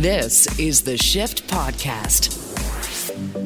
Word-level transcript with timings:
This 0.00 0.58
is 0.58 0.80
the 0.80 0.96
Shift 0.96 1.46
Podcast. 1.48 2.30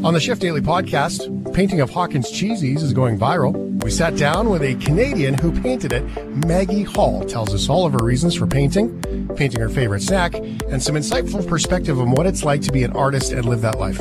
On 0.04 0.14
the 0.14 0.20
Shift 0.20 0.40
Daily 0.40 0.60
podcast, 0.60 1.52
painting 1.52 1.80
of 1.80 1.90
Hawkins 1.90 2.30
Cheezies 2.30 2.80
is 2.80 2.92
going 2.92 3.18
viral. 3.18 3.82
We 3.82 3.90
sat 3.90 4.14
down 4.14 4.48
with 4.48 4.62
a 4.62 4.76
Canadian 4.76 5.34
who 5.34 5.50
painted 5.62 5.92
it. 5.92 6.04
Maggie 6.46 6.84
Hall 6.84 7.24
tells 7.24 7.52
us 7.52 7.68
all 7.68 7.86
of 7.86 7.92
her 7.94 8.04
reasons 8.04 8.36
for 8.36 8.46
painting, 8.46 9.00
painting 9.34 9.60
her 9.60 9.68
favorite 9.68 10.02
snack, 10.02 10.36
and 10.36 10.80
some 10.80 10.94
insightful 10.94 11.44
perspective 11.44 11.98
on 11.98 12.12
what 12.12 12.24
it's 12.24 12.44
like 12.44 12.60
to 12.62 12.70
be 12.70 12.84
an 12.84 12.92
artist 12.92 13.32
and 13.32 13.46
live 13.46 13.62
that 13.62 13.80
life. 13.80 13.98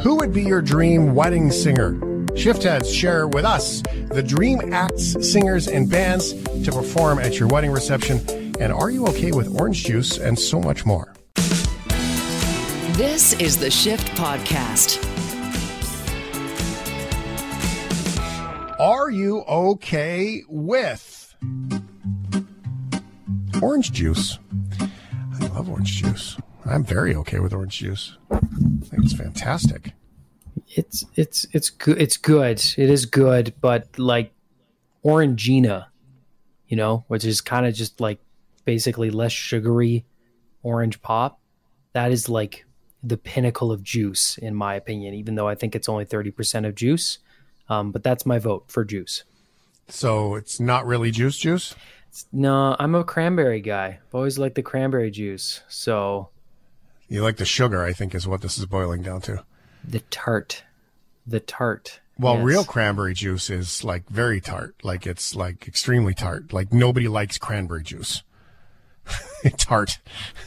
Who 0.00 0.16
would 0.16 0.32
be 0.32 0.44
your 0.44 0.62
dream 0.62 1.14
wedding 1.14 1.50
singer? 1.50 1.92
Shiftheads 2.32 2.90
share 2.90 3.28
with 3.28 3.44
us 3.44 3.82
the 4.08 4.22
dream 4.22 4.72
acts, 4.72 5.14
singers, 5.30 5.68
and 5.68 5.90
bands 5.90 6.32
to 6.32 6.72
perform 6.72 7.18
at 7.18 7.38
your 7.38 7.48
wedding 7.48 7.70
reception. 7.70 8.22
And 8.58 8.72
are 8.72 8.88
you 8.88 9.06
okay 9.08 9.32
with 9.32 9.60
orange 9.60 9.84
juice 9.84 10.16
and 10.16 10.38
so 10.38 10.58
much 10.58 10.86
more? 10.86 11.12
This 12.96 13.32
is 13.40 13.58
the 13.58 13.72
Shift 13.72 14.06
Podcast. 14.16 15.02
Are 18.78 19.10
you 19.10 19.40
okay 19.40 20.44
with 20.48 21.34
orange 23.60 23.90
juice? 23.90 24.38
I 24.80 25.46
love 25.48 25.68
orange 25.68 26.02
juice. 26.02 26.36
I'm 26.66 26.84
very 26.84 27.16
okay 27.16 27.40
with 27.40 27.52
orange 27.52 27.78
juice. 27.78 28.16
I 28.30 28.38
think 28.38 29.02
it's 29.02 29.12
fantastic. 29.12 29.90
It's 30.68 31.04
it's 31.16 31.48
it's 31.50 31.70
good. 31.70 32.00
It's 32.00 32.16
good. 32.16 32.62
It 32.76 32.90
is 32.90 33.06
good, 33.06 33.54
but 33.60 33.98
like 33.98 34.32
Orangina, 35.04 35.86
you 36.68 36.76
know, 36.76 37.04
which 37.08 37.24
is 37.24 37.40
kind 37.40 37.66
of 37.66 37.74
just 37.74 38.00
like 38.00 38.20
basically 38.64 39.10
less 39.10 39.32
sugary 39.32 40.04
orange 40.62 41.02
pop. 41.02 41.40
That 41.92 42.12
is 42.12 42.28
like 42.28 42.63
the 43.06 43.16
pinnacle 43.16 43.70
of 43.70 43.82
juice, 43.82 44.38
in 44.38 44.54
my 44.54 44.74
opinion. 44.74 45.14
Even 45.14 45.34
though 45.34 45.48
I 45.48 45.54
think 45.54 45.74
it's 45.76 45.88
only 45.88 46.04
thirty 46.04 46.30
percent 46.30 46.66
of 46.66 46.74
juice, 46.74 47.18
um, 47.68 47.92
but 47.92 48.02
that's 48.02 48.24
my 48.24 48.38
vote 48.38 48.64
for 48.68 48.84
juice. 48.84 49.24
So 49.88 50.34
it's 50.34 50.58
not 50.58 50.86
really 50.86 51.10
juice 51.10 51.36
juice? 51.38 51.74
No, 52.32 52.74
I'm 52.78 52.94
a 52.94 53.04
cranberry 53.04 53.60
guy. 53.60 53.98
I've 54.06 54.14
always 54.14 54.38
liked 54.38 54.54
the 54.54 54.62
cranberry 54.62 55.10
juice. 55.10 55.60
So 55.68 56.30
You 57.08 57.22
like 57.22 57.36
the 57.36 57.44
sugar, 57.44 57.82
I 57.84 57.92
think, 57.92 58.14
is 58.14 58.26
what 58.26 58.40
this 58.40 58.56
is 58.56 58.66
boiling 58.66 59.02
down 59.02 59.20
to. 59.22 59.44
the 59.86 60.00
tart, 60.10 60.62
the 61.26 61.40
tart. 61.40 62.00
Well, 62.18 62.36
Yes. 62.36 62.44
real 62.44 62.64
cranberry 62.64 63.12
juice 63.14 63.50
is 63.50 63.82
like 63.84 64.08
very 64.08 64.40
tart. 64.40 64.76
Like 64.84 65.06
it's 65.06 65.34
like 65.34 65.66
extremely 65.68 66.14
tart. 66.14 66.52
Like 66.52 66.72
nobody 66.72 67.08
likes 67.08 67.36
cranberry 67.38 67.82
juice. 67.82 68.22
it's 69.52 69.64
tart. 69.64 69.98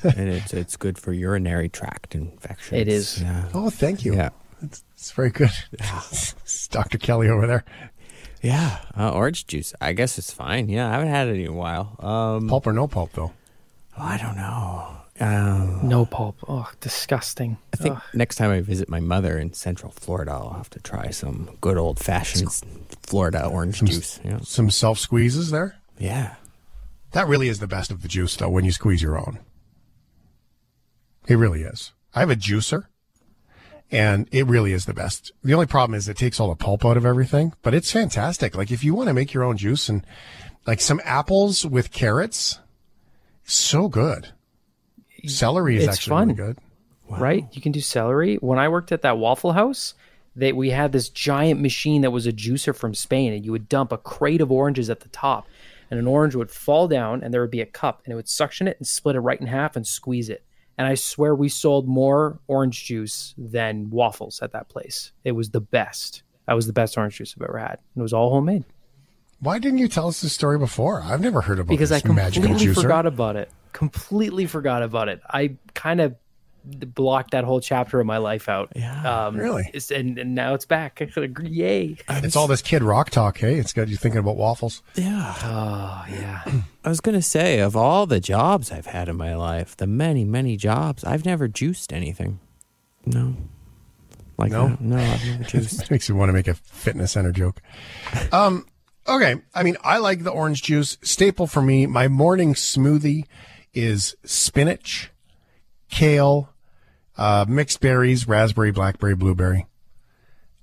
and 0.03 0.29
it's 0.29 0.53
it's 0.53 0.75
good 0.75 0.97
for 0.97 1.13
urinary 1.13 1.69
tract 1.69 2.15
infections. 2.15 2.81
It 2.81 2.87
is. 2.87 3.21
Yeah. 3.21 3.49
Oh, 3.53 3.69
thank 3.69 4.03
you. 4.05 4.15
Yeah. 4.15 4.29
It's, 4.61 4.83
it's 4.95 5.11
very 5.11 5.29
good. 5.29 5.51
It's 5.73 6.67
Dr. 6.71 6.97
Kelly 6.97 7.29
over 7.29 7.45
there. 7.47 7.63
Yeah. 8.41 8.79
Uh, 8.97 9.11
orange 9.11 9.47
juice. 9.47 9.73
I 9.81 9.93
guess 9.93 10.17
it's 10.17 10.31
fine. 10.33 10.69
Yeah, 10.69 10.87
I 10.89 10.93
haven't 10.93 11.09
had 11.09 11.27
it 11.27 11.39
in 11.39 11.47
a 11.47 11.53
while. 11.53 11.95
Um, 11.99 12.47
Pulp 12.47 12.67
or 12.67 12.73
no 12.73 12.87
pulp, 12.87 13.11
though? 13.13 13.33
oh, 13.97 14.01
I 14.03 14.17
don't 14.17 14.35
know. 14.35 14.93
Um, 15.19 15.87
No 15.89 16.05
pulp. 16.05 16.37
Oh, 16.47 16.69
disgusting. 16.79 17.57
I 17.73 17.77
think 17.77 17.95
Ugh. 17.97 18.03
next 18.13 18.35
time 18.35 18.51
I 18.51 18.61
visit 18.61 18.87
my 18.89 18.99
mother 18.99 19.37
in 19.39 19.53
Central 19.53 19.91
Florida, 19.91 20.31
I'll 20.33 20.53
have 20.53 20.69
to 20.71 20.79
try 20.79 21.09
some 21.09 21.57
good 21.61 21.77
old 21.77 21.99
fashioned 21.99 22.51
Florida 23.01 23.45
orange 23.45 23.81
juice. 23.81 24.19
Yeah. 24.23 24.39
Some 24.43 24.69
self 24.69 24.99
squeezes 24.99 25.49
there. 25.49 25.75
Yeah. 25.97 26.35
That 27.11 27.27
really 27.27 27.47
is 27.47 27.59
the 27.59 27.67
best 27.67 27.91
of 27.91 28.02
the 28.02 28.08
juice, 28.08 28.36
though, 28.36 28.50
when 28.50 28.66
you 28.66 28.72
squeeze 28.72 29.02
your 29.02 29.17
own. 29.17 29.39
It 31.27 31.36
really 31.36 31.61
is. 31.61 31.94
I 32.14 32.19
have 32.22 32.30
a 32.30 32.36
juicer, 32.36 32.86
and 33.91 34.27
it 34.31 34.45
really 34.47 34.72
is 34.73 34.86
the 34.86 34.94
best. 34.94 35.31
The 35.44 35.53
only 35.53 35.66
problem 35.66 35.95
is 35.98 36.08
it 36.08 36.17
takes 36.17 36.39
all 36.39 36.49
the 36.49 36.55
pulp 36.55 36.86
out 36.86 36.98
of 36.98 37.05
everything, 37.05 37.54
but 37.61 37.73
it's 37.73 37.92
fantastic. 37.92 38.55
Like 38.55 38.71
if 38.71 38.83
you 38.83 38.93
want 38.95 39.08
to 39.08 39.14
make 39.14 39.33
your 39.33 39.43
own 39.43 39.58
juice 39.58 39.89
and 39.89 40.05
like 40.65 40.81
some 40.81 41.02
apples 41.04 41.65
with 41.65 41.92
carrots, 41.92 42.59
so 43.43 43.87
good. 43.87 44.30
Celery 45.26 45.77
is 45.77 45.83
It's 45.86 45.93
actually 45.98 46.10
fun. 46.11 46.27
really 46.30 46.37
good. 46.37 46.58
right? 47.10 47.45
You 47.52 47.61
can 47.61 47.71
do 47.71 47.81
celery. 47.81 48.36
When 48.36 48.60
I 48.60 48.67
worked 48.70 48.92
at 48.92 49.02
that 49.02 49.17
Waffle 49.17 49.54
House, 49.54 49.93
they 50.36 50.54
we 50.54 50.70
had 50.70 50.92
this 50.92 51.10
giant 51.10 51.60
machine 51.61 52.02
that 52.04 52.11
was 52.11 52.27
a 52.27 52.31
juicer 52.33 52.76
from 52.76 52.93
Spain, 52.93 53.33
and 53.33 53.43
you 53.45 53.52
would 53.52 53.67
dump 53.70 53.92
a 53.92 53.98
crate 53.98 54.42
of 54.42 54.52
oranges 54.52 54.89
at 54.89 54.99
the 55.02 55.10
top, 55.10 55.48
and 55.89 55.99
an 55.99 56.08
orange 56.08 56.36
would 56.36 56.52
fall 56.52 56.87
down, 56.87 57.23
and 57.23 57.33
there 57.33 57.42
would 57.42 57.52
be 57.52 57.61
a 57.61 57.65
cup, 57.65 58.02
and 58.05 58.11
it 58.11 58.15
would 58.15 58.30
suction 58.30 58.67
it 58.67 58.77
and 58.77 58.87
split 58.87 59.15
it 59.15 59.20
right 59.21 59.39
in 59.39 59.48
half 59.48 59.75
and 59.75 59.86
squeeze 59.86 60.30
it. 60.30 60.43
And 60.77 60.86
I 60.86 60.95
swear 60.95 61.33
we 61.33 61.49
sold 61.49 61.87
more 61.87 62.39
orange 62.48 62.86
juice 62.86 63.33
than 63.37 63.89
waffles 63.89 64.42
at 64.42 64.52
that 64.52 64.70
place. 64.70 65.11
It 65.23 65.31
was 65.31 65.49
the 65.49 65.61
best. 65.61 66.21
That 66.45 66.53
was 66.53 66.67
the 66.67 66.73
best 66.73 66.98
orange 66.98 67.17
juice 67.17 67.36
I've 67.37 67.48
ever 67.48 67.58
had. 67.58 67.80
And 67.95 67.98
it 67.98 68.02
was 68.02 68.14
all 68.14 68.30
homemade 68.30 68.64
Why 69.39 69.59
didn't 69.59 69.80
you 69.80 69.87
tell 69.87 70.08
us 70.08 70.21
this 70.21 70.33
story 70.33 70.58
before? 70.59 71.02
I've 71.02 71.20
never 71.20 71.42
heard 71.42 71.59
about 71.59 71.70
because 71.70 71.92
I 71.92 71.99
completely 71.99 72.73
forgot 72.73 73.05
about 73.05 73.36
it. 73.36 73.49
Completely 73.73 74.45
forgot 74.45 74.83
about 74.83 75.09
it. 75.09 75.21
I 75.30 75.58
kind 75.73 75.99
of 75.99 76.15
blocked 76.67 77.32
that 77.32 77.44
whole 77.44 77.61
chapter 77.61 78.00
of 78.00 78.05
my 78.05 78.17
life 78.17 78.50
out. 78.50 78.72
Yeah, 78.76 79.26
um, 79.28 79.38
really? 79.38 79.64
And, 79.94 80.17
and 80.17 80.36
now 80.36 80.54
it's 80.54 80.66
back. 80.66 81.00
Yay! 81.42 81.98
It's 82.10 82.36
all 82.36 82.48
this 82.48 82.61
kid 82.61 82.83
rock 82.83 83.10
talk, 83.10 83.38
hey? 83.38 83.55
It's 83.55 83.73
got 83.73 83.88
you 83.88 83.98
thinking 83.98 84.20
about 84.20 84.38
waffles. 84.38 84.82
Yeah. 84.95 85.33
Oh 85.44 86.05
yeah. 86.10 86.44
I 86.83 86.89
was 86.89 87.00
gonna 87.02 87.22
say, 87.22 87.60
of 87.60 87.76
all 87.76 88.05
the 88.05 88.20
jobs 88.20 88.72
I've 88.72 88.88
had 88.88 89.10
in 89.10 89.16
my 89.17 89.36
life, 89.36 89.76
the 89.78 89.88
many, 89.88 90.23
many 90.23 90.58
jobs, 90.58 91.04
I've 91.04 91.26
never 91.26 91.48
juiced 91.48 91.92
anything. 91.94 92.39
No. 93.05 93.36
Like 94.38 94.52
No? 94.52 94.67
that. 94.70 94.82
No, 94.82 94.98
I've 94.98 95.26
never 95.26 95.44
juiced. 95.49 95.89
makes 95.89 96.08
you 96.10 96.16
want 96.16 96.30
to 96.30 96.34
make 96.34 96.48
a 96.48 96.54
fitness 96.54 97.14
center 97.14 97.32
joke. 97.32 97.61
Um, 98.32 98.66
okay. 99.08 99.36
I 99.55 99.64
mean, 99.64 99.78
I 99.84 99.98
like 99.98 100.23
the 100.23 100.30
orange 100.32 100.61
juice. 100.64 100.98
Staple 101.02 101.48
for 101.48 101.61
me, 101.61 101.88
my 101.88 102.08
morning 102.08 102.54
smoothie 102.54 103.23
is 103.73 104.16
spinach, 104.23 105.11
kale, 105.89 106.49
uh, 107.17 107.45
mixed 107.48 107.82
berries, 107.82 108.28
raspberry, 108.28 108.72
blackberry, 108.72 109.16
blueberry, 109.16 109.66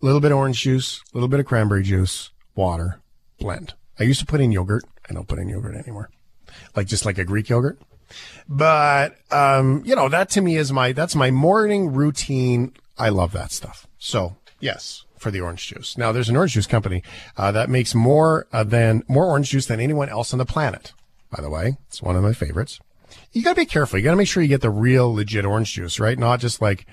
a 0.00 0.04
little 0.04 0.20
bit 0.20 0.32
of 0.32 0.38
orange 0.38 0.62
juice, 0.62 1.02
a 1.12 1.16
little 1.16 1.28
bit 1.28 1.40
of 1.40 1.46
cranberry 1.46 1.82
juice, 1.82 2.30
water, 2.54 3.00
blend. 3.38 3.74
I 3.98 4.04
used 4.04 4.20
to 4.20 4.26
put 4.26 4.40
in 4.40 4.52
yogurt. 4.52 4.84
I 5.08 5.14
don't 5.14 5.28
put 5.28 5.38
in 5.38 5.48
yogurt 5.48 5.76
anymore. 5.76 6.10
Like 6.74 6.86
just 6.86 7.04
like 7.04 7.18
a 7.18 7.24
Greek 7.24 7.48
yogurt. 7.48 7.78
But 8.48 9.16
um, 9.30 9.82
you 9.84 9.96
know, 9.96 10.08
that 10.08 10.30
to 10.30 10.40
me 10.40 10.56
is 10.56 10.72
my 10.72 10.92
that's 10.92 11.14
my 11.14 11.30
morning 11.30 11.92
routine. 11.92 12.72
I 12.98 13.08
love 13.08 13.32
that 13.32 13.50
stuff. 13.50 13.86
So 13.98 14.36
yes, 14.60 15.04
for 15.18 15.30
the 15.30 15.40
orange 15.40 15.66
juice. 15.66 15.96
Now 15.98 16.12
there's 16.12 16.28
an 16.28 16.36
orange 16.36 16.52
juice 16.52 16.66
company 16.66 17.02
uh, 17.36 17.50
that 17.52 17.70
makes 17.70 17.94
more 17.94 18.46
uh, 18.52 18.64
than 18.64 19.02
more 19.08 19.26
orange 19.26 19.50
juice 19.50 19.66
than 19.66 19.80
anyone 19.80 20.08
else 20.08 20.32
on 20.32 20.38
the 20.38 20.44
planet. 20.44 20.92
By 21.30 21.42
the 21.42 21.50
way, 21.50 21.78
it's 21.88 22.02
one 22.02 22.14
of 22.14 22.22
my 22.22 22.32
favorites. 22.32 22.78
You 23.34 23.42
gotta 23.42 23.56
be 23.56 23.66
careful. 23.66 23.98
You 23.98 24.04
gotta 24.04 24.16
make 24.16 24.28
sure 24.28 24.44
you 24.44 24.48
get 24.48 24.60
the 24.60 24.70
real 24.70 25.12
legit 25.12 25.44
orange 25.44 25.74
juice, 25.74 25.98
right? 25.98 26.16
Not 26.16 26.38
just 26.38 26.62
like 26.62 26.86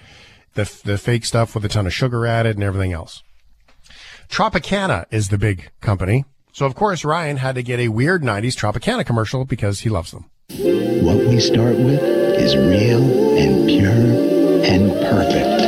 the 0.55 0.63
the 0.83 0.97
fake 0.97 1.23
stuff 1.23 1.53
with 1.53 1.63
a 1.63 1.69
ton 1.69 1.85
of 1.85 1.93
sugar 1.93 2.25
added 2.25 2.57
and 2.57 2.63
everything 2.63 2.91
else. 2.91 3.21
Tropicana 4.27 5.05
is 5.11 5.29
the 5.29 5.37
big 5.37 5.69
company. 5.81 6.25
So 6.51 6.65
of 6.65 6.73
course 6.73 7.05
Ryan 7.05 7.37
had 7.37 7.55
to 7.55 7.63
get 7.63 7.79
a 7.79 7.89
weird 7.89 8.23
90s 8.23 8.55
Tropicana 8.55 9.05
commercial 9.05 9.45
because 9.45 9.81
he 9.81 9.89
loves 9.89 10.11
them. 10.11 10.29
What 10.49 11.17
we 11.17 11.39
start 11.39 11.77
with 11.77 12.01
is 12.01 12.57
real 12.57 13.37
and 13.37 13.67
pure 13.67 14.65
and 14.65 14.91
perfect. 15.09 15.61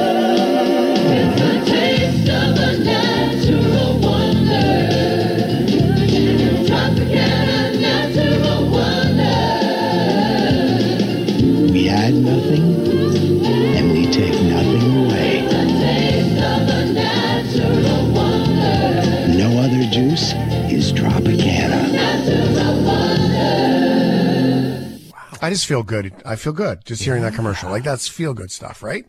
Just 25.54 25.68
feel 25.68 25.84
good. 25.84 26.14
I 26.26 26.36
feel 26.36 26.54
good 26.54 26.86
just 26.86 27.04
hearing 27.04 27.22
that 27.24 27.34
commercial. 27.34 27.70
Like 27.70 27.84
that's 27.84 28.08
feel 28.08 28.34
good 28.34 28.52
stuff, 28.52 28.84
right? 28.84 29.06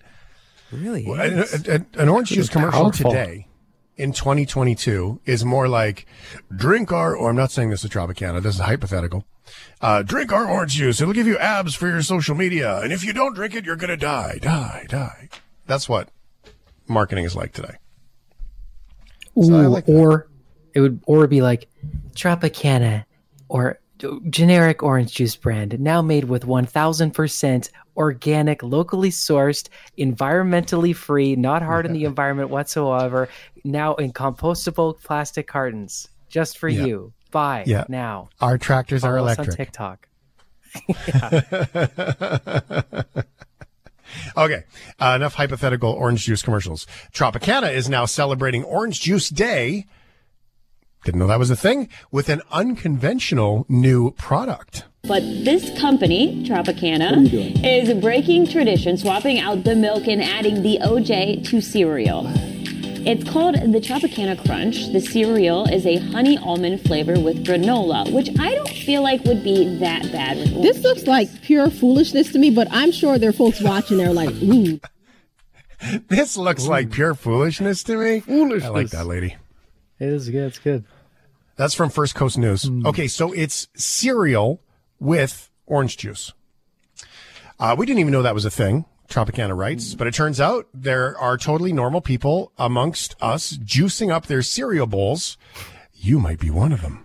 really? 0.73 1.05
An, 1.06 1.38
is. 1.38 1.69
an- 1.69 1.87
an 1.94 2.08
orange 2.08 2.31
juice 2.31 2.49
commercial 2.49 2.82
powerful. 2.82 3.11
today 3.11 3.49
in 3.96 4.12
2022 4.12 5.20
is 5.25 5.44
more 5.44 5.69
like 5.69 6.06
drink 6.55 6.93
our, 6.93 7.14
or 7.17 7.31
I'm 7.31 7.37
not 7.37 7.50
saying 7.50 7.70
this 7.70 7.85
is 7.85 7.91
Tropicana. 7.91 8.43
This 8.43 8.56
is 8.56 8.61
hypothetical. 8.61 9.25
Uh, 9.81 10.02
drink 10.02 10.32
our 10.32 10.50
orange 10.50 10.73
juice. 10.75 11.00
It'll 11.00 11.14
give 11.14 11.26
you 11.26 11.38
abs 11.38 11.75
for 11.75 11.88
your 11.88 12.02
social 12.02 12.35
media. 12.35 12.81
And 12.81 12.93
if 12.93 13.05
you 13.05 13.12
don't 13.12 13.35
drink 13.35 13.55
it, 13.55 13.64
you're 13.64 13.76
going 13.76 13.91
to 13.91 13.96
die, 13.96 14.38
die, 14.41 14.87
die. 14.88 15.29
That's 15.67 15.88
what 15.88 16.08
marketing 16.88 17.25
is 17.25 17.37
like 17.37 17.52
today. 17.52 17.76
Ooh, 19.37 19.69
like 19.69 19.88
or 19.88 20.29
it 20.75 20.81
would 20.81 21.00
or 21.06 21.19
it'd 21.19 21.31
be 21.31 21.43
like 21.43 21.69
Tropicana 22.14 23.05
or 23.49 23.81
generic 24.31 24.83
orange 24.83 25.15
juice 25.15 25.37
brand, 25.37 25.79
now 25.81 26.03
made 26.03 26.25
with 26.25 26.45
1000% 26.47 27.71
organic, 27.97 28.62
locally 28.62 29.11
sourced, 29.11 29.69
environmentally 29.99 30.95
free, 30.95 31.37
not 31.37 31.62
hard 31.62 31.87
on 31.87 31.93
the 31.93 32.05
environment 32.11 32.51
whatsoever, 32.51 33.29
now 33.65 33.95
in 33.95 34.12
compostable 34.12 35.01
plastic 35.03 35.47
cartons 35.47 36.09
just 36.29 36.59
for 36.59 36.69
Yeah. 36.69 36.85
you. 36.87 37.12
Buy 37.31 37.65
Yeah. 37.67 37.85
now. 37.89 38.29
Our 38.41 38.59
tractors 38.59 39.05
are 39.05 39.17
Follow 39.17 39.29
on 39.29 39.35
electric. 39.35 39.56
TikTok. 39.56 40.09
Okay, 44.37 44.62
uh, 45.01 45.12
enough 45.17 45.35
hypothetical 45.35 45.91
orange 45.91 46.25
juice 46.25 46.43
commercials. 46.43 46.87
Tropicana 47.12 47.73
is 47.75 47.89
now 47.89 48.05
celebrating 48.05 48.62
Orange 48.62 49.01
Juice 49.01 49.29
Day. 49.29 49.87
Didn't 51.05 51.21
know 51.21 51.27
that 51.27 51.39
was 51.39 51.51
a 51.51 51.56
thing 51.56 51.89
with 52.11 52.29
an 52.31 52.41
unconventional 52.51 53.67
new 53.69 54.12
product. 54.12 54.85
But 55.03 55.21
this 55.45 55.79
company, 55.79 56.47
Tropicana, 56.49 57.31
is 57.62 57.93
breaking 58.01 58.47
tradition, 58.49 58.97
swapping 58.97 59.39
out 59.39 59.65
the 59.65 59.75
milk 59.75 60.06
and 60.09 60.23
adding 60.23 60.62
the 60.62 60.79
OJ 60.83 61.47
to 61.49 61.61
cereal. 61.61 62.25
It's 63.06 63.29
called 63.31 63.56
the 63.56 63.81
Tropicana 63.81 64.43
Crunch. 64.47 64.91
The 64.95 65.01
cereal 65.01 65.67
is 65.69 65.85
a 65.85 65.99
honey 65.99 66.39
almond 66.39 66.81
flavor 66.81 67.21
with 67.21 67.45
granola, 67.45 68.11
which 68.11 68.31
I 68.41 68.55
don't 68.55 68.67
feel 68.71 69.03
like 69.03 69.23
would 69.25 69.45
be 69.45 69.77
that 69.81 70.11
bad 70.11 70.39
with 70.39 70.62
This 70.62 70.83
looks 70.83 71.01
juice. 71.01 71.09
like 71.09 71.43
pure 71.43 71.69
foolishness 71.69 72.33
to 72.33 72.39
me, 72.39 72.51
but 72.51 72.67
I'm 72.71 72.93
sure 72.93 73.19
there 73.19 73.29
are 73.29 73.35
folks 73.35 73.61
watching. 73.61 73.99
They're 73.99 74.15
like, 74.15 74.31
ooh, 74.43 74.81
This 76.09 76.39
looks 76.39 76.67
like 76.67 76.91
pure 76.93 77.15
foolishness 77.15 77.83
to 77.83 77.97
me. 77.99 78.23
I 78.27 78.69
like 78.69 78.89
that 78.91 79.06
lady. 79.06 79.37
It 80.01 80.09
is 80.09 80.31
good. 80.31 80.47
It's 80.47 80.59
good. 80.59 80.85
That's 81.56 81.75
from 81.75 81.91
First 81.91 82.15
Coast 82.15 82.39
News. 82.39 82.65
Hmm. 82.65 82.87
Okay, 82.87 83.09
so 83.09 83.33
it's 83.33 83.69
cereal 83.75 84.61
with 84.99 85.51
orange 85.67 85.97
juice. 85.97 86.33
Uh, 87.59 87.77
we 87.79 87.87
didn't 87.87 88.01
even 88.01 88.12
know 88.12 88.23
that 88.23 88.35
was 88.35 88.45
a 88.45 88.51
thing. 88.51 88.85
Tropicana 89.09 89.56
writes, 89.56 89.93
hmm. 89.93 89.99
but 89.99 90.06
it 90.06 90.15
turns 90.15 90.41
out 90.41 90.69
there 90.73 91.17
are 91.19 91.37
totally 91.37 91.73
normal 91.73 92.01
people 92.01 92.53
amongst 92.59 93.15
us 93.21 93.56
juicing 93.59 94.11
up 94.11 94.27
their 94.27 94.43
cereal 94.43 94.87
bowls. 94.87 95.37
You 95.93 96.19
might 96.19 96.41
be 96.41 96.51
one 96.51 96.73
of 96.73 96.83
them. 96.83 97.05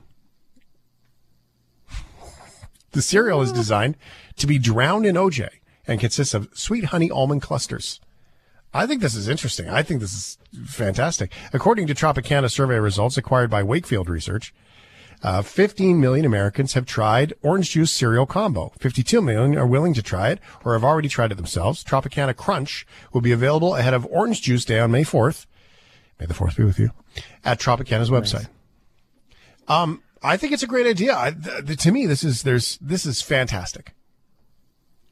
The 2.91 3.01
cereal 3.01 3.41
is 3.41 3.51
ah. 3.51 3.55
designed 3.55 3.97
to 4.37 4.47
be 4.47 4.57
drowned 4.57 5.05
in 5.05 5.15
OJ 5.15 5.47
and 5.87 5.99
consists 5.99 6.33
of 6.33 6.49
sweet 6.53 6.85
honey 6.85 7.11
almond 7.11 7.41
clusters. 7.41 7.99
I 8.73 8.85
think 8.85 9.01
this 9.01 9.15
is 9.15 9.27
interesting. 9.27 9.67
I 9.69 9.81
think 9.81 9.99
this 9.99 10.13
is 10.13 10.37
fantastic. 10.65 11.33
According 11.53 11.87
to 11.87 11.95
Tropicana 11.95 12.51
survey 12.51 12.79
results 12.79 13.17
acquired 13.17 13.49
by 13.49 13.63
Wakefield 13.63 14.09
Research, 14.09 14.53
uh, 15.21 15.41
15 15.41 15.99
million 15.99 16.25
Americans 16.25 16.73
have 16.73 16.85
tried 16.85 17.33
orange 17.41 17.71
juice 17.71 17.91
cereal 17.91 18.25
combo. 18.25 18.71
52 18.79 19.21
million 19.21 19.57
are 19.57 19.67
willing 19.67 19.93
to 19.93 20.03
try 20.03 20.29
it 20.29 20.39
or 20.63 20.73
have 20.73 20.83
already 20.83 21.09
tried 21.09 21.31
it 21.31 21.35
themselves. 21.35 21.83
Tropicana 21.83 22.35
Crunch 22.35 22.85
will 23.11 23.21
be 23.21 23.31
available 23.31 23.75
ahead 23.75 23.93
of 23.93 24.05
Orange 24.05 24.41
Juice 24.41 24.63
Day 24.63 24.79
on 24.79 24.91
May 24.91 25.03
4th. 25.03 25.45
May 26.19 26.25
the 26.27 26.33
4th 26.33 26.55
be 26.55 26.63
with 26.63 26.79
you 26.79 26.91
at 27.43 27.59
Tropicana's 27.59 28.09
website. 28.09 28.47
Um, 29.67 30.03
I 30.23 30.37
think 30.37 30.53
it's 30.53 30.63
a 30.63 30.67
great 30.67 30.87
idea. 30.87 31.17
I, 31.17 31.31
th- 31.31 31.65
th- 31.65 31.79
to 31.83 31.91
me, 31.91 32.05
this 32.05 32.23
is, 32.23 32.43
there's, 32.43 32.77
this 32.81 33.05
is 33.05 33.21
fantastic. 33.21 33.93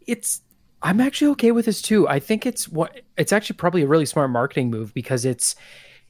it's 0.05 0.41
I'm 0.81 1.01
actually 1.01 1.31
okay 1.31 1.51
with 1.51 1.65
this 1.65 1.81
too. 1.81 2.07
I 2.07 2.19
think 2.19 2.45
it's 2.45 2.67
what 2.67 3.01
it's 3.17 3.33
actually 3.33 3.57
probably 3.57 3.81
a 3.81 3.87
really 3.87 4.05
smart 4.05 4.29
marketing 4.29 4.69
move 4.69 4.93
because 4.93 5.25
it's 5.25 5.55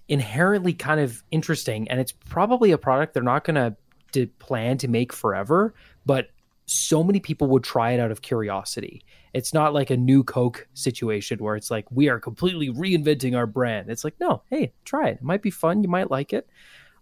inherently 0.09 0.73
kind 0.73 0.99
of 0.99 1.23
interesting 1.31 1.87
and 1.89 1.99
it's 1.99 2.11
probably 2.11 2.71
a 2.71 2.77
product 2.77 3.13
they're 3.13 3.23
not 3.23 3.43
going 3.43 3.55
to 3.55 3.75
to 4.13 4.27
plan 4.39 4.77
to 4.77 4.87
make 4.87 5.11
forever, 5.11 5.73
but 6.05 6.29
so 6.65 7.03
many 7.03 7.19
people 7.19 7.47
would 7.47 7.63
try 7.63 7.91
it 7.91 7.99
out 7.99 8.11
of 8.11 8.21
curiosity. 8.21 9.03
It's 9.33 9.53
not 9.53 9.73
like 9.73 9.89
a 9.89 9.97
new 9.97 10.23
Coke 10.23 10.67
situation 10.73 11.39
where 11.39 11.55
it's 11.55 11.69
like 11.71 11.85
we 11.91 12.09
are 12.09 12.19
completely 12.19 12.69
reinventing 12.69 13.37
our 13.37 13.45
brand. 13.45 13.89
It's 13.89 14.03
like 14.03 14.19
no, 14.19 14.43
hey, 14.49 14.73
try 14.85 15.09
it. 15.09 15.15
It 15.15 15.23
might 15.23 15.41
be 15.41 15.51
fun. 15.51 15.81
You 15.83 15.89
might 15.89 16.11
like 16.11 16.33
it. 16.33 16.47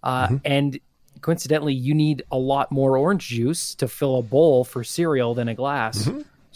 Uh, 0.03 0.37
And 0.45 0.79
coincidentally, 1.21 1.73
you 1.73 1.95
need 1.95 2.23
a 2.31 2.37
lot 2.37 2.71
more 2.71 2.97
orange 2.97 3.29
juice 3.29 3.73
to 3.75 3.87
fill 3.87 4.19
a 4.19 4.21
bowl 4.21 4.63
for 4.63 4.83
cereal 4.83 5.33
than 5.33 5.47
a 5.47 5.55
glass. 5.55 6.07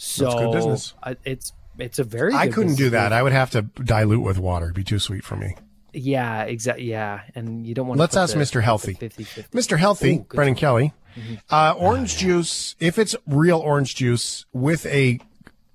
So 0.02 0.30
good 0.32 0.52
business. 0.52 0.94
uh, 1.02 1.14
it's 1.24 1.52
it's 1.78 1.98
a 1.98 2.04
very. 2.04 2.32
I 2.34 2.48
couldn't 2.48 2.76
do 2.76 2.90
that. 2.90 3.10
move. 3.10 3.18
I 3.18 3.22
would 3.22 3.32
have 3.32 3.50
to 3.50 3.62
dilute 3.62 4.22
with 4.22 4.38
water. 4.38 4.66
It'd 4.66 4.76
be 4.76 4.82
too 4.84 4.98
sweet 4.98 5.24
for 5.24 5.36
me. 5.36 5.56
Yeah, 5.92 6.44
exactly. 6.44 6.84
Yeah, 6.84 7.20
and 7.34 7.66
you 7.66 7.74
don't 7.74 7.86
want. 7.86 8.00
Let's 8.00 8.14
to 8.14 8.20
ask 8.20 8.34
Mr. 8.36 8.62
Healthy. 8.62 8.94
50-50. 8.94 9.50
Mr. 9.50 9.76
Healthy, 9.78 10.14
Ooh, 10.14 10.18
good 10.28 10.36
Brennan 10.36 10.54
Kelly, 10.54 10.92
Mm-hmm. 11.16 11.34
uh, 11.50 11.74
orange 11.76 12.16
juice, 12.18 12.76
if 12.78 12.96
it's 12.96 13.16
real 13.26 13.58
orange 13.58 13.96
juice 13.96 14.46
with 14.52 14.86
a, 14.86 15.18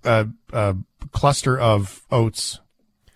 uh 0.06 0.25
uh 0.54 0.74
cluster 1.12 1.60
of 1.60 2.01
oats, 2.10 2.62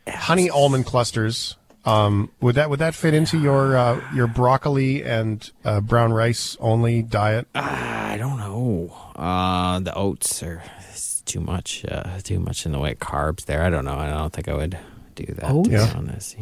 honey 0.07 0.49
almond 0.49 0.85
clusters, 0.85 1.55
um, 1.85 2.29
would 2.41 2.55
that 2.55 2.69
would 2.69 2.79
that 2.79 2.93
fit 2.93 3.13
into 3.13 3.39
your 3.39 3.77
uh, 3.77 4.01
your 4.13 4.27
broccoli 4.27 5.01
and 5.03 5.49
uh, 5.63 5.79
brown 5.79 6.11
rice 6.11 6.57
only 6.59 7.01
diet? 7.01 7.47
I 7.55 8.17
don't 8.19 8.37
know. 8.37 8.93
Uh, 9.15 9.79
the 9.79 9.93
oats 9.95 10.43
are 10.43 10.61
it's 10.77 10.78
too 11.29 11.39
much. 11.39 11.85
Uh, 11.89 12.19
too 12.23 12.39
much 12.39 12.65
in 12.65 12.71
the 12.73 12.79
way 12.79 12.91
of 12.91 12.99
carbs 12.99 13.45
there. 13.45 13.63
I 13.63 13.69
don't 13.69 13.85
know. 13.85 13.95
I 13.95 14.09
don't 14.09 14.33
think 14.33 14.49
I 14.49 14.53
would 14.55 14.77
do 15.15 15.25
that. 15.35 15.49
Oats? 15.51 15.67
To 15.67 15.69
be 15.69 15.75
Yeah. 15.77 15.93
honest. 15.95 16.35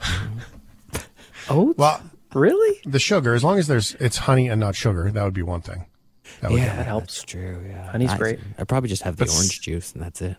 Oats? 1.50 1.78
Well, 1.78 2.02
really? 2.34 2.80
the 2.84 2.98
sugar, 3.00 3.34
as 3.34 3.42
long 3.42 3.58
as 3.58 3.66
there's 3.66 3.94
it's 3.96 4.16
honey 4.18 4.48
and 4.48 4.60
not 4.60 4.74
sugar, 4.76 5.10
that 5.10 5.24
would 5.24 5.34
be 5.34 5.42
one 5.42 5.60
thing. 5.60 5.86
That 6.40 6.50
would 6.50 6.60
Yeah, 6.60 6.76
that 6.76 6.86
helps. 6.86 7.18
That's 7.18 7.24
true. 7.24 7.64
Yeah, 7.68 7.90
Honey's 7.90 8.10
I, 8.10 8.18
great. 8.18 8.38
I 8.58 8.64
probably 8.64 8.88
just 8.88 9.02
have 9.02 9.16
the 9.16 9.24
But 9.26 9.34
orange 9.34 9.60
juice 9.60 9.92
and 9.92 10.02
that's 10.02 10.22
it. 10.22 10.36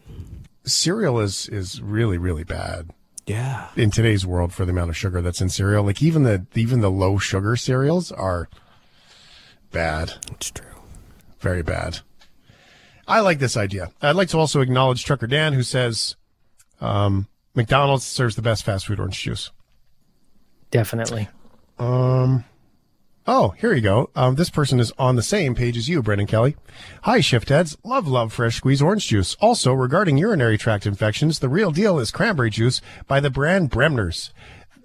cereal 0.66 1.20
is 1.20 1.48
is 1.50 1.81
really 1.81 2.18
really 2.18 2.44
bad 2.46 2.90
Yeah. 3.28 3.68
in 3.75 3.92
today's 3.92 4.25
world 4.25 4.54
for 4.54 4.66
the 4.66 4.72
amount 4.72 4.90
of 4.90 4.98
sugar 4.98 5.22
that's 5.22 5.42
in 5.42 5.50
cereal. 5.50 5.84
Like 5.84 6.02
even 6.02 6.24
the 6.24 6.46
even 6.56 6.80
the 6.81 6.90
low 6.92 7.18
sugar 7.18 7.56
cereals 7.56 8.12
are 8.12 8.50
bad. 9.72 10.14
It's 10.31 10.52
true. 10.52 10.66
Very 11.42 11.64
bad. 11.64 12.00
I 13.08 13.20
like 13.20 13.40
this 13.40 13.58
idea. 13.58 13.92
I'd 14.02 14.16
like 14.16 14.30
to 14.30 14.38
also 14.38 14.62
acknowledge 14.62 15.04
Trucker 15.04 15.28
Dan, 15.28 15.54
who 15.54 15.64
says 15.64 16.16
um, 16.80 17.28
McDonald's 17.56 18.06
serves 18.06 18.36
the 18.36 18.42
best 18.42 18.64
fast 18.64 18.88
food 18.88 19.00
orange 19.00 19.20
juice. 19.22 19.52
Definitely. 20.72 21.28
Um, 21.78 22.46
Oh, 23.26 23.52
here 23.52 23.74
you 23.74 23.80
go. 23.80 24.10
Um, 24.16 24.36
this 24.36 24.50
person 24.50 24.82
is 24.82 24.92
on 25.00 25.16
the 25.16 25.24
same 25.24 25.56
page 25.56 25.78
as 25.78 25.88
you, 25.88 26.04
Brendan 26.04 26.28
Kelly. 26.28 26.58
Hi, 27.04 27.22
shift 27.22 27.48
heads. 27.48 27.78
Love, 27.84 28.06
love 28.06 28.34
fresh 28.34 28.58
squeeze 28.58 28.82
orange 28.82 29.08
juice. 29.08 29.38
Also, 29.39 29.72
regarding 29.72 30.18
urinary 30.18 30.58
tract 30.58 30.86
infections, 30.86 31.39
the 31.39 31.48
real 31.48 31.72
deal 31.72 32.00
is 32.00 32.12
cranberry 32.12 32.50
juice 32.50 32.82
by 33.08 33.22
the 33.22 33.30
brand 33.30 33.70
Bremner's. 33.70 34.34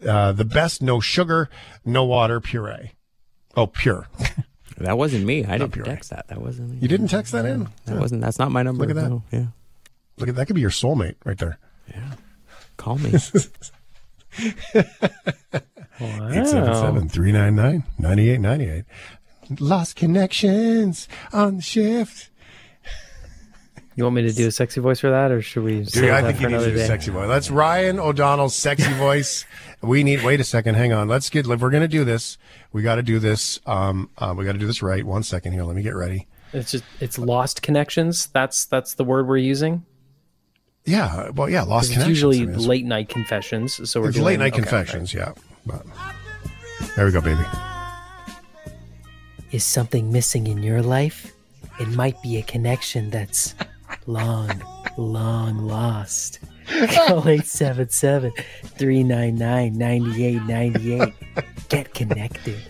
Uh, 0.06 0.30
the 0.30 0.44
best, 0.44 0.80
no 0.80 1.00
sugar, 1.00 1.50
no 1.84 2.04
water 2.04 2.40
puree. 2.40 2.92
Oh, 3.56 3.66
pure. 3.66 4.06
That 4.78 4.96
wasn't 4.98 5.24
me. 5.24 5.44
I 5.44 5.58
didn't 5.58 5.72
puree. 5.72 5.86
text 5.88 6.10
that. 6.10 6.28
That 6.28 6.40
wasn't 6.40 6.70
me. 6.70 6.78
You 6.80 6.88
didn't 6.88 7.08
text 7.08 7.32
that 7.32 7.44
in? 7.44 7.68
That 7.86 7.98
wasn't. 8.00 8.20
That's 8.20 8.38
not 8.38 8.50
my 8.52 8.62
number. 8.62 8.86
Look 8.86 8.90
at 8.96 9.02
that. 9.02 9.08
No, 9.08 9.22
yeah. 9.32 9.46
Look 10.18 10.28
at 10.28 10.36
that. 10.36 10.46
Could 10.46 10.54
be 10.54 10.60
your 10.60 10.70
soulmate 10.70 11.16
right 11.24 11.36
there. 11.38 11.58
Yeah. 11.90 12.12
Call 12.76 12.98
me. 12.98 13.10
877 16.00 17.08
399 17.08 17.84
9898. 17.98 18.84
Lost 19.60 19.96
connections 19.96 21.08
on 21.32 21.56
the 21.56 21.62
shift. 21.62 22.30
You 23.96 24.04
want 24.04 24.14
me 24.14 24.22
to 24.22 24.32
do 24.32 24.46
a 24.46 24.52
sexy 24.52 24.80
voice 24.80 25.00
for 25.00 25.10
that, 25.10 25.32
or 25.32 25.42
should 25.42 25.64
we? 25.64 25.78
Dude, 25.78 25.90
save 25.90 26.12
I 26.12 26.20
that 26.20 26.26
think 26.28 26.36
for 26.36 26.42
you 26.42 26.48
need 26.50 26.54
another 26.54 26.66
to 26.66 26.72
do 26.72 26.78
day? 26.78 26.86
sexy 26.86 27.10
voice. 27.10 27.26
That's 27.26 27.50
Ryan 27.50 27.98
O'Donnell's 27.98 28.54
sexy 28.54 28.92
voice. 28.94 29.44
We 29.80 30.02
need. 30.02 30.24
Wait 30.24 30.40
a 30.40 30.44
second. 30.44 30.74
Hang 30.74 30.92
on. 30.92 31.08
Let's 31.08 31.30
get. 31.30 31.46
If 31.46 31.60
we're 31.60 31.70
gonna 31.70 31.86
do 31.88 32.04
this, 32.04 32.36
we 32.72 32.82
got 32.82 32.96
to 32.96 33.02
do 33.02 33.18
this. 33.18 33.60
Um, 33.66 34.10
uh, 34.18 34.34
we 34.36 34.44
got 34.44 34.52
to 34.52 34.58
do 34.58 34.66
this 34.66 34.82
right. 34.82 35.04
One 35.04 35.22
second 35.22 35.52
here. 35.52 35.62
Let 35.62 35.76
me 35.76 35.82
get 35.82 35.94
ready. 35.94 36.26
It's 36.52 36.72
just 36.72 36.84
it's 37.00 37.18
lost 37.18 37.62
connections. 37.62 38.26
That's 38.28 38.64
that's 38.66 38.94
the 38.94 39.04
word 39.04 39.28
we're 39.28 39.36
using. 39.36 39.84
Yeah. 40.84 41.30
Well, 41.30 41.48
yeah. 41.50 41.62
Lost 41.62 41.88
It's 41.88 41.94
connections. 41.94 42.08
usually 42.08 42.42
I 42.42 42.46
mean, 42.46 42.66
late 42.66 42.84
night 42.86 43.08
confessions. 43.08 43.88
So 43.90 44.00
we're 44.00 44.08
It's 44.08 44.16
doing, 44.16 44.26
late 44.26 44.38
night 44.38 44.52
okay, 44.54 44.62
confessions. 44.62 45.12
Yeah. 45.14 45.32
But 45.66 45.84
there 46.96 47.04
we 47.04 47.12
go, 47.12 47.20
baby. 47.20 47.42
Is 49.52 49.64
something 49.64 50.10
missing 50.12 50.46
in 50.46 50.62
your 50.62 50.82
life? 50.82 51.32
It 51.80 51.88
might 51.88 52.20
be 52.22 52.36
a 52.38 52.42
connection 52.42 53.10
that's 53.10 53.54
long, 54.06 54.50
long 54.96 55.58
lost. 55.58 56.40
Call 56.68 57.26
877 57.28 58.32
399 58.32 59.78
9898. 59.78 61.14
Get 61.68 61.94
connected. 61.94 62.62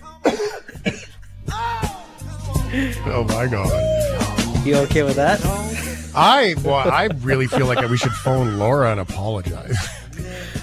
Oh 3.06 3.24
my 3.28 3.46
god. 3.46 4.66
You 4.66 4.76
okay 4.76 5.02
with 5.02 5.16
that? 5.16 5.40
I 6.14 6.54
well, 6.64 6.90
I 6.90 7.08
really 7.20 7.46
feel 7.46 7.66
like 7.66 7.86
we 7.88 7.96
should 7.96 8.12
phone 8.12 8.58
Laura 8.58 8.90
and 8.90 9.00
apologize. 9.00 9.76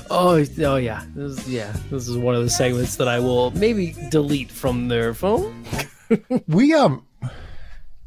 Oh, 0.10 0.46
oh 0.60 0.76
yeah. 0.76 1.04
This 1.16 1.40
is, 1.40 1.50
yeah, 1.50 1.76
this 1.90 2.08
is 2.08 2.18
one 2.18 2.36
of 2.36 2.44
the 2.44 2.50
segments 2.50 2.98
that 2.98 3.08
I 3.08 3.20
will 3.20 3.52
maybe 3.52 3.96
delete 4.10 4.52
from 4.52 4.88
their 4.88 5.14
phone. 5.14 5.66
We 6.48 6.74
um 6.74 7.06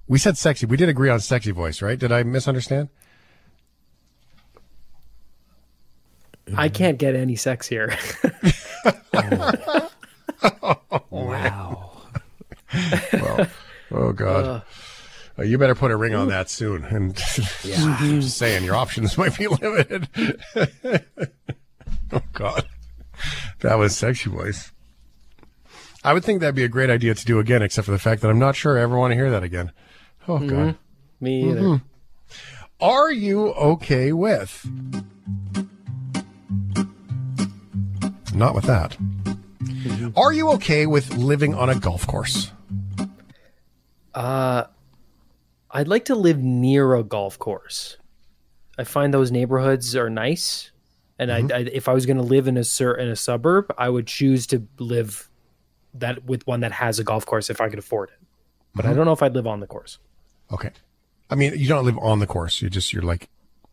We 0.07 0.19
said 0.19 0.39
sexy. 0.39 0.67
We 0.67 0.77
did 0.77 0.89
agree 0.89 1.11
on 1.11 1.21
sexy 1.21 1.51
voice, 1.51 1.83
right? 1.83 1.99
Did 1.99 2.13
I 2.13 2.23
misunderstand? 2.23 2.89
I 6.57 6.69
can't 6.69 6.99
get 6.99 7.15
any 7.15 7.35
sexier. 7.35 7.95
Wow. 11.11 11.93
Oh 13.91 14.13
God. 14.13 14.45
Uh. 14.45 14.61
uh, 15.39 15.43
you 15.43 15.59
better 15.59 15.75
put 15.75 15.91
a 15.91 15.97
ring 15.97 16.15
on 16.15 16.29
that 16.29 16.51
soon. 16.51 16.85
And 16.91 17.17
just 17.17 18.37
saying, 18.37 18.65
your 18.65 18.77
options 18.77 19.17
might 19.19 19.37
be 19.37 19.47
limited. 19.63 20.09
oh 22.13 22.21
God, 22.33 22.69
that 23.61 23.79
was 23.79 23.97
sexy 23.97 24.31
voice. 24.31 24.73
I 26.05 26.13
would 26.13 26.25
think 26.25 26.41
that'd 26.41 26.55
be 26.55 26.65
a 26.65 26.69
great 26.69 26.91
idea 26.91 27.15
to 27.15 27.25
do 27.25 27.39
again, 27.41 27.63
except 27.63 27.87
for 27.87 27.91
the 27.93 27.99
fact 27.99 28.23
that 28.23 28.29
I'm 28.29 28.39
not 28.39 28.55
sure 28.55 28.79
I 28.79 28.83
ever 28.83 28.97
want 28.97 29.11
to 29.11 29.17
hear 29.17 29.31
that 29.31 29.43
again. 29.43 29.73
Oh 30.29 30.39
God. 30.39 30.49
Mm-hmm. 30.51 31.25
Me 31.25 31.51
either. 31.51 31.61
Mm-hmm. 31.61 31.85
Are 32.81 33.11
you 33.11 33.49
okay 33.55 34.13
with? 34.13 34.65
Not 38.39 38.55
with 38.55 38.67
that. 38.67 38.97
Are 40.17 40.33
you 40.33 40.51
okay 40.53 40.87
with 40.87 41.13
living 41.17 41.57
on 41.57 41.69
a 41.69 41.75
golf 41.75 42.07
course? 42.07 42.53
Uh, 44.15 44.65
I'd 45.73 45.89
like 45.89 46.05
to 46.05 46.15
live 46.15 46.39
near 46.39 46.95
a 46.95 47.03
golf 47.03 47.37
course. 47.41 47.97
I 48.79 48.85
find 48.85 49.13
those 49.13 49.33
neighborhoods 49.33 49.97
are 49.97 50.09
nice, 50.09 50.71
and 51.19 51.33
I, 51.33 51.39
I, 51.53 51.59
if 51.73 51.89
I 51.89 51.93
was 51.93 52.07
going 52.07 52.17
to 52.19 52.23
live 52.23 52.47
in 52.47 52.57
a 52.57 52.63
sur- 52.63 52.95
in 52.95 53.09
a 53.09 53.17
suburb, 53.17 53.75
I 53.77 53.89
would 53.89 54.07
choose 54.07 54.47
to 54.49 54.65
live 54.79 55.29
that 55.95 56.25
with 56.25 56.47
one 56.47 56.61
that 56.61 56.71
has 56.71 57.01
a 57.01 57.05
golf 57.05 57.27
course 57.27 57.51
if 57.51 57.61
I 57.61 57.69
could 57.69 57.81
afford 57.81 58.11
it. 58.11 58.25
But 58.73 58.87
I 58.87 58.93
don't 58.93 59.05
know 59.05 59.13
if 59.13 59.23
I'd 59.23 59.35
live 59.35 59.49
on 59.49 59.59
the 59.59 59.67
course. 59.67 59.99
Okay. 60.53 60.71
I 61.29 61.35
mean, 61.35 61.55
you 61.57 61.67
don't 61.67 61.85
live 61.85 61.99
on 61.99 62.21
the 62.21 62.27
course. 62.29 62.63
You 62.63 62.71
just, 62.71 62.93
you're 62.93 63.03
like 63.03 63.29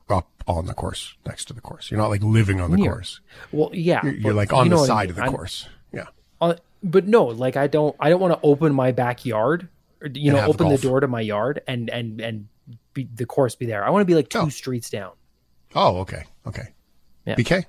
up 0.09 0.27
on 0.47 0.65
the 0.67 0.73
course, 0.73 1.15
next 1.25 1.45
to 1.45 1.53
the 1.53 1.61
course. 1.61 1.89
You're 1.89 1.99
not 1.99 2.09
like 2.09 2.21
living 2.23 2.61
on 2.61 2.71
the 2.71 2.77
Near. 2.77 2.91
course. 2.91 3.21
Well, 3.51 3.69
yeah, 3.73 4.01
You're, 4.03 4.13
you're 4.13 4.33
like 4.33 4.53
on 4.53 4.69
know 4.69 4.75
the 4.77 4.81
what 4.81 4.89
I 4.89 4.93
side 4.93 5.01
mean. 5.03 5.09
of 5.11 5.15
the 5.17 5.21
I'm- 5.23 5.31
course. 5.33 5.67
Yeah. 5.91 6.05
uh, 6.41 6.55
but 6.83 7.07
no, 7.07 7.25
like 7.25 7.55
I 7.57 7.67
don't, 7.67 7.95
I 7.99 8.09
don't 8.09 8.19
want 8.19 8.33
to 8.33 8.39
open 8.43 8.73
my 8.73 8.91
backyard, 8.91 9.67
or, 10.01 10.07
you 10.07 10.31
And 10.31 10.39
know, 10.41 10.45
open 10.47 10.67
the 10.67 10.73
golf. 10.75 10.81
door 10.81 10.99
to 10.99 11.07
my 11.07 11.21
yard 11.21 11.61
and 11.67 11.89
and 11.89 12.21
and 12.21 12.47
be, 12.93 13.07
the 13.13 13.25
course 13.25 13.55
be 13.55 13.65
there. 13.65 13.83
I 13.83 13.89
want 13.89 14.01
to 14.01 14.05
be 14.05 14.13
like 14.15 14.29
two 14.29 14.39
Oh. 14.39 14.49
streets 14.49 14.89
down. 14.89 15.13
Oh, 15.73 15.97
okay. 15.99 16.23
Okay. 16.45 16.67
Yeah. 17.25 17.35
BK? 17.35 17.65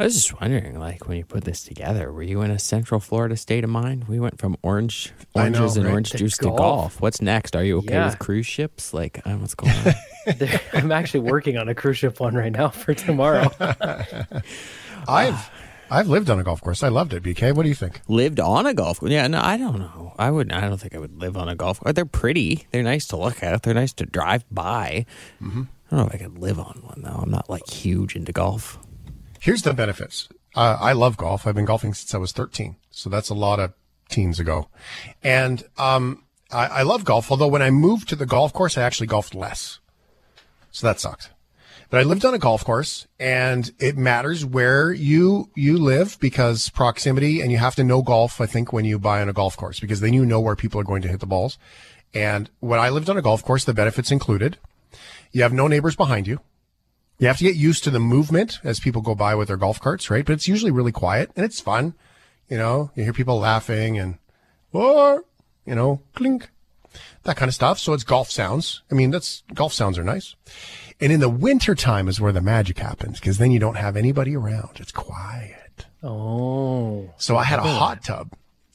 I 0.00 0.04
was 0.04 0.14
just 0.14 0.40
wondering, 0.40 0.78
like, 0.80 1.06
when 1.06 1.16
you 1.18 1.24
put 1.24 1.44
this 1.44 1.62
together, 1.62 2.10
were 2.12 2.22
you 2.24 2.40
in 2.42 2.50
a 2.50 2.58
Central 2.58 2.98
Florida 2.98 3.36
state 3.36 3.62
of 3.62 3.70
mind? 3.70 4.04
We 4.08 4.18
went 4.18 4.38
from 4.40 4.56
orange, 4.62 5.12
I 5.36 5.48
know, 5.48 5.58
oranges 5.60 5.76
and 5.76 5.86
right? 5.86 5.92
orange 5.92 6.10
To 6.10 6.18
juice 6.18 6.36
golf. 6.38 6.56
to 6.56 6.58
golf. 6.58 7.00
What's 7.00 7.22
next? 7.22 7.54
Are 7.54 7.62
you 7.64 7.78
okay 7.78 7.94
Yeah. 7.94 8.06
with 8.06 8.18
cruise 8.18 8.46
ships? 8.46 8.92
Like, 8.92 9.20
uh, 9.24 9.32
what's 9.34 9.54
going 9.54 9.72
on? 9.72 9.94
There- 10.26 10.60
I'm 10.72 10.92
actually 10.92 11.20
working 11.20 11.56
on 11.56 11.68
a 11.68 11.74
cruise 11.74 11.98
ship 11.98 12.20
one 12.20 12.34
right 12.34 12.52
now 12.52 12.68
for 12.68 12.94
tomorrow. 12.94 13.50
I've, 15.08 15.50
I've 15.90 16.08
lived 16.08 16.30
on 16.30 16.38
a 16.38 16.42
golf 16.44 16.60
course. 16.60 16.82
I 16.82 16.88
loved 16.88 17.12
it. 17.12 17.22
BK, 17.22 17.54
what 17.54 17.64
do 17.64 17.68
you 17.68 17.74
think? 17.74 18.00
Lived 18.08 18.40
on 18.40 18.66
a 18.66 18.74
golf 18.74 19.00
course? 19.00 19.12
Yeah, 19.12 19.26
no, 19.26 19.40
I 19.40 19.56
don't 19.56 19.78
know. 19.78 20.14
I 20.18 20.30
would. 20.30 20.52
I 20.52 20.60
don't 20.62 20.78
think 20.78 20.94
I 20.94 20.98
would 20.98 21.18
live 21.20 21.36
on 21.36 21.48
a 21.48 21.54
golf 21.54 21.80
course. 21.80 21.94
They're 21.94 22.04
pretty. 22.06 22.66
They're 22.70 22.82
nice 22.82 23.06
to 23.08 23.16
look 23.16 23.42
at. 23.42 23.62
They're 23.62 23.74
nice 23.74 23.92
to 23.94 24.06
drive 24.06 24.44
by. 24.50 25.06
Mm-hmm. 25.42 25.62
I 25.90 25.96
don't 25.96 25.98
know 25.98 26.06
if 26.06 26.14
I 26.14 26.18
could 26.18 26.38
live 26.38 26.58
on 26.58 26.80
one 26.84 27.02
though. 27.02 27.20
I'm 27.22 27.30
not 27.30 27.50
like 27.50 27.66
huge 27.68 28.16
into 28.16 28.32
golf. 28.32 28.78
Here's 29.40 29.62
the 29.62 29.74
benefits. 29.74 30.28
Uh, 30.54 30.76
I 30.80 30.92
love 30.92 31.16
golf. 31.16 31.46
I've 31.46 31.54
been 31.54 31.64
golfing 31.64 31.94
since 31.94 32.14
I 32.14 32.18
was 32.18 32.32
13. 32.32 32.76
So 32.90 33.10
that's 33.10 33.28
a 33.30 33.34
lot 33.34 33.58
of 33.58 33.72
teens 34.08 34.38
ago. 34.38 34.68
And, 35.22 35.64
um, 35.78 36.24
I, 36.50 36.66
I 36.66 36.82
love 36.82 37.04
golf. 37.04 37.30
Although 37.30 37.48
when 37.48 37.62
I 37.62 37.70
moved 37.70 38.08
to 38.10 38.16
the 38.16 38.26
golf 38.26 38.52
course, 38.52 38.76
I 38.76 38.82
actually 38.82 39.06
golfed 39.06 39.34
less. 39.34 39.80
So 40.72 40.86
that 40.86 40.98
sucked. 40.98 41.30
But 41.90 42.00
I 42.00 42.04
lived 42.04 42.24
on 42.24 42.32
a 42.32 42.38
golf 42.38 42.64
course 42.64 43.06
and 43.20 43.70
it 43.78 43.98
matters 43.98 44.46
where 44.46 44.92
you, 44.92 45.50
you 45.54 45.78
live 45.78 46.18
because 46.20 46.70
proximity 46.70 47.42
and 47.42 47.52
you 47.52 47.58
have 47.58 47.74
to 47.74 47.84
know 47.84 48.00
golf, 48.00 48.40
I 48.40 48.46
think, 48.46 48.72
when 48.72 48.86
you 48.86 48.98
buy 48.98 49.20
on 49.20 49.28
a 49.28 49.34
golf 49.34 49.56
course 49.58 49.78
because 49.78 50.00
then 50.00 50.14
you 50.14 50.24
know 50.24 50.40
where 50.40 50.56
people 50.56 50.80
are 50.80 50.84
going 50.84 51.02
to 51.02 51.08
hit 51.08 51.20
the 51.20 51.26
balls. 51.26 51.58
And 52.14 52.48
when 52.60 52.80
I 52.80 52.88
lived 52.88 53.10
on 53.10 53.18
a 53.18 53.22
golf 53.22 53.44
course, 53.44 53.64
the 53.64 53.74
benefits 53.74 54.10
included 54.10 54.58
you 55.32 55.42
have 55.42 55.52
no 55.52 55.66
neighbors 55.66 55.96
behind 55.96 56.26
you. 56.26 56.40
You 57.18 57.26
have 57.26 57.38
to 57.38 57.44
get 57.44 57.56
used 57.56 57.84
to 57.84 57.90
the 57.90 58.00
movement 58.00 58.58
as 58.64 58.80
people 58.80 59.02
go 59.02 59.14
by 59.14 59.34
with 59.34 59.48
their 59.48 59.56
golf 59.56 59.80
carts, 59.80 60.10
right? 60.10 60.24
But 60.24 60.32
it's 60.32 60.48
usually 60.48 60.70
really 60.70 60.92
quiet 60.92 61.30
and 61.36 61.44
it's 61.44 61.60
fun. 61.60 61.94
You 62.48 62.58
know, 62.58 62.90
you 62.94 63.04
hear 63.04 63.12
people 63.12 63.38
laughing 63.38 63.98
and, 63.98 64.18
or, 64.72 65.24
you 65.64 65.74
know, 65.74 66.00
clink, 66.14 66.50
that 67.24 67.36
kind 67.36 67.48
of 67.48 67.54
stuff. 67.54 67.78
So 67.78 67.92
it's 67.92 68.04
golf 68.04 68.30
sounds. 68.30 68.82
I 68.90 68.94
mean, 68.94 69.10
that's 69.10 69.42
golf 69.54 69.72
sounds 69.72 69.98
are 69.98 70.04
nice. 70.04 70.34
And 71.00 71.12
in 71.12 71.20
the 71.20 71.28
winter 71.28 71.74
time 71.74 72.08
is 72.08 72.20
where 72.20 72.32
the 72.32 72.40
magic 72.40 72.78
happens 72.78 73.18
because 73.18 73.38
then 73.38 73.50
you 73.50 73.58
don't 73.58 73.76
have 73.76 73.96
anybody 73.96 74.36
around. 74.36 74.78
It's 74.80 74.92
quiet. 74.92 75.86
oh, 76.02 77.10
So 77.18 77.36
I 77.36 77.44
had 77.44 77.58
a 77.58 77.62
hot 77.62 78.04
tub. 78.04 78.32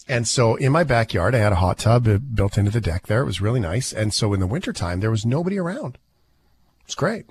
And 0.09 0.27
so 0.27 0.55
in 0.55 0.71
my 0.71 0.83
backyard, 0.83 1.35
I 1.35 1.39
had 1.39 1.51
a 1.51 1.57
hot 1.57 1.79
tub 1.79 2.07
uh, 2.07 2.17
built 2.17 2.57
into 2.57 2.71
the 2.71 2.79
deck 2.81 3.07
there. 3.07 3.21
It 3.21 3.25
was 3.25 3.41
really 3.41 3.59
nice. 3.59 3.91
And 3.91 4.13
so 4.13 4.33
in 4.33 4.39
the 4.39 4.47
wintertime, 4.47 4.99
there 5.01 5.11
was 5.11 5.25
nobody 5.25 5.57
around. 5.57 5.97
It's 6.85 6.95
great. 6.95 7.25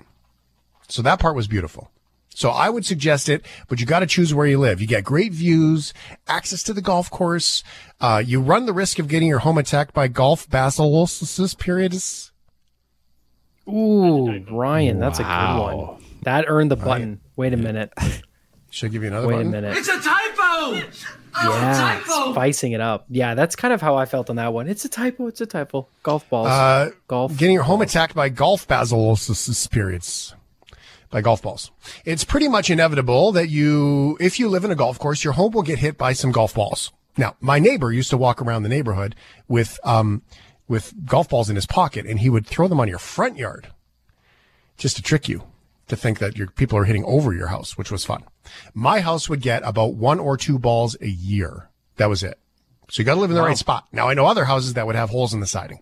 So 0.87 1.01
that 1.01 1.19
part 1.19 1.35
was 1.35 1.47
beautiful. 1.47 1.91
So 2.37 2.51
I 2.51 2.69
would 2.69 2.85
suggest 2.85 3.29
it, 3.29 3.43
but 3.67 3.79
you 3.79 3.87
got 3.87 4.01
to 4.01 4.05
choose 4.05 4.31
where 4.31 4.45
you 4.45 4.59
live. 4.59 4.79
You 4.79 4.85
get 4.85 5.03
great 5.03 5.33
views, 5.33 5.91
access 6.27 6.61
to 6.61 6.73
the 6.73 6.83
golf 6.83 7.09
course. 7.09 7.63
Uh, 7.99 8.21
you 8.23 8.39
run 8.39 8.67
the 8.67 8.73
risk 8.73 8.99
of 8.99 9.07
getting 9.07 9.27
your 9.27 9.39
home 9.39 9.57
attacked 9.57 9.91
by 9.91 10.07
golf 10.07 10.47
basilosis 10.47 11.57
periods. 11.57 12.31
ooh, 13.67 14.45
Ryan, 14.51 14.99
that's 14.99 15.17
a 15.17 15.23
good 15.23 15.59
one. 15.59 16.03
That 16.25 16.45
earned 16.47 16.69
the 16.69 16.75
button. 16.75 17.21
Wait 17.35 17.53
a 17.53 17.57
minute. 17.57 17.91
Should 18.69 18.91
I 18.91 18.93
give 18.93 19.01
you 19.01 19.07
another 19.07 19.29
Wait 19.29 19.37
button? 19.37 19.47
a 19.47 19.61
minute. 19.61 19.75
It's 19.75 19.89
a 19.89 19.99
typo! 19.99 20.87
Yeah, 21.43 22.03
spicing 22.33 22.73
it 22.73 22.81
up. 22.81 23.07
Yeah, 23.09 23.33
that's 23.33 23.55
kind 23.55 23.73
of 23.73 23.81
how 23.81 23.95
I 23.95 24.05
felt 24.05 24.29
on 24.29 24.35
that 24.35 24.53
one. 24.53 24.67
It's 24.67 24.85
a 24.85 24.89
typo. 24.89 25.25
It's 25.25 25.41
a 25.41 25.47
typo. 25.47 25.87
Golf 26.03 26.29
balls. 26.29 26.49
Uh, 26.49 26.91
golf. 27.07 27.35
Getting 27.35 27.55
your 27.55 27.63
home 27.63 27.81
attacked 27.81 28.13
by 28.13 28.29
golf 28.29 28.67
basilosis 28.67 29.67
periods. 29.71 30.35
By 31.09 31.21
golf 31.21 31.41
balls. 31.41 31.71
It's 32.03 32.25
pretty 32.25 32.49
much 32.49 32.69
inevitable 32.69 33.31
that 33.31 33.49
you, 33.49 34.17
if 34.19 34.39
you 34.39 34.49
live 34.49 34.65
in 34.65 34.71
a 34.71 34.75
golf 34.75 34.99
course, 34.99 35.23
your 35.23 35.33
home 35.33 35.53
will 35.53 35.63
get 35.63 35.79
hit 35.79 35.97
by 35.97 36.13
some 36.13 36.33
golf 36.33 36.53
balls. 36.53 36.91
Now, 37.17 37.35
my 37.39 37.59
neighbor 37.59 37.91
used 37.91 38.09
to 38.09 38.17
walk 38.17 38.41
around 38.41 38.63
the 38.63 38.69
neighborhood 38.69 39.15
with, 39.47 39.79
um, 39.83 40.21
with 40.67 40.93
golf 41.05 41.29
balls 41.29 41.49
in 41.49 41.55
his 41.55 41.65
pocket 41.65 42.05
and 42.05 42.19
he 42.19 42.29
would 42.29 42.45
throw 42.45 42.67
them 42.67 42.79
on 42.79 42.89
your 42.89 42.99
front 42.99 43.37
yard 43.37 43.69
just 44.77 44.97
to 44.97 45.01
trick 45.01 45.29
you 45.29 45.43
to 45.87 45.95
think 45.95 46.19
that 46.19 46.37
your 46.37 46.47
people 46.47 46.77
are 46.77 46.83
hitting 46.83 47.05
over 47.05 47.33
your 47.33 47.47
house, 47.47 47.77
which 47.77 47.91
was 47.91 48.05
fun. 48.05 48.23
My 48.73 48.99
house 48.99 49.29
would 49.29 49.41
get 49.41 49.63
about 49.63 49.95
one 49.95 50.19
or 50.19 50.37
two 50.37 50.59
balls 50.59 50.97
a 51.01 51.07
year. 51.07 51.69
That 51.95 52.09
was 52.09 52.23
it. 52.23 52.37
So 52.89 53.01
you 53.01 53.05
got 53.05 53.15
to 53.15 53.21
live 53.21 53.29
in 53.29 53.35
the 53.35 53.41
right 53.41 53.57
spot. 53.57 53.87
Now 53.91 54.07
I 54.07 54.13
know 54.13 54.25
other 54.25 54.45
houses 54.45 54.73
that 54.75 54.85
would 54.85 54.95
have 54.95 55.09
holes 55.09 55.33
in 55.33 55.39
the 55.39 55.47
siding. 55.47 55.81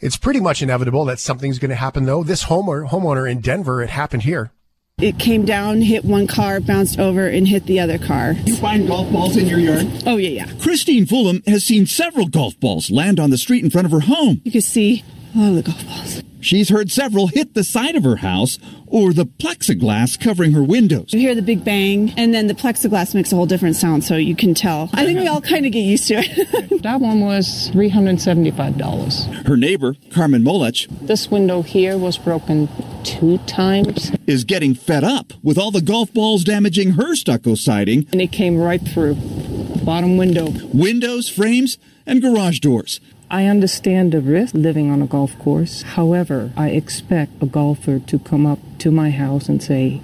It's 0.00 0.16
pretty 0.16 0.40
much 0.40 0.62
inevitable 0.62 1.04
that 1.06 1.18
something's 1.18 1.58
going 1.58 1.70
to 1.70 1.74
happen 1.76 2.04
though. 2.04 2.22
This 2.22 2.44
homeowner, 2.44 2.88
homeowner 2.88 3.30
in 3.30 3.40
Denver, 3.40 3.82
it 3.82 3.90
happened 3.90 4.24
here. 4.24 4.52
It 4.98 5.18
came 5.18 5.44
down, 5.44 5.82
hit 5.82 6.06
one 6.06 6.26
car, 6.26 6.58
bounced 6.58 6.98
over, 6.98 7.26
and 7.26 7.46
hit 7.46 7.66
the 7.66 7.80
other 7.80 7.98
car. 7.98 8.32
You 8.44 8.56
find 8.56 8.88
golf 8.88 9.12
balls 9.12 9.36
in 9.36 9.46
your 9.46 9.58
yard? 9.58 9.86
Oh, 10.06 10.16
yeah, 10.16 10.46
yeah. 10.46 10.52
Christine 10.62 11.04
Fulham 11.04 11.42
has 11.46 11.66
seen 11.66 11.84
several 11.84 12.28
golf 12.28 12.58
balls 12.60 12.90
land 12.90 13.20
on 13.20 13.28
the 13.28 13.36
street 13.36 13.62
in 13.62 13.68
front 13.68 13.84
of 13.84 13.90
her 13.90 14.00
home. 14.00 14.40
You 14.44 14.52
can 14.52 14.62
see 14.62 15.04
all 15.36 15.52
the 15.52 15.62
golf 15.62 15.84
balls. 15.86 16.22
She's 16.46 16.68
heard 16.68 16.92
several 16.92 17.26
hit 17.26 17.54
the 17.54 17.64
side 17.64 17.96
of 17.96 18.04
her 18.04 18.16
house 18.18 18.60
or 18.86 19.12
the 19.12 19.26
plexiglass 19.26 20.16
covering 20.16 20.52
her 20.52 20.62
windows. 20.62 21.12
You 21.12 21.18
hear 21.18 21.34
the 21.34 21.42
big 21.42 21.64
bang, 21.64 22.12
and 22.16 22.32
then 22.32 22.46
the 22.46 22.54
plexiglass 22.54 23.16
makes 23.16 23.32
a 23.32 23.34
whole 23.34 23.46
different 23.46 23.74
sound, 23.74 24.04
so 24.04 24.14
you 24.14 24.36
can 24.36 24.54
tell. 24.54 24.88
I 24.92 25.04
think 25.04 25.18
we 25.18 25.26
all 25.26 25.40
kind 25.40 25.66
of 25.66 25.72
get 25.72 25.80
used 25.80 26.06
to 26.06 26.14
it. 26.18 26.72
That 26.86 27.00
one 27.00 27.18
was 27.20 27.68
$375. 27.72 29.46
Her 29.48 29.56
neighbor, 29.56 29.96
Carmen 30.12 30.44
Molech, 30.44 30.86
This 31.00 31.28
window 31.28 31.62
here 31.62 31.98
was 31.98 32.16
broken 32.16 32.68
two 33.02 33.38
times, 33.38 34.12
is 34.28 34.44
getting 34.44 34.72
fed 34.76 35.02
up 35.02 35.32
with 35.42 35.58
all 35.58 35.72
the 35.72 35.80
golf 35.82 36.12
balls 36.14 36.44
damaging 36.44 36.92
her 36.92 37.16
stucco 37.16 37.56
siding, 37.56 38.06
and 38.12 38.20
it 38.20 38.30
came 38.30 38.56
right 38.56 38.80
through 38.80 39.14
the 39.14 39.82
bottom 39.84 40.16
window. 40.16 40.52
windows, 40.72 41.28
frames, 41.28 41.76
and 42.06 42.22
garage 42.22 42.60
doors. 42.60 43.00
I 43.28 43.46
understand 43.46 44.12
the 44.12 44.20
risk 44.20 44.54
living 44.54 44.90
on 44.90 45.02
a 45.02 45.06
golf 45.06 45.36
course. 45.40 45.82
However, 45.82 46.52
I 46.56 46.68
expect 46.70 47.42
a 47.42 47.46
golfer 47.46 47.98
to 47.98 48.18
come 48.20 48.46
up 48.46 48.60
to 48.78 48.92
my 48.92 49.10
house 49.10 49.48
and 49.48 49.60
say, 49.60 50.00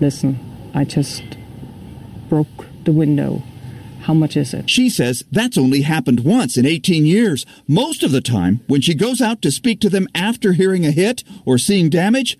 Listen, 0.00 0.40
I 0.74 0.84
just 0.84 1.22
broke 2.28 2.66
the 2.84 2.90
window. 2.90 3.42
How 4.00 4.12
much 4.12 4.36
is 4.36 4.52
it? 4.52 4.68
She 4.68 4.90
says 4.90 5.24
that's 5.30 5.56
only 5.56 5.82
happened 5.82 6.24
once 6.24 6.56
in 6.56 6.66
18 6.66 7.06
years. 7.06 7.46
Most 7.68 8.02
of 8.02 8.10
the 8.10 8.20
time, 8.20 8.60
when 8.66 8.80
she 8.80 8.94
goes 8.94 9.20
out 9.20 9.40
to 9.42 9.52
speak 9.52 9.80
to 9.80 9.88
them 9.88 10.08
after 10.14 10.52
hearing 10.52 10.84
a 10.84 10.90
hit 10.90 11.22
or 11.46 11.58
seeing 11.58 11.88
damage, 11.90 12.36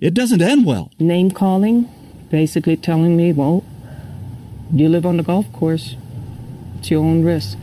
it 0.00 0.14
doesn't 0.14 0.42
end 0.42 0.66
well. 0.66 0.90
Name 0.98 1.30
calling, 1.30 1.88
basically 2.28 2.76
telling 2.76 3.16
me, 3.16 3.32
Well, 3.32 3.64
you 4.72 4.88
live 4.88 5.06
on 5.06 5.16
the 5.16 5.22
golf 5.22 5.50
course, 5.52 5.94
it's 6.78 6.90
your 6.90 7.04
own 7.04 7.22
risk. 7.22 7.56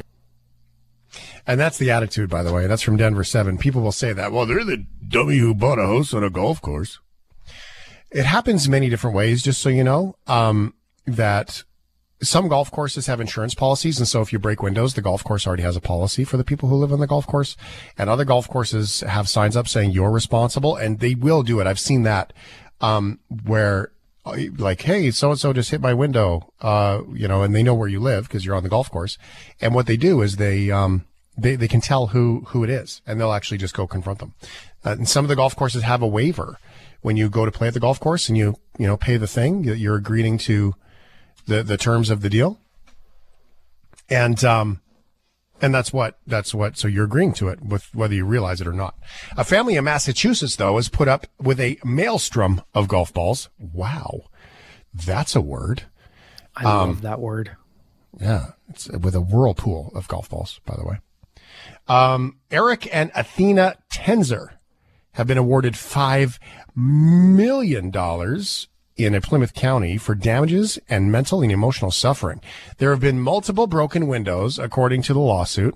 And 1.45 1.59
that's 1.59 1.77
the 1.77 1.91
attitude, 1.91 2.29
by 2.29 2.43
the 2.43 2.53
way. 2.53 2.67
That's 2.67 2.81
from 2.81 2.97
Denver 2.97 3.23
7. 3.23 3.57
People 3.57 3.81
will 3.81 3.91
say 3.91 4.13
that. 4.13 4.31
Well, 4.31 4.45
they're 4.45 4.63
the 4.63 4.85
dummy 5.07 5.38
who 5.38 5.53
bought 5.53 5.79
a 5.79 5.85
house 5.88 6.13
on 6.13 6.23
a 6.23 6.29
golf 6.29 6.62
course. 6.62 7.00
It 8.12 8.25
happens 8.25 8.69
many 8.69 8.89
different 8.89 9.15
ways, 9.15 9.41
just 9.41 9.62
so 9.62 9.69
you 9.69 9.83
know, 9.83 10.15
um, 10.27 10.73
that 11.05 11.63
some 12.21 12.47
golf 12.47 12.71
courses 12.71 13.07
have 13.07 13.19
insurance 13.19 13.53
policies. 13.53 13.97
And 14.00 14.07
so 14.07 14.21
if 14.21 14.31
you 14.31 14.39
break 14.39 14.62
windows, 14.62 14.93
the 14.93 15.01
golf 15.01 15.23
course 15.23 15.45
already 15.45 15.63
has 15.63 15.75
a 15.75 15.81
policy 15.81 16.23
for 16.23 16.38
the 16.38 16.43
people 16.43 16.69
who 16.69 16.75
live 16.75 16.93
on 16.93 17.00
the 17.00 17.07
golf 17.07 17.27
course. 17.27 17.57
And 17.97 18.09
other 18.09 18.23
golf 18.23 18.47
courses 18.47 19.01
have 19.01 19.27
signs 19.27 19.57
up 19.57 19.67
saying 19.67 19.91
you're 19.91 20.12
responsible 20.12 20.75
and 20.75 21.00
they 21.00 21.15
will 21.15 21.43
do 21.43 21.59
it. 21.59 21.67
I've 21.67 21.79
seen 21.79 22.03
that, 22.03 22.31
um, 22.79 23.19
where 23.45 23.91
uh, 24.25 24.38
like, 24.57 24.81
hey, 24.83 25.12
so 25.12 25.31
and 25.31 25.39
so 25.39 25.51
just 25.51 25.71
hit 25.71 25.81
my 25.81 25.93
window, 25.93 26.53
uh, 26.62 27.01
you 27.13 27.27
know, 27.27 27.43
and 27.43 27.53
they 27.53 27.63
know 27.63 27.73
where 27.73 27.89
you 27.89 28.00
live 28.00 28.27
because 28.27 28.45
you're 28.45 28.55
on 28.55 28.63
the 28.63 28.69
golf 28.69 28.89
course. 28.89 29.17
And 29.59 29.75
what 29.75 29.85
they 29.85 29.97
do 29.97 30.21
is 30.21 30.38
they, 30.38 30.71
um, 30.71 31.05
they, 31.37 31.55
they 31.55 31.67
can 31.67 31.81
tell 31.81 32.07
who, 32.07 32.43
who 32.49 32.63
it 32.63 32.69
is 32.69 33.01
and 33.07 33.19
they'll 33.19 33.31
actually 33.33 33.57
just 33.57 33.73
go 33.73 33.87
confront 33.87 34.19
them. 34.19 34.33
Uh, 34.85 34.91
and 34.91 35.07
some 35.09 35.25
of 35.25 35.29
the 35.29 35.35
golf 35.35 35.55
courses 35.55 35.83
have 35.83 36.01
a 36.01 36.07
waiver 36.07 36.57
when 37.01 37.17
you 37.17 37.29
go 37.29 37.45
to 37.45 37.51
play 37.51 37.67
at 37.67 37.73
the 37.73 37.79
golf 37.79 37.99
course 37.99 38.29
and 38.29 38.37
you, 38.37 38.55
you 38.77 38.87
know, 38.87 38.97
pay 38.97 39.17
the 39.17 39.27
thing, 39.27 39.63
you- 39.63 39.73
you're 39.73 39.95
agreeing 39.95 40.37
to 40.37 40.73
the, 41.47 41.63
the 41.63 41.77
terms 41.77 42.09
of 42.09 42.21
the 42.21 42.29
deal. 42.29 42.59
And, 44.09 44.43
um, 44.43 44.81
and 45.61 45.73
that's 45.73 45.93
what, 45.93 46.19
that's 46.27 46.53
what, 46.53 46.77
so 46.77 46.87
you're 46.87 47.05
agreeing 47.05 47.33
to 47.33 47.47
it 47.47 47.61
with 47.61 47.93
whether 47.95 48.13
you 48.13 48.25
realize 48.25 48.59
it 48.61 48.67
or 48.67 48.73
not. 48.73 48.95
A 49.37 49.43
family 49.43 49.75
in 49.75 49.83
Massachusetts, 49.85 50.55
though, 50.57 50.77
is 50.77 50.89
put 50.89 51.07
up 51.07 51.27
with 51.41 51.59
a 51.59 51.77
maelstrom 51.85 52.61
of 52.73 52.87
golf 52.87 53.13
balls. 53.13 53.49
Wow. 53.59 54.23
That's 54.93 55.35
a 55.35 55.41
word. 55.41 55.83
I 56.55 56.65
love 56.65 57.01
that 57.01 57.19
word. 57.19 57.55
Yeah. 58.19 58.51
It's 58.69 58.87
with 58.89 59.15
a 59.15 59.21
whirlpool 59.21 59.91
of 59.95 60.07
golf 60.07 60.29
balls, 60.29 60.59
by 60.65 60.75
the 60.75 60.85
way. 60.85 60.99
Um, 61.87 62.37
Eric 62.51 62.87
and 62.93 63.11
Athena 63.15 63.75
Tenzer 63.91 64.57
have 65.13 65.27
been 65.27 65.37
awarded 65.37 65.73
$5 65.73 66.39
million 66.75 67.91
in 68.95 69.15
a 69.15 69.21
Plymouth 69.21 69.53
County 69.53 69.97
for 69.97 70.13
damages 70.13 70.77
and 70.87 71.11
mental 71.11 71.41
and 71.41 71.51
emotional 71.51 71.89
suffering. 71.89 72.41
There 72.77 72.91
have 72.91 72.99
been 72.99 73.19
multiple 73.19 73.65
broken 73.65 74.07
windows, 74.07 74.59
according 74.59 75.01
to 75.03 75.13
the 75.13 75.19
lawsuit, 75.19 75.75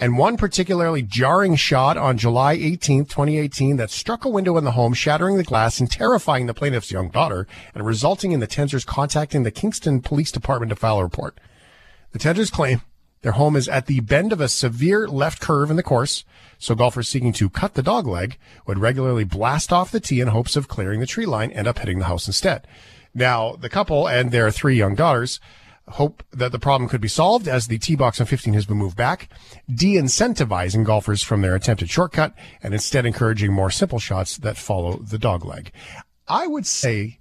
and 0.00 0.18
one 0.18 0.36
particularly 0.36 1.02
jarring 1.02 1.54
shot 1.54 1.96
on 1.96 2.18
July 2.18 2.54
18, 2.54 3.04
2018, 3.04 3.76
that 3.76 3.90
struck 3.90 4.24
a 4.24 4.28
window 4.28 4.56
in 4.56 4.64
the 4.64 4.72
home, 4.72 4.94
shattering 4.94 5.36
the 5.36 5.44
glass 5.44 5.78
and 5.78 5.90
terrifying 5.90 6.46
the 6.46 6.54
plaintiff's 6.54 6.90
young 6.90 7.08
daughter, 7.08 7.46
and 7.74 7.86
resulting 7.86 8.32
in 8.32 8.40
the 8.40 8.48
Tenzers 8.48 8.86
contacting 8.86 9.44
the 9.44 9.52
Kingston 9.52 10.00
Police 10.00 10.32
Department 10.32 10.70
to 10.70 10.76
file 10.76 10.98
a 10.98 11.04
report. 11.04 11.38
The 12.12 12.18
Tenzers 12.18 12.50
claim 12.50 12.80
their 13.22 13.32
home 13.32 13.56
is 13.56 13.68
at 13.68 13.86
the 13.86 14.00
bend 14.00 14.32
of 14.32 14.40
a 14.40 14.48
severe 14.48 15.08
left 15.08 15.40
curve 15.40 15.70
in 15.70 15.76
the 15.76 15.82
course, 15.82 16.24
so 16.58 16.74
golfers 16.74 17.08
seeking 17.08 17.32
to 17.34 17.50
cut 17.50 17.74
the 17.74 17.82
dog 17.82 18.06
leg 18.06 18.38
would 18.66 18.78
regularly 18.78 19.24
blast 19.24 19.72
off 19.72 19.90
the 19.90 20.00
tee 20.00 20.20
in 20.20 20.28
hopes 20.28 20.56
of 20.56 20.68
clearing 20.68 21.00
the 21.00 21.06
tree 21.06 21.26
line, 21.26 21.50
end 21.50 21.66
up 21.66 21.78
hitting 21.78 21.98
the 21.98 22.06
house 22.06 22.26
instead. 22.26 22.66
Now, 23.14 23.56
the 23.56 23.68
couple 23.68 24.06
and 24.06 24.30
their 24.30 24.50
three 24.50 24.76
young 24.76 24.94
daughters 24.94 25.40
hope 25.88 26.22
that 26.32 26.52
the 26.52 26.58
problem 26.58 26.88
could 26.88 27.00
be 27.00 27.08
solved 27.08 27.46
as 27.46 27.66
the 27.66 27.78
tee 27.78 27.94
box 27.94 28.20
on 28.20 28.26
15 28.26 28.54
has 28.54 28.66
been 28.66 28.76
moved 28.76 28.96
back, 28.96 29.28
de-incentivizing 29.72 30.84
golfers 30.84 31.22
from 31.22 31.42
their 31.42 31.54
attempted 31.54 31.88
shortcut 31.88 32.34
and 32.62 32.74
instead 32.74 33.06
encouraging 33.06 33.52
more 33.52 33.70
simple 33.70 33.98
shots 33.98 34.36
that 34.38 34.56
follow 34.56 34.96
the 34.96 35.18
dog 35.18 35.44
leg. 35.44 35.70
I 36.28 36.46
would 36.46 36.66
say, 36.66 37.18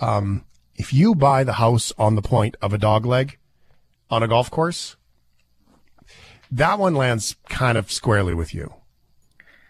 um, 0.00 0.44
if 0.74 0.92
you 0.92 1.14
buy 1.14 1.44
the 1.44 1.54
house 1.54 1.92
on 1.96 2.14
the 2.14 2.22
point 2.22 2.56
of 2.60 2.72
a 2.72 2.78
dog 2.78 3.06
leg 3.06 3.38
on 4.10 4.22
a 4.22 4.28
golf 4.28 4.50
course, 4.50 4.96
that 6.50 6.78
one 6.78 6.94
lands 6.94 7.36
kind 7.48 7.76
of 7.78 7.90
squarely 7.92 8.34
with 8.34 8.54
you, 8.54 8.72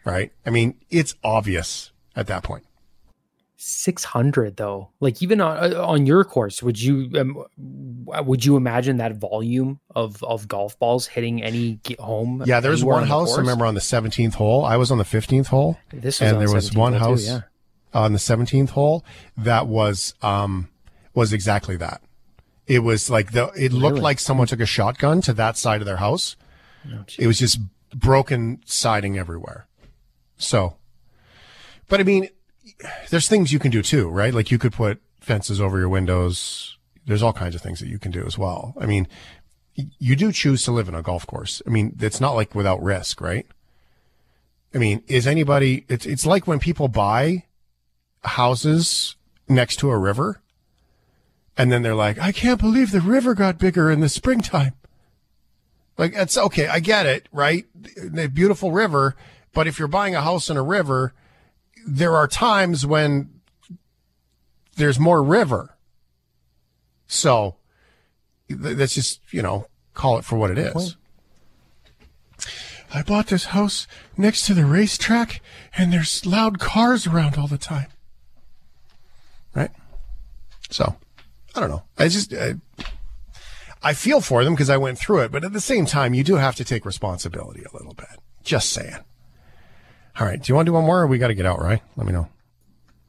right? 0.05 0.33
I 0.47 0.51
mean, 0.51 0.75
it's 0.91 1.15
obvious 1.25 1.93
at 2.17 2.27
that 2.29 2.43
point. 2.43 2.65
600 3.61 4.57
though 4.57 4.89
like 5.01 5.21
even 5.21 5.41
on 5.41 5.75
uh, 5.75 5.85
on 5.85 6.07
your 6.07 6.23
course 6.23 6.63
would 6.63 6.81
you 6.81 7.11
um, 7.19 7.45
would 8.25 8.45
you 8.45 8.57
imagine 8.57 8.99
that 8.99 9.17
volume 9.17 9.81
of 9.97 10.23
of 10.23 10.47
golf 10.47 10.79
balls 10.79 11.09
hitting 11.09 11.43
any 11.43 11.81
home 11.99 12.41
Yeah, 12.47 12.61
there's 12.61 12.83
anywhere 12.83 12.95
one 12.95 13.03
on 13.03 13.09
house. 13.09 13.35
I 13.35 13.41
remember 13.41 13.67
on 13.67 13.75
the 13.75 13.81
17th 13.81 14.35
hole. 14.35 14.65
I 14.65 14.77
was 14.77 14.93
on 14.93 14.99
the 14.99 15.05
15th 15.05 15.49
hole. 15.49 15.77
This 15.93 16.21
was 16.21 16.31
and 16.31 16.41
there 16.41 16.55
was 16.55 16.73
one 16.73 16.93
hole 16.93 17.17
too, 17.17 17.25
house 17.25 17.27
yeah. 17.27 17.41
on 17.93 18.13
the 18.13 18.21
17th 18.21 18.71
hole 18.71 19.05
that 19.37 19.67
was 19.67 20.15
um 20.23 20.69
was 21.15 21.33
exactly 21.33 21.77
that. 21.79 22.01
It 22.69 22.85
was 22.85 23.11
like 23.11 23.33
the 23.33 23.51
it 23.57 23.73
looked 23.73 23.95
Really? 23.95 24.03
like 24.03 24.21
someone 24.21 24.47
took 24.47 24.61
a 24.61 24.67
shotgun 24.67 25.21
to 25.23 25.33
that 25.33 25.57
side 25.57 25.81
of 25.81 25.87
their 25.87 25.97
house. 25.97 26.37
It 27.19 27.27
was 27.27 27.39
just 27.39 27.61
broken 27.95 28.61
siding 28.65 29.19
everywhere. 29.19 29.67
So, 30.37 30.77
but 31.89 32.01
I 32.01 32.05
mean, 32.05 32.29
there's 33.11 33.29
things 33.29 33.53
you 33.53 33.59
can 33.59 33.71
do 33.71 33.83
too, 33.83 34.09
right? 34.09 34.33
Like 34.33 34.51
you 34.51 34.59
could 34.59 34.73
put 34.73 35.01
fences 35.21 35.61
over 35.61 35.79
your 35.79 35.89
windows. 35.89 36.77
There's 37.07 37.23
all 37.23 37.33
kinds 37.33 37.55
of 37.55 37.63
things 37.63 37.81
that 37.81 37.89
you 37.89 37.99
can 37.99 38.13
do 38.13 38.25
as 38.25 38.39
well. 38.39 38.75
I 38.79 38.87
mean, 38.87 39.09
you 39.75 40.17
do 40.17 40.33
choose 40.33 40.65
to 40.65 40.73
live 40.73 40.89
in 40.89 40.95
a 40.95 41.03
golf 41.03 41.27
course. 41.27 41.63
I 41.67 41.71
mean, 41.71 41.97
it's 42.01 42.21
not 42.21 42.35
like 42.35 42.55
without 42.55 42.83
risk, 42.83 43.21
right? 43.21 43.47
I 44.75 44.79
mean, 44.79 45.03
is 45.07 45.27
anybody, 45.27 45.87
it's, 45.89 46.05
it's 46.05 46.27
like 46.27 46.47
when 46.47 46.59
people 46.59 46.89
buy 46.89 47.45
houses 48.23 49.17
next 49.49 49.77
to 49.77 49.91
a 49.91 49.99
river 49.99 50.41
and 51.57 51.73
then 51.73 51.83
they're 51.83 51.95
like, 51.95 52.19
I 52.19 52.33
can't 52.33 52.61
believe 52.61 52.91
the 52.91 53.01
river 53.01 53.35
got 53.35 53.59
bigger 53.59 53.91
in 53.91 54.01
the 54.01 54.09
springtime. 54.09 54.75
Like, 55.99 56.15
it's 56.15 56.39
okay. 56.39 56.69
I 56.69 56.79
get 56.79 57.07
it, 57.07 57.29
right? 57.33 57.67
The 57.97 58.29
beautiful 58.29 58.71
river. 58.71 59.17
But 59.53 59.67
if 59.67 59.79
you're 59.79 59.89
buying 59.89 60.15
a 60.15 60.23
house 60.23 60.49
in 60.49 60.57
a 60.57 60.63
river, 60.63 61.13
there 61.87 62.15
are 62.15 62.29
times 62.29 62.87
when 62.87 63.41
there's 64.77 65.01
more 65.01 65.23
river. 65.23 65.77
So 67.09 67.57
that's 68.49 68.95
just, 68.95 69.21
you 69.31 69.43
know, 69.43 69.67
call 69.95 70.19
it 70.19 70.25
for 70.25 70.37
what 70.37 70.53
it 70.53 70.59
is. 70.59 70.97
I 72.95 73.03
bought 73.03 73.27
this 73.27 73.47
house 73.47 73.87
next 74.17 74.47
to 74.47 74.55
the 74.55 74.65
racetrack 74.65 75.43
and 75.77 75.93
there's 75.93 76.25
loud 76.25 76.59
cars 76.59 77.07
around 77.07 77.37
all 77.37 77.49
the 77.49 77.59
time. 77.59 77.89
Right? 79.55 79.71
So, 80.71 80.97
I 81.55 81.61
don't 81.61 81.71
know. 81.71 81.83
I 81.99 82.09
just, 82.09 82.33
I, 82.33 82.55
I 83.83 83.95
feel 83.95 84.21
for 84.21 84.45
them 84.45 84.55
because 84.55 84.71
I 84.71 84.77
went 84.77 84.99
through 84.99 85.21
it, 85.21 85.31
but 85.33 85.45
at 85.45 85.53
the 85.53 85.61
same 85.61 85.87
time, 85.87 86.15
you 86.15 86.25
do 86.25 86.35
have 86.37 86.57
to 86.57 86.65
take 86.65 86.85
responsibility 86.85 87.63
a 87.63 87.77
little 87.77 87.95
bit. 87.95 88.09
Just 88.43 88.71
saying. 88.71 88.97
All 90.19 90.27
right. 90.27 90.43
Do 90.43 90.51
you 90.51 90.55
want 90.57 90.67
to 90.67 90.71
do 90.71 90.75
one 90.75 90.85
more 90.85 91.01
or 91.03 91.07
we 91.07 91.19
got 91.19 91.29
to 91.29 91.35
get 91.35 91.47
out, 91.47 91.61
right? 91.61 91.81
Let 91.97 92.07
me 92.07 92.13
know. 92.13 92.25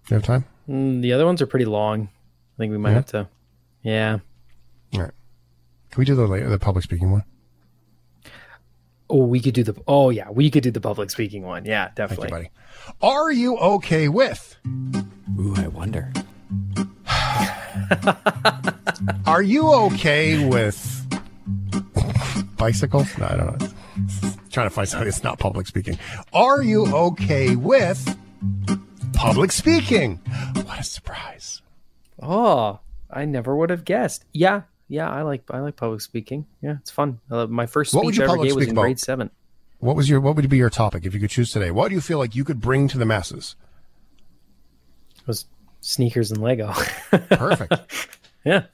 Do 0.07 0.15
you 0.15 0.15
have 0.15 0.23
time? 0.23 0.45
Mm, 0.69 1.01
the 1.01 1.13
other 1.13 1.25
ones 1.25 1.41
are 1.41 1.47
pretty 1.47 1.65
long 1.65 2.09
i 2.11 2.57
think 2.59 2.71
we 2.71 2.77
might 2.77 2.89
Yeah? 2.91 2.95
have 2.95 3.05
to 3.07 3.27
yeah 3.81 4.19
All 4.93 5.01
right. 5.01 5.11
Can 5.89 5.99
we 6.01 6.05
do 6.05 6.13
the, 6.13 6.27
la- 6.27 6.47
the 6.49 6.59
public 6.59 6.83
speaking 6.83 7.09
one? 7.11 7.23
oh 9.09 9.25
we 9.25 9.39
could 9.39 9.55
do 9.55 9.63
the 9.63 9.75
oh 9.87 10.11
yeah 10.11 10.29
we 10.29 10.51
could 10.51 10.61
do 10.61 10.69
the 10.69 10.81
public 10.81 11.09
speaking 11.09 11.41
one 11.43 11.65
yeah 11.65 11.89
definitely 11.95 12.29
buddy. 12.29 12.49
Are 13.01 13.31
you 13.31 13.57
okay 13.57 14.09
with? 14.09 14.57
Ooh, 14.67 15.55
I 15.57 15.67
wonder. 15.69 16.11
Are 19.25 19.41
you 19.41 19.71
okay 19.73 20.45
with 20.47 20.77
bicycles? 22.57 23.17
No, 23.17 23.25
I 23.25 23.35
don't 23.37 23.61
know. 23.61 23.67
trying 24.51 24.67
to 24.67 24.73
find 24.73 24.87
something 24.87 25.05
that's 25.07 25.23
not 25.23 25.39
public 25.39 25.67
speaking. 25.67 25.97
Are 26.33 26.61
you 26.61 26.85
okay 26.93 27.55
with 27.55 28.17
public 29.13 29.51
speaking? 29.51 30.17
What 30.65 30.79
a 30.79 30.83
surprise. 30.83 31.61
oh 32.21 32.79
i 33.11 33.25
never 33.25 33.55
would 33.55 33.71
have 33.71 33.83
guessed 33.85 34.23
yeah 34.33 34.61
yeah 34.87 35.09
i 35.09 35.23
like 35.23 35.41
i 35.49 35.59
like 35.61 35.75
public 35.75 35.99
speaking 35.99 36.45
yeah 36.61 36.75
it's 36.79 36.91
fun 36.91 37.19
uh, 37.31 37.47
my 37.47 37.65
first 37.65 37.91
speech 37.91 38.19
i 38.19 38.23
ever 38.25 38.37
gave 38.37 38.53
was 38.55 38.65
in 38.65 38.71
about? 38.73 38.81
grade 38.83 38.99
seven 38.99 39.31
What 39.79 39.95
was 39.95 40.07
your 40.07 40.19
what 40.19 40.35
would 40.35 40.47
be 40.47 40.57
your 40.57 40.69
topic 40.69 41.05
if 41.07 41.15
you 41.15 41.19
could 41.19 41.31
choose 41.31 41.51
today? 41.51 41.71
What 41.71 41.87
do 41.89 41.95
you 41.95 42.01
feel 42.01 42.19
like 42.19 42.35
you 42.35 42.43
could 42.43 42.61
bring 42.61 42.87
to 42.89 42.99
the 42.99 43.05
masses? 43.07 43.55
it 45.17 45.25
was 45.27 45.45
sneakers 45.81 46.29
and 46.31 46.39
lego 46.41 46.71
Perfect. 47.31 47.73
yeah 48.45 48.65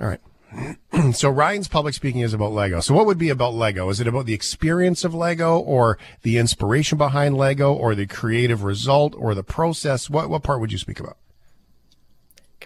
All 0.00 0.06
right. 0.08 0.20
so 1.14 1.28
Ryan's 1.28 1.68
public 1.68 1.92
speaking 1.94 2.22
is 2.22 2.32
about 2.32 2.52
Lego. 2.52 2.80
So 2.80 2.94
what 2.94 3.04
would 3.06 3.18
be 3.18 3.28
about 3.28 3.52
Lego? 3.54 3.90
Is 3.90 4.00
it 4.00 4.06
about 4.06 4.24
the 4.26 4.32
experience 4.32 5.04
of 5.04 5.12
Lego 5.14 5.58
or 5.58 5.98
the 6.22 6.38
inspiration 6.38 6.96
behind 6.96 7.36
Lego 7.36 7.72
or 7.74 7.94
the 7.94 8.06
creative 8.06 8.62
result 8.62 9.14
or 9.18 9.34
the 9.34 9.42
process? 9.44 10.08
What 10.08 10.30
what 10.30 10.42
part 10.42 10.60
would 10.60 10.72
you 10.72 10.78
speak 10.78 11.00
about? 11.00 11.16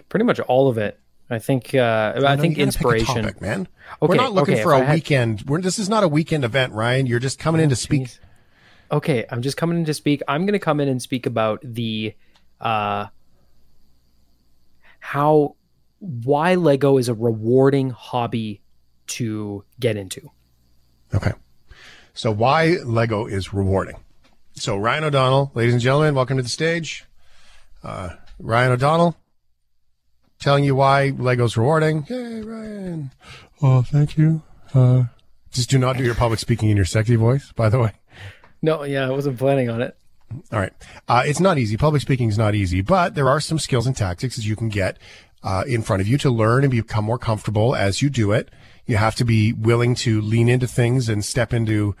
pretty 0.09 0.25
much 0.25 0.39
all 0.41 0.67
of 0.69 0.77
it 0.77 0.99
i 1.31 1.39
think 1.39 1.73
uh 1.73 2.13
i 2.15 2.35
No, 2.35 2.41
think 2.41 2.57
you 2.57 2.65
gotta 2.65 2.77
pick 2.77 2.85
a 2.85 2.89
inspiration 2.89 3.23
topic, 3.23 3.41
man. 3.41 3.67
Okay, 4.01 4.09
We're 4.09 4.15
not 4.15 4.33
looking 4.33 4.55
okay, 4.55 4.63
for 4.63 4.73
a 4.73 4.83
had- 4.83 4.93
weekend. 4.93 5.43
We're, 5.47 5.61
this 5.61 5.79
is 5.79 5.89
not 5.89 6.03
a 6.03 6.07
weekend 6.07 6.43
event, 6.45 6.73
Ryan. 6.73 7.05
You're 7.07 7.19
just 7.19 7.39
coming 7.39 7.61
in 7.61 7.69
to 7.69 7.75
speak. 7.75 8.09
okay 8.91 9.25
i'm 9.31 9.41
just 9.41 9.57
coming 9.57 9.77
in 9.79 9.85
to 9.85 9.93
speak 9.93 10.21
i'm 10.27 10.41
going 10.45 10.53
to 10.53 10.59
come 10.59 10.79
in 10.79 10.87
and 10.87 11.01
speak 11.01 11.25
about 11.25 11.59
the 11.63 12.13
uh 12.61 13.07
how 14.99 15.55
why 16.03 16.55
lego 16.55 16.97
is 16.97 17.07
a 17.07 17.13
rewarding 17.13 17.89
hobby 17.89 18.61
to 19.07 19.63
get 19.79 19.95
into 19.95 20.29
Okay. 21.13 21.31
So 22.13 22.31
why 22.31 22.77
Lego 22.83 23.25
is 23.25 23.53
rewarding. 23.53 23.97
So 24.53 24.77
Ryan 24.77 25.05
O'Donnell, 25.05 25.51
ladies 25.53 25.73
and 25.73 25.81
gentlemen, 25.81 26.15
welcome 26.15 26.37
to 26.37 26.43
the 26.43 26.49
stage. 26.49 27.05
Uh, 27.83 28.09
Ryan 28.39 28.73
O'Donnell 28.73 29.15
telling 30.39 30.63
you 30.63 30.75
why 30.75 31.09
Lego's 31.09 31.57
rewarding. 31.57 32.03
Hey, 32.03 32.41
Ryan. 32.41 33.11
Oh, 33.61 33.81
thank 33.81 34.17
you. 34.17 34.41
Uh, 34.73 35.05
just 35.51 35.69
do 35.69 35.77
not 35.77 35.97
do 35.97 36.03
your 36.03 36.15
public 36.15 36.39
speaking 36.39 36.69
in 36.69 36.75
your 36.75 36.85
sexy 36.85 37.15
voice, 37.15 37.51
by 37.53 37.69
the 37.69 37.79
way. 37.79 37.91
No, 38.61 38.83
yeah, 38.83 39.07
I 39.07 39.11
wasn't 39.11 39.37
planning 39.37 39.69
on 39.69 39.81
it. 39.81 39.95
All 40.51 40.59
right. 40.59 40.73
Uh, 41.07 41.23
it's 41.25 41.39
not 41.39 41.57
easy. 41.57 41.77
Public 41.77 42.01
speaking 42.01 42.29
is 42.29 42.37
not 42.37 42.55
easy, 42.55 42.81
but 42.81 43.13
there 43.13 43.29
are 43.29 43.39
some 43.39 43.59
skills 43.59 43.85
and 43.85 43.95
tactics 43.95 44.35
that 44.35 44.45
you 44.45 44.55
can 44.55 44.69
get 44.69 44.97
uh, 45.43 45.63
in 45.67 45.81
front 45.81 46.01
of 46.01 46.07
you 46.07 46.17
to 46.19 46.29
learn 46.29 46.63
and 46.63 46.71
become 46.71 47.05
more 47.05 47.17
comfortable 47.17 47.75
as 47.75 48.01
you 48.01 48.09
do 48.09 48.31
it. 48.31 48.49
You 48.85 48.97
have 48.97 49.15
to 49.15 49.25
be 49.25 49.53
willing 49.53 49.95
to 49.95 50.21
lean 50.21 50.49
into 50.49 50.67
things 50.67 51.09
and 51.09 51.23
step 51.23 51.53
into 51.53 51.95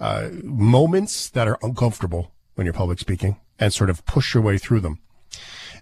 uh, 0.00 0.28
moments 0.42 1.30
that 1.30 1.48
are 1.48 1.58
uncomfortable 1.62 2.32
when 2.54 2.66
you're 2.66 2.74
public 2.74 2.98
speaking 2.98 3.40
and 3.58 3.72
sort 3.72 3.90
of 3.90 4.04
push 4.04 4.34
your 4.34 4.42
way 4.42 4.58
through 4.58 4.80
them. 4.80 4.98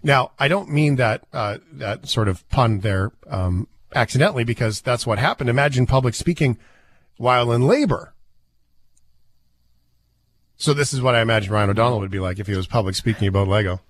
Now, 0.03 0.31
I 0.37 0.47
don't 0.47 0.69
mean 0.69 0.97
that 0.97 1.23
uh, 1.33 1.57
that 1.73 2.07
sort 2.07 2.27
of 2.27 2.47
pun 2.49 2.79
there 2.81 3.11
um, 3.27 3.67
accidentally 3.93 4.43
because 4.43 4.81
that's 4.81 5.07
what 5.07 5.17
happened. 5.17 5.49
Imagine 5.49 5.85
public 5.85 6.15
speaking 6.15 6.57
while 7.17 7.51
in 7.51 7.63
labor. 7.63 8.13
So 10.57 10.73
this 10.73 10.93
is 10.93 11.01
what 11.01 11.15
I 11.15 11.21
imagine 11.21 11.51
Ryan 11.51 11.71
O'Donnell 11.71 11.99
would 11.99 12.11
be 12.11 12.19
like 12.19 12.39
if 12.39 12.47
he 12.47 12.55
was 12.55 12.67
public 12.67 12.95
speaking 12.95 13.27
about 13.27 13.47
Lego. 13.47 13.81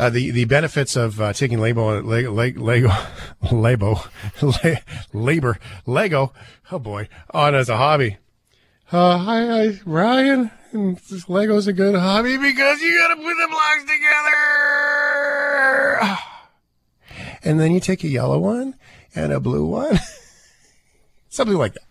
Uh, 0.00 0.08
the 0.08 0.30
the 0.30 0.46
benefits 0.46 0.96
of 0.96 1.20
uh, 1.20 1.30
taking 1.34 1.58
Lego 1.58 2.00
Lego 2.02 2.32
Lego 2.62 2.90
Lego 3.52 4.00
labor 5.12 5.58
Lego 5.84 6.32
oh 6.72 6.78
boy 6.78 7.06
on 7.32 7.54
as 7.54 7.68
a 7.68 7.76
hobby. 7.76 8.16
Uh, 8.90 9.18
hi, 9.18 9.46
hi 9.46 9.78
Ryan. 9.84 10.50
And 10.72 10.98
Lego's 11.28 11.66
a 11.66 11.72
good 11.72 11.96
hobby 11.96 12.36
because 12.38 12.80
you 12.80 12.96
got 13.00 13.08
to 13.14 13.16
put 13.16 13.34
the 13.34 13.48
blocks 13.50 13.82
together. 13.82 13.98
And 17.42 17.58
then 17.58 17.72
you 17.72 17.80
take 17.80 18.04
a 18.04 18.08
yellow 18.08 18.38
one 18.38 18.74
and 19.14 19.32
a 19.32 19.40
blue 19.40 19.64
one, 19.64 19.98
something 21.30 21.56
like 21.56 21.72
that. 21.74 21.82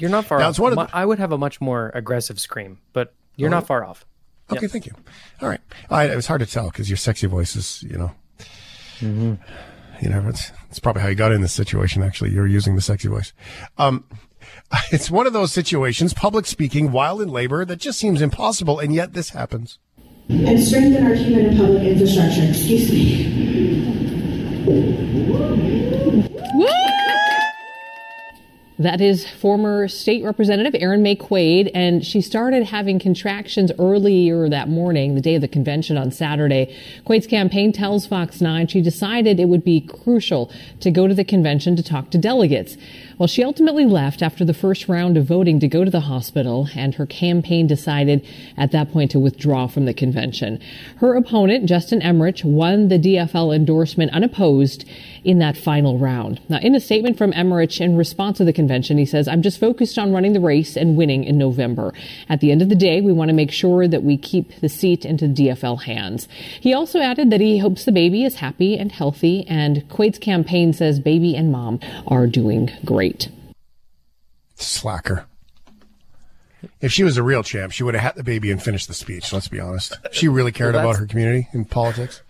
You're 0.00 0.10
not 0.10 0.26
far 0.26 0.38
Now, 0.38 0.50
off. 0.50 0.60
one 0.60 0.70
of 0.72 0.78
Mu- 0.78 0.86
I 0.92 1.04
would 1.04 1.18
have 1.18 1.32
a 1.32 1.38
much 1.38 1.60
more 1.60 1.90
aggressive 1.92 2.38
scream, 2.38 2.78
but 2.92 3.12
you're 3.34 3.48
Oh. 3.48 3.50
not 3.50 3.66
far 3.66 3.84
off. 3.84 4.06
Okay, 4.52 4.66
thank 4.66 4.86
you. 4.86 4.92
All 5.40 5.48
right. 5.48 5.60
I, 5.90 6.04
it 6.10 6.16
was 6.16 6.26
hard 6.26 6.40
to 6.40 6.46
tell 6.46 6.70
because 6.70 6.88
your 6.90 6.96
sexy 6.96 7.26
voice 7.26 7.56
is, 7.56 7.82
you 7.82 7.96
know, 7.98 8.12
Mm-hmm. 9.00 9.34
you 10.04 10.10
know, 10.10 10.28
it's, 10.28 10.52
it's 10.68 10.78
probably 10.78 11.00
how 11.00 11.08
you 11.08 11.14
got 11.14 11.32
in 11.32 11.40
this 11.40 11.52
situation. 11.54 12.02
Actually, 12.02 12.32
you're 12.32 12.46
using 12.46 12.74
the 12.76 12.82
sexy 12.82 13.08
voice. 13.08 13.32
Um, 13.78 14.04
it's 14.92 15.10
one 15.10 15.26
of 15.26 15.32
those 15.32 15.52
situations, 15.52 16.12
public 16.12 16.44
speaking 16.44 16.92
while 16.92 17.20
in 17.20 17.28
labor, 17.30 17.64
that 17.64 17.76
just 17.76 17.98
seems 17.98 18.20
impossible, 18.20 18.78
and 18.78 18.94
yet 18.94 19.14
this 19.14 19.30
happens. 19.30 19.78
and 20.28 20.62
strengthen 20.62 21.06
our 21.06 21.14
human 21.14 21.46
and 21.46 21.56
public 21.58 21.82
infrastructure. 21.82 22.42
Excuse 22.42 22.90
me. 22.92 24.40
That 28.80 29.02
is 29.02 29.28
former 29.28 29.88
state 29.88 30.24
representative 30.24 30.74
Erin 30.80 31.02
Maye 31.02 31.14
Quade, 31.14 31.70
and 31.74 32.02
she 32.02 32.22
started 32.22 32.64
having 32.64 32.98
contractions 32.98 33.70
earlier 33.78 34.48
that 34.48 34.70
morning, 34.70 35.14
the 35.14 35.20
day 35.20 35.34
of 35.34 35.42
the 35.42 35.48
convention 35.48 35.98
on 35.98 36.10
Saturday. 36.10 36.74
Quade's 37.04 37.26
campaign 37.26 37.72
tells 37.72 38.06
Fox 38.06 38.40
9 38.40 38.68
she 38.68 38.80
decided 38.80 39.38
it 39.38 39.50
would 39.50 39.64
be 39.64 39.82
crucial 39.82 40.50
to 40.80 40.90
go 40.90 41.06
to 41.06 41.12
the 41.12 41.24
convention 41.24 41.76
to 41.76 41.82
talk 41.82 42.10
to 42.12 42.16
delegates. 42.16 42.78
Well, 43.20 43.26
she 43.26 43.44
ultimately 43.44 43.84
left 43.84 44.22
after 44.22 44.46
the 44.46 44.54
first 44.54 44.88
round 44.88 45.18
of 45.18 45.26
voting 45.26 45.60
to 45.60 45.68
go 45.68 45.84
to 45.84 45.90
the 45.90 46.00
hospital, 46.00 46.68
and 46.74 46.94
her 46.94 47.04
campaign 47.04 47.66
decided 47.66 48.26
at 48.56 48.72
that 48.72 48.90
point 48.90 49.10
to 49.10 49.18
withdraw 49.18 49.66
from 49.66 49.84
the 49.84 49.92
convention. 49.92 50.58
Her 51.00 51.14
opponent, 51.16 51.66
Justin 51.66 52.00
Emmerich, 52.00 52.40
won 52.44 52.88
the 52.88 52.98
DFL 52.98 53.54
endorsement 53.54 54.14
unopposed 54.14 54.86
in 55.22 55.38
that 55.38 55.58
final 55.58 55.98
round. 55.98 56.40
Now, 56.48 56.60
in 56.60 56.74
a 56.74 56.80
statement 56.80 57.18
from 57.18 57.34
Emmerich 57.34 57.78
in 57.78 57.94
response 57.94 58.38
to 58.38 58.44
the 58.46 58.54
convention, 58.54 58.96
he 58.96 59.04
says, 59.04 59.28
I'm 59.28 59.42
just 59.42 59.60
focused 59.60 59.98
on 59.98 60.12
running 60.12 60.32
the 60.32 60.40
race 60.40 60.74
and 60.74 60.96
winning 60.96 61.24
in 61.24 61.36
November. 61.36 61.92
At 62.30 62.40
the 62.40 62.50
end 62.50 62.62
of 62.62 62.70
the 62.70 62.74
day, 62.74 63.02
we 63.02 63.12
want 63.12 63.28
to 63.28 63.34
make 63.34 63.52
sure 63.52 63.86
that 63.86 64.02
we 64.02 64.16
keep 64.16 64.58
the 64.62 64.70
seat 64.70 65.04
into 65.04 65.28
the 65.28 65.48
DFL 65.48 65.82
hands. 65.82 66.26
He 66.58 66.72
also 66.72 67.00
added 67.00 67.28
that 67.28 67.42
he 67.42 67.58
hopes 67.58 67.84
the 67.84 67.92
baby 67.92 68.24
is 68.24 68.36
happy 68.36 68.78
and 68.78 68.90
healthy, 68.90 69.46
and 69.46 69.86
Quade's 69.90 70.18
campaign 70.18 70.72
says 70.72 70.98
baby 70.98 71.36
and 71.36 71.52
mom 71.52 71.80
are 72.06 72.26
doing 72.26 72.70
great. 72.82 73.09
Slacker. 74.56 75.26
If 76.80 76.92
she 76.92 77.04
was 77.04 77.16
a 77.16 77.22
real 77.22 77.42
champ, 77.42 77.72
she 77.72 77.82
would 77.82 77.94
have 77.94 78.02
had 78.02 78.14
the 78.16 78.22
baby 78.24 78.50
and 78.50 78.62
finished 78.62 78.88
the 78.88 78.94
speech. 78.94 79.32
Let's 79.32 79.48
be 79.48 79.60
honest. 79.60 79.96
She 80.12 80.28
really 80.28 80.52
cared 80.52 80.74
Well, 80.74 80.84
about 80.90 80.98
her 81.00 81.06
community 81.06 81.48
and 81.52 81.68
politics. 81.70 82.20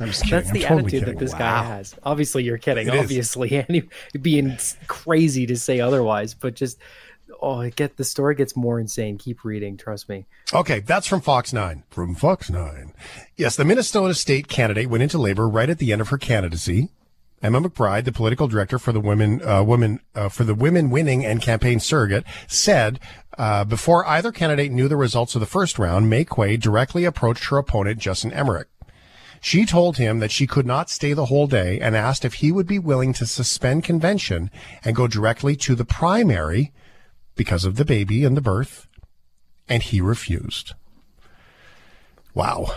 I'm 0.00 0.06
just 0.08 0.22
kidding. 0.22 0.38
That's 0.38 0.48
I'm 0.48 0.54
the 0.54 0.60
totally 0.60 0.78
attitude 0.80 1.00
kidding. 1.00 1.14
that 1.14 1.20
this 1.20 1.32
Wow. 1.32 1.38
guy 1.38 1.62
has. 1.64 1.94
Obviously, 2.04 2.44
you're 2.44 2.56
kidding. 2.58 2.86
It 2.88 2.94
is. 2.94 3.00
Obviously, 3.00 3.56
and 3.68 3.68
he- 4.12 4.18
being 4.18 4.56
crazy 4.86 5.44
to 5.46 5.56
say 5.56 5.80
otherwise, 5.80 6.34
but 6.34 6.54
just 6.54 6.78
oh, 7.42 7.60
I 7.60 7.70
get 7.70 7.96
the 7.98 8.04
story 8.04 8.34
gets 8.34 8.56
more 8.56 8.80
insane. 8.80 9.18
Keep 9.18 9.44
reading, 9.44 9.76
trust 9.76 10.08
me. 10.08 10.26
Okay, 10.54 10.80
that's 10.80 11.06
from 11.06 11.20
Fox 11.20 11.52
9. 11.52 11.84
From 11.90 12.14
Fox 12.14 12.48
9. 12.50 12.92
Yes, 13.36 13.54
the 13.56 13.64
Minnesota 13.64 14.14
state 14.14 14.48
candidate 14.48 14.88
went 14.88 15.02
into 15.02 15.18
labor 15.18 15.46
right 15.48 15.68
at 15.68 15.78
the 15.78 15.92
end 15.92 16.00
of 16.00 16.08
her 16.08 16.18
candidacy. 16.18 16.88
Emma 17.42 17.60
McBride, 17.60 18.04
the 18.04 18.12
political 18.12 18.48
director 18.48 18.78
for 18.78 18.92
the 18.92 19.00
women, 19.00 19.40
uh, 19.46 19.62
women, 19.62 20.00
uh, 20.14 20.28
for 20.28 20.44
the 20.44 20.54
women 20.54 20.90
winning 20.90 21.24
and 21.24 21.40
campaign 21.40 21.78
surrogate, 21.78 22.24
said 22.48 22.98
uh, 23.36 23.64
before 23.64 24.06
either 24.06 24.32
candidate 24.32 24.72
knew 24.72 24.88
the 24.88 24.96
results 24.96 25.34
of 25.34 25.40
the 25.40 25.46
first 25.46 25.78
round, 25.78 26.10
Maye 26.10 26.24
Quade 26.24 26.60
directly 26.60 27.04
approached 27.04 27.44
her 27.46 27.58
opponent, 27.58 28.00
Justin 28.00 28.32
Emmerich. 28.32 28.68
She 29.40 29.64
told 29.64 29.98
him 29.98 30.18
that 30.18 30.32
she 30.32 30.48
could 30.48 30.66
not 30.66 30.90
stay 30.90 31.12
the 31.12 31.26
whole 31.26 31.46
day 31.46 31.78
and 31.78 31.94
asked 31.94 32.24
if 32.24 32.34
he 32.34 32.50
would 32.50 32.66
be 32.66 32.80
willing 32.80 33.12
to 33.14 33.26
suspend 33.26 33.84
convention 33.84 34.50
and 34.84 34.96
go 34.96 35.06
directly 35.06 35.54
to 35.56 35.76
the 35.76 35.84
primary 35.84 36.72
because 37.36 37.64
of 37.64 37.76
the 37.76 37.84
baby 37.84 38.24
and 38.24 38.36
the 38.36 38.40
birth. 38.40 38.88
And 39.68 39.82
he 39.82 40.00
refused. 40.00 40.74
Wow. 42.34 42.74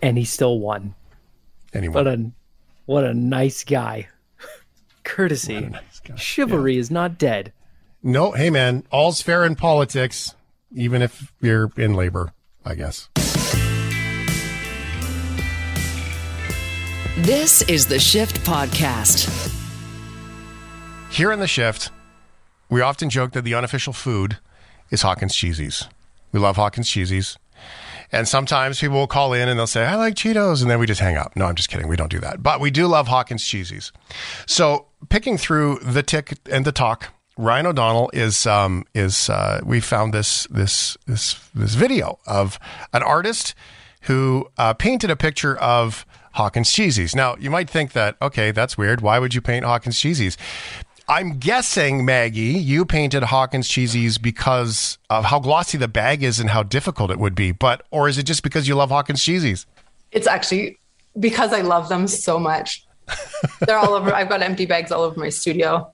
And 0.00 0.16
he 0.16 0.24
still 0.24 0.60
won. 0.60 0.94
Anyway. 1.72 2.32
What 2.88 3.04
a 3.04 3.12
nice 3.12 3.64
guy. 3.64 4.08
Courtesy, 5.04 5.68
chivalry 6.16 6.78
is 6.78 6.90
not 6.90 7.18
dead. 7.18 7.52
No, 8.02 8.32
hey 8.32 8.48
man, 8.48 8.82
all's 8.90 9.20
fair 9.20 9.44
in 9.44 9.56
politics, 9.56 10.34
even 10.74 11.02
if 11.02 11.30
you're 11.42 11.70
in 11.76 11.92
labor, 11.92 12.32
I 12.64 12.76
guess. 12.76 13.10
This 17.18 17.60
is 17.68 17.88
the 17.88 17.98
Shift 17.98 18.42
Podcast. 18.42 19.52
Here 21.10 21.30
in 21.30 21.40
the 21.40 21.46
shift, 21.46 21.90
we 22.70 22.80
often 22.80 23.10
joke 23.10 23.32
that 23.32 23.44
the 23.44 23.54
unofficial 23.54 23.92
food 23.92 24.38
is 24.90 25.02
Hawkins 25.02 25.34
Cheezies. 25.34 25.86
We 26.32 26.40
love 26.40 26.56
Hawkins 26.56 26.88
Cheezies. 26.88 27.36
And 28.10 28.26
sometimes 28.26 28.80
people 28.80 28.96
will 28.96 29.06
call 29.06 29.32
in 29.32 29.48
and 29.48 29.58
they'll 29.58 29.66
say, 29.66 29.84
I 29.84 29.96
like 29.96 30.14
Cheetos. 30.14 30.62
And 30.62 30.70
then 30.70 30.78
we 30.78 30.86
just 30.86 31.00
hang 31.00 31.16
up. 31.16 31.36
No, 31.36 31.46
I'm 31.46 31.54
just 31.54 31.68
kidding. 31.68 31.88
We 31.88 31.96
don't 31.96 32.10
do 32.10 32.20
that. 32.20 32.42
But 32.42 32.60
we 32.60 32.70
do 32.70 32.86
love 32.86 33.08
Hawkins 33.08 33.42
Cheezies. 33.42 33.92
So 34.46 34.86
picking 35.08 35.36
through 35.36 35.80
the 35.80 36.02
tick 36.02 36.38
and 36.50 36.64
the 36.64 36.72
talk, 36.72 37.12
Ryan 37.36 37.66
O'Donnell 37.66 38.10
is, 38.12 38.46
um, 38.46 38.84
is, 38.94 39.30
uh, 39.30 39.60
we 39.64 39.80
found 39.80 40.12
this, 40.12 40.46
this, 40.50 40.96
this, 41.06 41.34
this 41.54 41.74
video 41.74 42.18
of 42.26 42.58
an 42.92 43.02
artist 43.02 43.54
who, 44.02 44.48
uh, 44.56 44.74
painted 44.74 45.10
a 45.10 45.16
picture 45.16 45.56
of 45.56 46.04
Hawkins 46.32 46.70
Cheezies. 46.70 47.14
Now, 47.14 47.36
you 47.38 47.50
might 47.50 47.68
think 47.68 47.92
that, 47.92 48.16
okay, 48.22 48.50
that's 48.50 48.78
weird. 48.78 49.00
Why 49.00 49.18
would 49.18 49.34
you 49.34 49.40
paint 49.40 49.64
Hawkins 49.64 49.96
Cheezies? 49.98 50.36
I'm 51.08 51.38
guessing, 51.38 52.04
Maggie, 52.04 52.42
you 52.58 52.84
painted 52.84 53.22
Hawkins 53.22 53.66
Cheezies 53.68 54.20
because 54.20 54.98
of 55.08 55.24
how 55.24 55.38
glossy 55.40 55.78
the 55.78 55.88
bag 55.88 56.22
is 56.22 56.38
and 56.38 56.50
how 56.50 56.62
difficult 56.62 57.10
it 57.10 57.18
would 57.18 57.34
be. 57.34 57.50
But, 57.52 57.82
or 57.90 58.08
is 58.08 58.18
it 58.18 58.24
just 58.24 58.42
because 58.42 58.68
you 58.68 58.74
love 58.74 58.90
Hawkins 58.90 59.20
Cheezies? 59.20 59.64
It's 60.12 60.26
actually 60.26 60.76
because 61.18 61.52
I 61.54 61.62
love 61.62 61.88
them 61.88 62.06
so 62.08 62.38
much. 62.38 62.84
They're 63.66 63.78
all 63.78 63.94
over. 63.94 64.14
I've 64.14 64.28
got 64.28 64.42
empty 64.42 64.66
bags 64.66 64.92
all 64.92 65.02
over 65.02 65.18
my 65.18 65.30
studio. 65.30 65.90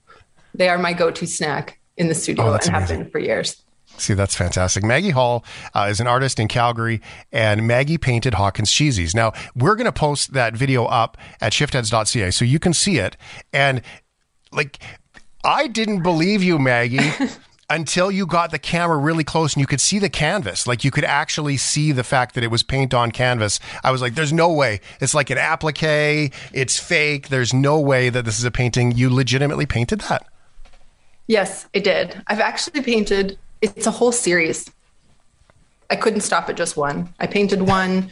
They 0.53 0.67
are 0.67 0.77
my 0.77 0.91
go-to 0.91 1.25
snack 1.25 1.79
in 1.95 2.09
the 2.09 2.15
studio 2.15 2.43
Oh, 2.43 2.47
and 2.47 2.55
that's 2.55 2.67
have 2.67 2.77
amazing. 2.83 3.03
been 3.03 3.11
for 3.11 3.19
years. 3.19 3.61
See, 3.97 4.13
that's 4.13 4.35
fantastic. 4.35 4.83
Maggie 4.83 5.11
Hall 5.11 5.45
uh, 5.73 5.87
is 5.89 6.01
an 6.01 6.07
artist 6.07 6.41
in 6.41 6.49
Calgary, 6.49 7.01
and 7.31 7.65
Maggie 7.65 7.97
painted 7.97 8.33
Hawkins 8.33 8.69
Cheezies. 8.69 9.15
Now, 9.15 9.31
we're 9.55 9.75
going 9.75 9.85
to 9.85 9.93
post 9.93 10.33
that 10.33 10.57
video 10.57 10.83
up 10.85 11.17
at 11.39 11.53
shiftheads.ca 11.53 12.31
so 12.31 12.43
you 12.43 12.59
can 12.59 12.73
see 12.73 12.97
it. 12.97 13.15
And, 13.53 13.81
like, 14.51 14.79
I 15.45 15.67
didn't 15.67 16.01
believe 16.01 16.41
you, 16.41 16.57
Maggie. 16.57 17.11
Until 17.69 18.11
you 18.11 18.27
got 18.27 18.51
the 18.51 18.59
camera 18.59 18.97
really 18.97 19.23
close 19.23 19.55
and 19.55 19.61
you 19.61 19.65
could 19.65 19.81
see 19.81 19.97
the 19.97 20.09
canvas, 20.09 20.67
like 20.67 20.83
you 20.83 20.91
could 20.91 21.03
actually 21.03 21.57
see 21.57 21.91
the 21.91 22.03
fact 22.03 22.35
that 22.35 22.43
it 22.43 22.51
was 22.51 22.61
paint 22.61 22.93
on 22.93 23.11
canvas. 23.11 23.59
I 23.83 23.89
was 23.89 24.01
like, 24.01 24.13
there's 24.13 24.33
no 24.33 24.51
way. 24.51 24.81
It's 24.99 25.15
like 25.15 25.31
an 25.31 25.39
applique. 25.39 26.31
It's 26.53 26.79
fake. 26.79 27.29
There's 27.29 27.55
no 27.55 27.79
way 27.79 28.09
that 28.09 28.23
this 28.23 28.37
is 28.37 28.45
a 28.45 28.51
painting. 28.51 28.91
You 28.91 29.09
legitimately 29.11 29.65
painted 29.65 30.01
that. 30.01 30.27
Yes, 31.25 31.67
I 31.73 31.79
did. 31.79 32.21
I've 32.27 32.39
actually 32.39 32.81
painted, 32.81 33.39
it's 33.61 33.87
a 33.87 33.91
whole 33.91 34.11
series. 34.11 34.69
I 35.89 35.95
couldn't 35.95 36.21
stop 36.21 36.49
at 36.49 36.57
just 36.57 36.77
one. 36.77 37.13
I 37.19 37.25
painted 37.25 37.63
one, 37.63 38.11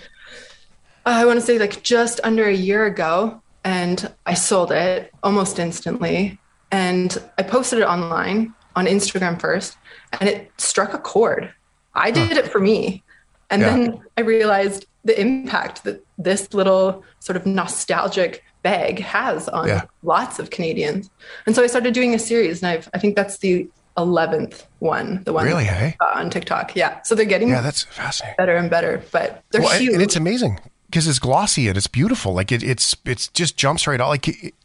uh, 1.06 1.10
I 1.10 1.26
want 1.26 1.40
to 1.40 1.46
say 1.46 1.60
like 1.60 1.84
just 1.84 2.20
under 2.24 2.46
a 2.46 2.54
year 2.54 2.86
ago, 2.86 3.42
and 3.64 4.12
I 4.26 4.34
sold 4.34 4.72
it 4.72 5.14
almost 5.22 5.60
instantly. 5.60 6.40
And 6.74 7.22
I 7.38 7.44
posted 7.44 7.80
it 7.80 7.84
online 7.86 8.54
on 8.76 8.88
Instagram 8.88 9.40
first, 9.40 9.78
and 10.20 10.28
it 10.28 10.52
struck 10.58 10.94
a 10.94 10.98
chord. 10.98 11.54
I 11.94 12.10
did 12.10 12.32
it 12.36 12.52
for 12.52 12.60
me. 12.60 13.04
And 13.52 13.62
Yeah. 13.62 13.70
then 13.70 14.00
I 14.18 14.22
realized 14.22 14.88
the 15.06 15.20
impact 15.20 15.84
that 15.84 16.04
this 16.18 16.52
little 16.54 17.04
sort 17.20 17.38
of 17.38 17.46
nostalgic 17.46 18.44
bag 18.64 19.00
has 19.00 19.48
on 19.50 19.68
Yeah. 19.68 19.82
lots 20.02 20.40
of 20.40 20.50
Canadians. 20.50 21.10
And 21.46 21.56
so 21.56 21.62
I 21.64 21.68
started 21.68 21.94
doing 21.94 22.16
a 22.16 22.20
series, 22.20 22.64
and 22.64 22.72
I've, 22.72 22.90
I 22.94 22.98
think 22.98 23.16
that's 23.16 23.38
the 23.38 23.68
11th 23.96 24.66
one, 24.80 25.22
the 25.26 25.34
one 25.34 25.46
Really, 25.46 25.66
hey? 25.66 25.96
uh, 26.02 26.14
on 26.16 26.32
TikTok. 26.32 26.76
Yeah. 26.76 27.02
So 27.04 27.14
they're 27.14 27.26
getting 27.26 27.50
Yeah, 27.50 27.62
that's 27.62 27.84
fascinating. 27.84 28.36
better 28.38 28.56
and 28.56 28.68
better, 28.72 29.04
but 29.12 29.44
they're 29.52 29.62
Well, 29.62 29.78
huge. 29.80 29.94
and 29.94 30.02
it's 30.02 30.16
amazing 30.16 30.60
because 30.90 31.06
it's 31.08 31.20
glossy 31.20 31.68
and 31.68 31.78
it's 31.78 31.86
beautiful. 31.86 32.34
Like 32.34 32.52
it, 32.52 32.64
it's 32.64 32.96
it's 33.06 33.28
just 33.28 33.56
jumps 33.58 33.86
right 33.86 34.02
out. 34.02 34.10
Like 34.10 34.28
it, 34.30 34.56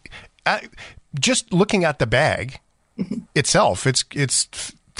just 1.18 1.53
looking 1.53 1.85
at 1.85 1.99
the 1.99 2.07
bag 2.07 2.61
Mm-hmm. 2.99 3.21
itself, 3.37 3.87
it's 3.87 4.05
it's 4.11 4.49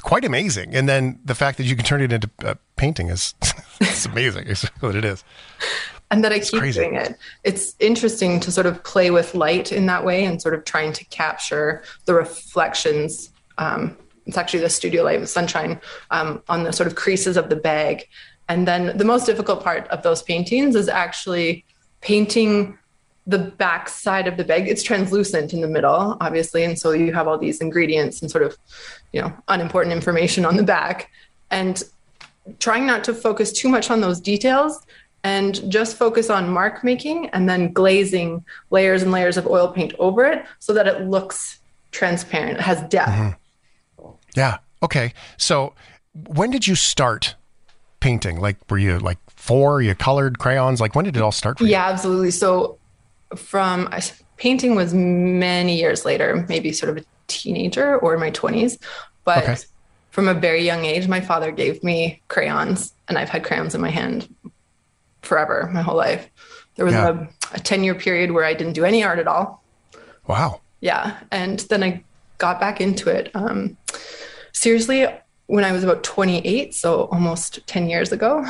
quite 0.03 0.25
amazing. 0.25 0.73
And 0.73 0.89
then 0.89 1.19
the 1.25 1.35
fact 1.35 1.59
that 1.59 1.65
you 1.65 1.75
can 1.75 1.85
turn 1.85 2.01
it 2.01 2.13
into 2.13 2.31
a 2.45 2.57
painting 2.77 3.09
is 3.09 3.35
it's 3.81 4.07
amazing. 4.07 4.45
It's 4.47 4.63
what 4.79 4.95
it 4.95 5.05
is. 5.05 5.25
and 6.13 6.23
that 6.23 6.33
I 6.33 6.39
keep 6.39 6.61
crazy. 6.61 6.79
doing 6.81 6.95
it. 6.95 7.19
It's 7.43 7.75
interesting 7.81 8.39
to 8.39 8.53
sort 8.53 8.67
of 8.67 8.85
play 8.85 9.11
with 9.11 9.35
light 9.35 9.73
in 9.73 9.87
that 9.87 10.05
way 10.05 10.25
and 10.25 10.41
sort 10.41 10.55
of 10.55 10.65
trying 10.65 10.93
to 10.93 11.05
capture 11.07 11.83
the 12.05 12.15
reflections. 12.15 13.31
Um, 13.59 13.97
it's 14.27 14.39
actually 14.39 14.61
the 14.61 14.71
studio 14.71 15.03
light 15.03 15.19
with 15.19 15.29
sunshine 15.29 15.81
um, 16.13 16.41
on 16.49 16.63
the 16.63 16.73
sort 16.73 16.87
of 16.87 16.95
creases 16.95 17.37
of 17.37 17.49
the 17.51 17.57
bag. 17.57 18.07
And 18.49 18.69
then 18.69 18.97
the 18.97 19.05
most 19.05 19.27
difficult 19.27 19.65
part 19.65 19.89
of 19.89 20.03
those 20.05 20.23
paintings 20.23 20.77
is 20.77 20.89
actually 20.89 21.65
painting 22.01 22.79
the 23.29 23.39
back 23.39 23.91
side 23.91 24.27
of 24.27 24.39
the 24.39 24.45
bag. 24.45 24.67
It's 24.67 24.83
translucent 24.83 25.53
in 25.53 25.61
the 25.61 25.69
middle, 25.69 26.17
obviously. 26.21 26.65
And 26.65 26.79
so 26.79 26.93
you 26.93 27.13
have 27.13 27.29
all 27.29 27.39
these 27.39 27.61
ingredients 27.61 28.23
and 28.23 28.31
sort 28.31 28.43
of, 28.43 28.57
you 29.13 29.21
know, 29.21 29.33
unimportant 29.49 29.95
information 29.95 30.47
on 30.47 30.57
the 30.57 30.63
back. 30.63 31.11
And 31.51 31.83
trying 32.59 32.87
not 32.87 33.05
to 33.05 33.15
focus 33.15 33.53
too 33.53 33.69
much 33.69 33.91
on 33.91 34.01
those 34.01 34.19
details 34.19 34.81
and 35.25 35.71
just 35.71 35.99
focus 35.99 36.31
on 36.31 36.49
mark 36.49 36.83
making 36.83 37.29
and 37.31 37.49
then 37.49 37.71
glazing 37.73 38.43
layers 38.71 39.03
and 39.03 39.13
layers 39.13 39.37
of 39.37 39.47
oil 39.47 39.69
paint 39.69 39.93
over 39.99 40.25
it 40.25 40.45
so 40.59 40.73
that 40.73 40.87
it 40.87 41.03
looks 41.03 41.61
transparent. 41.91 42.59
It 42.59 42.63
has 42.63 42.81
depth. 42.89 43.11
Mm-hmm. 43.11 44.11
Yeah. 44.37 44.59
Okay. 44.83 45.13
So 45.37 45.75
when 46.29 46.51
did 46.51 46.67
you 46.67 46.75
start 46.75 47.35
painting? 48.01 48.41
Like 48.41 48.57
were 48.71 48.79
you 48.79 48.99
like 48.99 49.19
four? 49.29 49.83
You 49.83 49.95
colored 49.95 50.39
crayons? 50.39 50.81
Like 50.81 50.95
when 50.95 51.05
did 51.05 51.17
it 51.17 51.23
all 51.23 51.33
start 51.33 51.59
for 51.59 51.65
you? 51.65 51.71
Yeah, 51.71 51.89
absolutely. 51.89 52.31
So 52.31 52.78
from 53.37 53.89
I- 53.93 54.03
painting 54.37 54.75
was 54.75 54.95
many 54.95 55.77
years 55.77 56.05
later, 56.05 56.47
maybe 56.49 56.73
sort 56.73 56.91
of 56.91 57.03
a 57.03 57.07
teenager 57.27 57.97
or 57.99 58.15
in 58.15 58.21
my 58.21 58.31
20s. 58.31 58.79
But 59.25 59.43
Okay. 59.45 59.57
from 60.11 60.29
a 60.29 60.35
very 60.35 60.65
young 60.65 60.85
age, 60.85 61.09
my 61.09 61.21
father 61.21 61.51
gave 61.51 61.83
me 61.85 62.23
crayons, 62.29 62.93
and 63.09 63.19
I've 63.19 63.29
had 63.29 63.45
crayons 63.45 63.75
in 63.75 63.81
my 63.81 63.91
hand 63.91 64.33
forever, 65.23 65.69
my 65.73 65.83
whole 65.83 65.97
life. 65.97 66.29
There 66.77 66.85
was 66.85 66.95
Yeah. 66.95 67.27
a, 67.53 67.57
a 67.57 67.61
10 67.61 67.85
year 67.85 67.95
period 67.95 68.31
where 68.31 68.45
I 68.45 68.55
didn't 68.55 68.75
do 68.75 68.85
any 68.85 69.03
art 69.05 69.19
at 69.19 69.27
all. 69.27 69.63
Wow. 70.27 70.61
Yeah. 70.81 71.17
And 71.31 71.59
then 71.71 71.83
I 71.83 72.05
got 72.39 72.61
back 72.61 72.81
into 72.81 73.11
it. 73.11 73.31
Um, 73.35 73.77
seriously, 74.53 75.07
when 75.47 75.65
I 75.65 75.73
was 75.73 75.83
about 75.83 76.05
28, 76.05 76.75
so 76.75 77.05
almost 77.11 77.67
10 77.67 77.89
years 77.91 78.13
ago, 78.13 78.47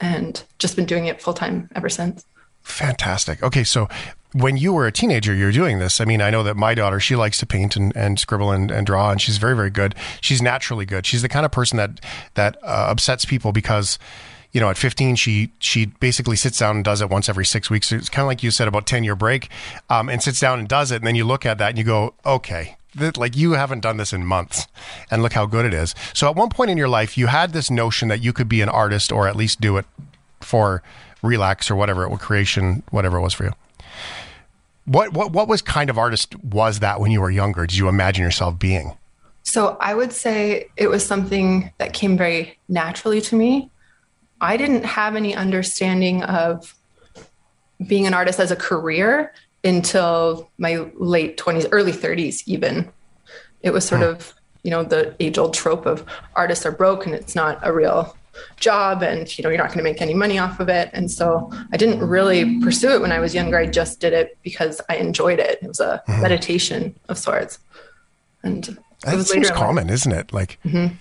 and 0.00 0.42
just 0.58 0.76
been 0.76 0.86
doing 0.86 1.06
it 1.06 1.20
full 1.22 1.34
time 1.34 1.68
ever 1.74 1.88
since. 1.88 2.24
Fantastic. 2.62 3.42
Okay, 3.42 3.64
so 3.64 3.88
when 4.32 4.56
you 4.56 4.72
were 4.72 4.86
a 4.86 4.92
teenager, 4.92 5.34
you're 5.34 5.52
doing 5.52 5.78
this. 5.78 6.00
I 6.00 6.04
mean, 6.04 6.22
I 6.22 6.30
know 6.30 6.42
that 6.42 6.56
my 6.56 6.74
daughter, 6.74 7.00
she 7.00 7.16
likes 7.16 7.38
to 7.38 7.46
paint 7.46 7.76
and, 7.76 7.94
and 7.96 8.18
scribble 8.18 8.52
and, 8.52 8.70
and 8.70 8.86
draw, 8.86 9.10
and 9.10 9.20
she's 9.20 9.38
very, 9.38 9.56
very 9.56 9.70
good. 9.70 9.94
She's 10.20 10.40
naturally 10.40 10.86
good. 10.86 11.04
She's 11.06 11.22
the 11.22 11.28
kind 11.28 11.44
of 11.44 11.52
person 11.52 11.78
that 11.78 12.00
that 12.34 12.56
uh, 12.62 12.86
upsets 12.90 13.24
people 13.24 13.52
because, 13.52 13.98
you 14.52 14.60
know, 14.60 14.70
at 14.70 14.78
15, 14.78 15.16
she 15.16 15.52
she 15.58 15.86
basically 15.86 16.36
sits 16.36 16.58
down 16.58 16.76
and 16.76 16.84
does 16.84 17.00
it 17.00 17.10
once 17.10 17.28
every 17.28 17.46
six 17.46 17.70
weeks. 17.70 17.90
It's 17.90 18.08
kind 18.08 18.22
of 18.22 18.28
like 18.28 18.42
you 18.42 18.50
said 18.50 18.68
about 18.68 18.86
10 18.86 19.02
year 19.04 19.16
break, 19.16 19.48
um, 19.88 20.08
and 20.08 20.22
sits 20.22 20.38
down 20.38 20.58
and 20.58 20.68
does 20.68 20.92
it, 20.92 20.96
and 20.96 21.06
then 21.06 21.16
you 21.16 21.24
look 21.24 21.44
at 21.44 21.58
that 21.58 21.70
and 21.70 21.78
you 21.78 21.84
go, 21.84 22.14
okay. 22.24 22.76
That, 22.96 23.16
like 23.16 23.36
you 23.36 23.52
haven't 23.52 23.80
done 23.80 23.98
this 23.98 24.12
in 24.12 24.26
months 24.26 24.66
and 25.12 25.22
look 25.22 25.34
how 25.34 25.46
good 25.46 25.64
it 25.64 25.72
is. 25.72 25.94
So 26.12 26.28
at 26.28 26.34
one 26.34 26.48
point 26.48 26.72
in 26.72 26.76
your 26.76 26.88
life, 26.88 27.16
you 27.16 27.28
had 27.28 27.52
this 27.52 27.70
notion 27.70 28.08
that 28.08 28.20
you 28.20 28.32
could 28.32 28.48
be 28.48 28.62
an 28.62 28.68
artist 28.68 29.12
or 29.12 29.28
at 29.28 29.36
least 29.36 29.60
do 29.60 29.76
it 29.76 29.86
for 30.40 30.82
relax 31.22 31.70
or 31.70 31.76
whatever 31.76 32.04
it 32.04 32.10
was 32.10 32.20
creation 32.20 32.82
whatever 32.90 33.18
it 33.18 33.20
was 33.20 33.34
for 33.34 33.44
you 33.44 33.52
what 34.84 35.12
what 35.12 35.32
what 35.32 35.48
was 35.48 35.62
kind 35.62 35.90
of 35.90 35.98
artist 35.98 36.34
was 36.42 36.80
that 36.80 37.00
when 37.00 37.10
you 37.10 37.20
were 37.20 37.30
younger 37.30 37.66
did 37.66 37.76
you 37.76 37.88
imagine 37.88 38.22
yourself 38.24 38.58
being 38.58 38.96
So 39.42 39.76
I 39.80 39.94
would 39.94 40.12
say 40.12 40.68
it 40.76 40.88
was 40.88 41.04
something 41.04 41.72
that 41.78 41.92
came 41.92 42.16
very 42.16 42.58
naturally 42.68 43.20
to 43.22 43.34
me. 43.34 43.70
I 44.40 44.56
didn't 44.56 44.84
have 44.84 45.16
any 45.16 45.34
understanding 45.34 46.22
of 46.22 46.74
being 47.86 48.06
an 48.06 48.14
artist 48.14 48.38
as 48.38 48.50
a 48.50 48.56
career 48.56 49.32
until 49.64 50.48
my 50.58 50.86
late 50.94 51.36
20s, 51.36 51.68
early 51.72 51.92
30s, 51.92 52.42
even. 52.46 52.90
It 53.62 53.70
was 53.70 53.84
sort 53.84 54.02
hmm. 54.02 54.08
of, 54.08 54.34
you 54.62 54.70
know, 54.70 54.82
the 54.82 55.14
age 55.20 55.36
old 55.36 55.54
trope 55.54 55.86
of 55.86 56.04
artists 56.34 56.64
are 56.64 56.72
broke 56.72 57.06
and 57.06 57.14
it's 57.14 57.34
not 57.34 57.58
a 57.62 57.72
real 57.72 58.16
job 58.58 59.02
and, 59.02 59.36
you 59.36 59.42
know, 59.42 59.48
you're 59.50 59.58
not 59.58 59.68
going 59.68 59.78
to 59.78 59.84
make 59.84 60.00
any 60.00 60.14
money 60.14 60.38
off 60.38 60.60
of 60.60 60.68
it. 60.68 60.90
And 60.92 61.10
so 61.10 61.50
I 61.72 61.76
didn't 61.76 62.00
really 62.06 62.60
pursue 62.60 62.90
it 62.92 63.00
when 63.00 63.12
I 63.12 63.18
was 63.18 63.34
younger. 63.34 63.58
I 63.58 63.66
just 63.66 64.00
did 64.00 64.12
it 64.12 64.38
because 64.42 64.80
I 64.88 64.96
enjoyed 64.96 65.38
it. 65.38 65.58
It 65.62 65.68
was 65.68 65.80
a 65.80 66.02
meditation 66.08 66.94
of 67.08 67.18
sorts. 67.18 67.58
And 68.42 68.68
it 68.68 68.78
that 69.04 69.24
seems 69.26 69.48
in 69.48 69.54
life. 69.54 69.54
common 69.54 69.90
isn't 69.90 70.12
it 70.12 70.32
like 70.32 70.58
Mhm. 70.64 70.92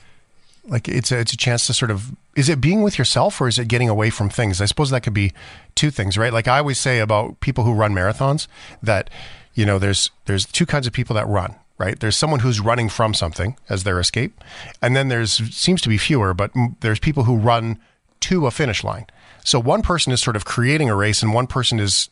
like 0.67 0.87
it's 0.87 1.11
a, 1.11 1.19
it's 1.19 1.33
a 1.33 1.37
chance 1.37 1.67
to 1.67 1.73
sort 1.73 1.91
of 1.91 2.11
is 2.35 2.47
it 2.49 2.61
being 2.61 2.81
with 2.81 2.97
yourself 2.97 3.39
or 3.41 3.47
is 3.47 3.59
it 3.59 3.67
getting 3.67 3.89
away 3.89 4.09
from 4.09 4.29
things 4.29 4.61
i 4.61 4.65
suppose 4.65 4.89
that 4.89 5.01
could 5.03 5.13
be 5.13 5.33
two 5.75 5.89
things 5.91 6.17
right 6.17 6.31
like 6.31 6.47
i 6.47 6.59
always 6.59 6.79
say 6.79 6.99
about 6.99 7.39
people 7.41 7.63
who 7.65 7.73
run 7.73 7.93
marathons 7.93 8.47
that 8.81 9.09
you 9.53 9.65
know 9.65 9.77
there's 9.79 10.11
there's 10.25 10.45
two 10.45 10.65
kinds 10.65 10.87
of 10.87 10.93
people 10.93 11.13
that 11.13 11.27
run 11.27 11.55
right? 11.79 11.99
There's 11.99 12.15
someone 12.15 12.41
who's 12.41 12.59
running 12.59 12.89
from 12.89 13.15
something 13.15 13.57
as 13.69 13.83
their 13.83 13.99
escape 13.99 14.39
and 14.81 14.95
then 14.95 15.07
there's 15.07 15.33
seems 15.55 15.81
to 15.81 15.89
be 15.89 15.97
fewer 15.97 16.35
but 16.35 16.51
there's 16.81 16.99
people 16.99 17.23
who 17.23 17.35
run 17.35 17.79
to 18.21 18.45
a 18.45 18.51
finish 18.51 18.83
line. 18.83 19.07
So 19.43 19.59
one 19.59 19.81
person 19.81 20.13
is 20.13 20.21
sort 20.21 20.35
of 20.35 20.45
creating 20.45 20.89
a 20.89 20.95
race 20.95 21.23
and 21.23 21.33
one 21.33 21.47
person 21.47 21.79
is 21.79 22.09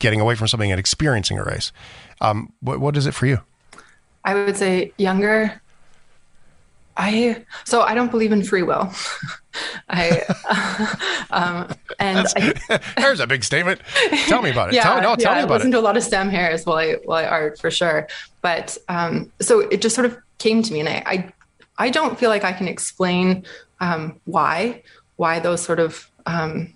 getting 0.00 0.20
away 0.20 0.34
from 0.34 0.48
something 0.48 0.72
and 0.72 0.80
experiencing 0.80 1.38
a 1.38 1.44
race. 1.44 1.70
Um, 2.20 2.52
what, 2.60 2.80
what 2.80 2.96
is 2.96 3.06
it 3.06 3.14
for 3.14 3.26
you? 3.26 3.40
I 4.24 4.34
would 4.34 4.56
say 4.56 4.92
younger. 4.98 5.60
I 7.00 7.46
so 7.64 7.80
I 7.80 7.94
don't 7.94 8.10
believe 8.10 8.30
in 8.30 8.44
free 8.44 8.62
will. 8.62 8.92
I 9.88 10.20
um, 11.30 11.74
and 11.98 12.26
I, 12.36 12.80
there's 12.96 13.20
a 13.20 13.26
big 13.26 13.42
statement 13.42 13.80
tell 14.26 14.42
me 14.42 14.50
about 14.50 14.68
it 14.68 14.74
yeah, 14.74 14.82
tell, 14.82 15.00
no, 15.00 15.10
yeah, 15.10 15.16
tell 15.16 15.34
me 15.34 15.40
I 15.40 15.42
about 15.42 15.54
listened 15.54 15.74
it 15.74 15.78
to 15.78 15.80
a 15.80 15.82
lot 15.82 15.96
of 15.96 16.02
Sam 16.02 16.28
Harris 16.28 16.66
while 16.66 16.76
I 16.76 16.96
while 17.04 17.24
I 17.24 17.26
art 17.26 17.58
for 17.58 17.70
sure. 17.70 18.06
But 18.42 18.76
um, 18.88 19.32
so 19.40 19.60
it 19.60 19.80
just 19.80 19.94
sort 19.94 20.04
of 20.04 20.18
came 20.38 20.62
to 20.62 20.72
me, 20.72 20.80
and 20.80 20.88
I 20.90 21.02
I, 21.06 21.32
I 21.78 21.90
don't 21.90 22.18
feel 22.18 22.28
like 22.28 22.44
I 22.44 22.52
can 22.52 22.68
explain 22.68 23.44
um, 23.80 24.20
why 24.26 24.82
why 25.16 25.40
those 25.40 25.62
sort 25.62 25.80
of 25.80 26.10
um, 26.26 26.74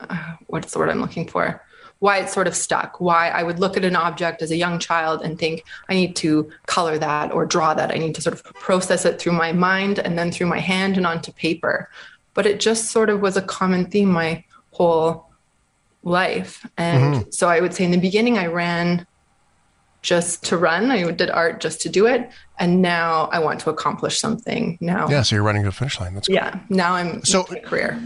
uh, 0.00 0.34
what's 0.46 0.72
the 0.72 0.78
word 0.78 0.90
I'm 0.90 1.00
looking 1.00 1.26
for? 1.28 1.62
Why 2.00 2.18
it 2.18 2.28
sort 2.28 2.46
of 2.46 2.54
stuck? 2.54 3.00
Why 3.00 3.28
I 3.30 3.42
would 3.42 3.58
look 3.58 3.76
at 3.76 3.84
an 3.84 3.96
object 3.96 4.42
as 4.42 4.50
a 4.50 4.56
young 4.56 4.78
child 4.78 5.22
and 5.22 5.38
think 5.38 5.64
I 5.88 5.94
need 5.94 6.16
to 6.16 6.50
color 6.66 6.98
that 6.98 7.32
or 7.32 7.46
draw 7.46 7.72
that. 7.72 7.90
I 7.92 7.94
need 7.94 8.14
to 8.16 8.20
sort 8.20 8.34
of 8.34 8.42
process 8.54 9.04
it 9.06 9.18
through 9.20 9.32
my 9.32 9.52
mind 9.52 9.98
and 10.00 10.18
then 10.18 10.30
through 10.30 10.48
my 10.48 10.58
hand 10.58 10.96
and 10.96 11.06
onto 11.06 11.32
paper. 11.32 11.88
But 12.34 12.46
it 12.46 12.60
just 12.60 12.90
sort 12.90 13.08
of 13.10 13.20
was 13.20 13.36
a 13.36 13.42
common 13.42 13.86
theme 13.86 14.10
my 14.10 14.44
whole 14.72 15.30
life. 16.02 16.66
And 16.76 17.14
Mhm. 17.14 17.32
so 17.34 17.48
I 17.48 17.60
would 17.60 17.72
say 17.72 17.84
in 17.84 17.90
the 17.92 17.96
beginning, 17.96 18.36
I 18.38 18.46
ran 18.46 19.06
just 20.02 20.44
to 20.44 20.58
run. 20.58 20.90
I 20.90 21.10
did 21.12 21.30
art 21.30 21.60
just 21.60 21.80
to 21.82 21.88
do 21.88 22.06
it. 22.06 22.28
And 22.58 22.82
now 22.82 23.30
I 23.32 23.38
want 23.38 23.60
to 23.60 23.70
accomplish 23.70 24.18
something. 24.18 24.76
Now, 24.80 25.08
yeah 25.08 25.22
so 25.22 25.36
you're 25.36 25.42
running 25.42 25.62
to 25.62 25.68
the 25.70 25.72
finish 25.74 25.98
line 25.98 26.14
that's 26.14 26.28
yeah. 26.28 26.58
Now 26.68 26.94
I'm 26.94 27.24
so 27.24 27.44
career. 27.44 27.98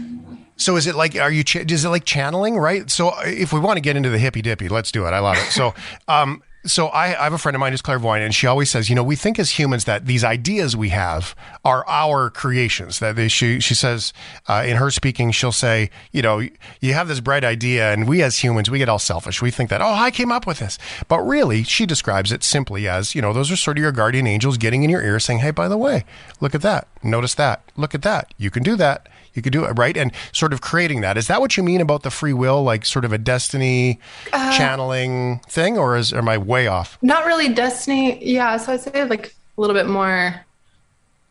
So 0.59 0.75
is 0.75 0.87
it 0.87 0.95
like 0.95 1.15
are 1.15 1.31
you 1.31 1.43
ch- 1.43 1.55
is 1.55 1.85
it 1.85 1.89
like 1.89 2.05
channeling 2.05 2.57
right? 2.57 2.89
So 2.91 3.13
if 3.23 3.51
we 3.51 3.59
want 3.59 3.77
to 3.77 3.81
get 3.81 3.95
into 3.95 4.09
the 4.09 4.19
hippy 4.19 4.41
dippy, 4.41 4.69
let's 4.69 4.91
do 4.91 5.05
it. 5.07 5.11
I 5.11 5.19
love 5.19 5.37
it. 5.37 5.51
So 5.51 5.73
um 6.07 6.43
so 6.65 6.87
I, 6.87 7.17
I 7.17 7.23
have 7.23 7.33
a 7.33 7.37
friend 7.37 7.55
of 7.55 7.59
mine 7.59 7.71
who's 7.71 7.81
clairvoyant, 7.81 8.23
and 8.23 8.35
she 8.35 8.45
always 8.45 8.69
says, 8.69 8.89
you 8.89 8.95
know, 8.95 9.03
we 9.03 9.15
think 9.15 9.39
as 9.39 9.57
humans 9.57 9.85
that 9.85 10.07
these 10.07 10.25
ideas 10.25 10.75
we 10.75 10.89
have 10.89 11.33
are 11.63 11.87
our 11.87 12.29
creations. 12.29 12.99
That 12.99 13.15
they, 13.15 13.29
she 13.29 13.61
she 13.61 13.73
says 13.73 14.11
uh, 14.47 14.63
in 14.67 14.75
her 14.75 14.91
speaking, 14.91 15.31
she'll 15.31 15.53
say, 15.53 15.89
you 16.11 16.21
know, 16.21 16.43
you 16.81 16.93
have 16.93 17.07
this 17.07 17.21
bright 17.21 17.45
idea, 17.45 17.93
and 17.93 18.09
we 18.09 18.21
as 18.21 18.43
humans 18.43 18.69
we 18.69 18.77
get 18.77 18.89
all 18.89 18.99
selfish. 18.99 19.41
We 19.41 19.51
think 19.51 19.69
that, 19.69 19.81
oh, 19.81 19.93
I 19.93 20.11
came 20.11 20.31
up 20.31 20.45
with 20.45 20.59
this, 20.59 20.77
but 21.07 21.21
really, 21.21 21.63
she 21.63 21.85
describes 21.85 22.31
it 22.31 22.43
simply 22.43 22.87
as, 22.87 23.15
you 23.15 23.21
know, 23.21 23.31
those 23.31 23.51
are 23.51 23.55
sort 23.55 23.77
of 23.77 23.81
your 23.81 23.93
guardian 23.93 24.27
angels 24.27 24.57
getting 24.57 24.83
in 24.83 24.89
your 24.89 25.01
ear, 25.01 25.19
saying, 25.19 25.39
hey, 25.39 25.51
by 25.51 25.69
the 25.69 25.77
way, 25.77 26.03
look 26.41 26.53
at 26.53 26.61
that, 26.61 26.89
notice 27.01 27.35
that, 27.35 27.61
look 27.77 27.95
at 27.95 28.01
that, 28.01 28.33
you 28.37 28.51
can 28.51 28.63
do 28.63 28.75
that. 28.75 29.07
You 29.39 29.41
could 29.41 29.53
do 29.53 29.63
it 29.63 29.71
right, 29.79 29.95
and 29.95 30.11
sort 30.33 30.51
of 30.51 30.59
creating 30.59 30.99
that. 30.99 31.17
Is 31.17 31.27
that 31.27 31.39
what 31.39 31.55
you 31.55 31.63
mean 31.63 31.79
about 31.79 32.03
the 32.03 32.11
free 32.11 32.33
will, 32.33 32.61
like 32.61 32.85
sort 32.85 33.05
of 33.05 33.13
a 33.13 33.17
destiny 33.17 33.97
Uh, 34.33 34.51
channeling 34.51 35.39
thing, 35.47 35.77
or 35.77 35.95
is 35.95 36.11
am 36.11 36.27
I 36.27 36.37
way 36.37 36.67
off? 36.67 36.97
Not 37.01 37.25
really 37.25 37.47
destiny. 37.47 38.21
Yeah, 38.21 38.57
so 38.57 38.73
I'd 38.73 38.81
say 38.81 39.05
like 39.05 39.33
a 39.57 39.61
little 39.61 39.73
bit 39.73 39.87
more 39.87 40.45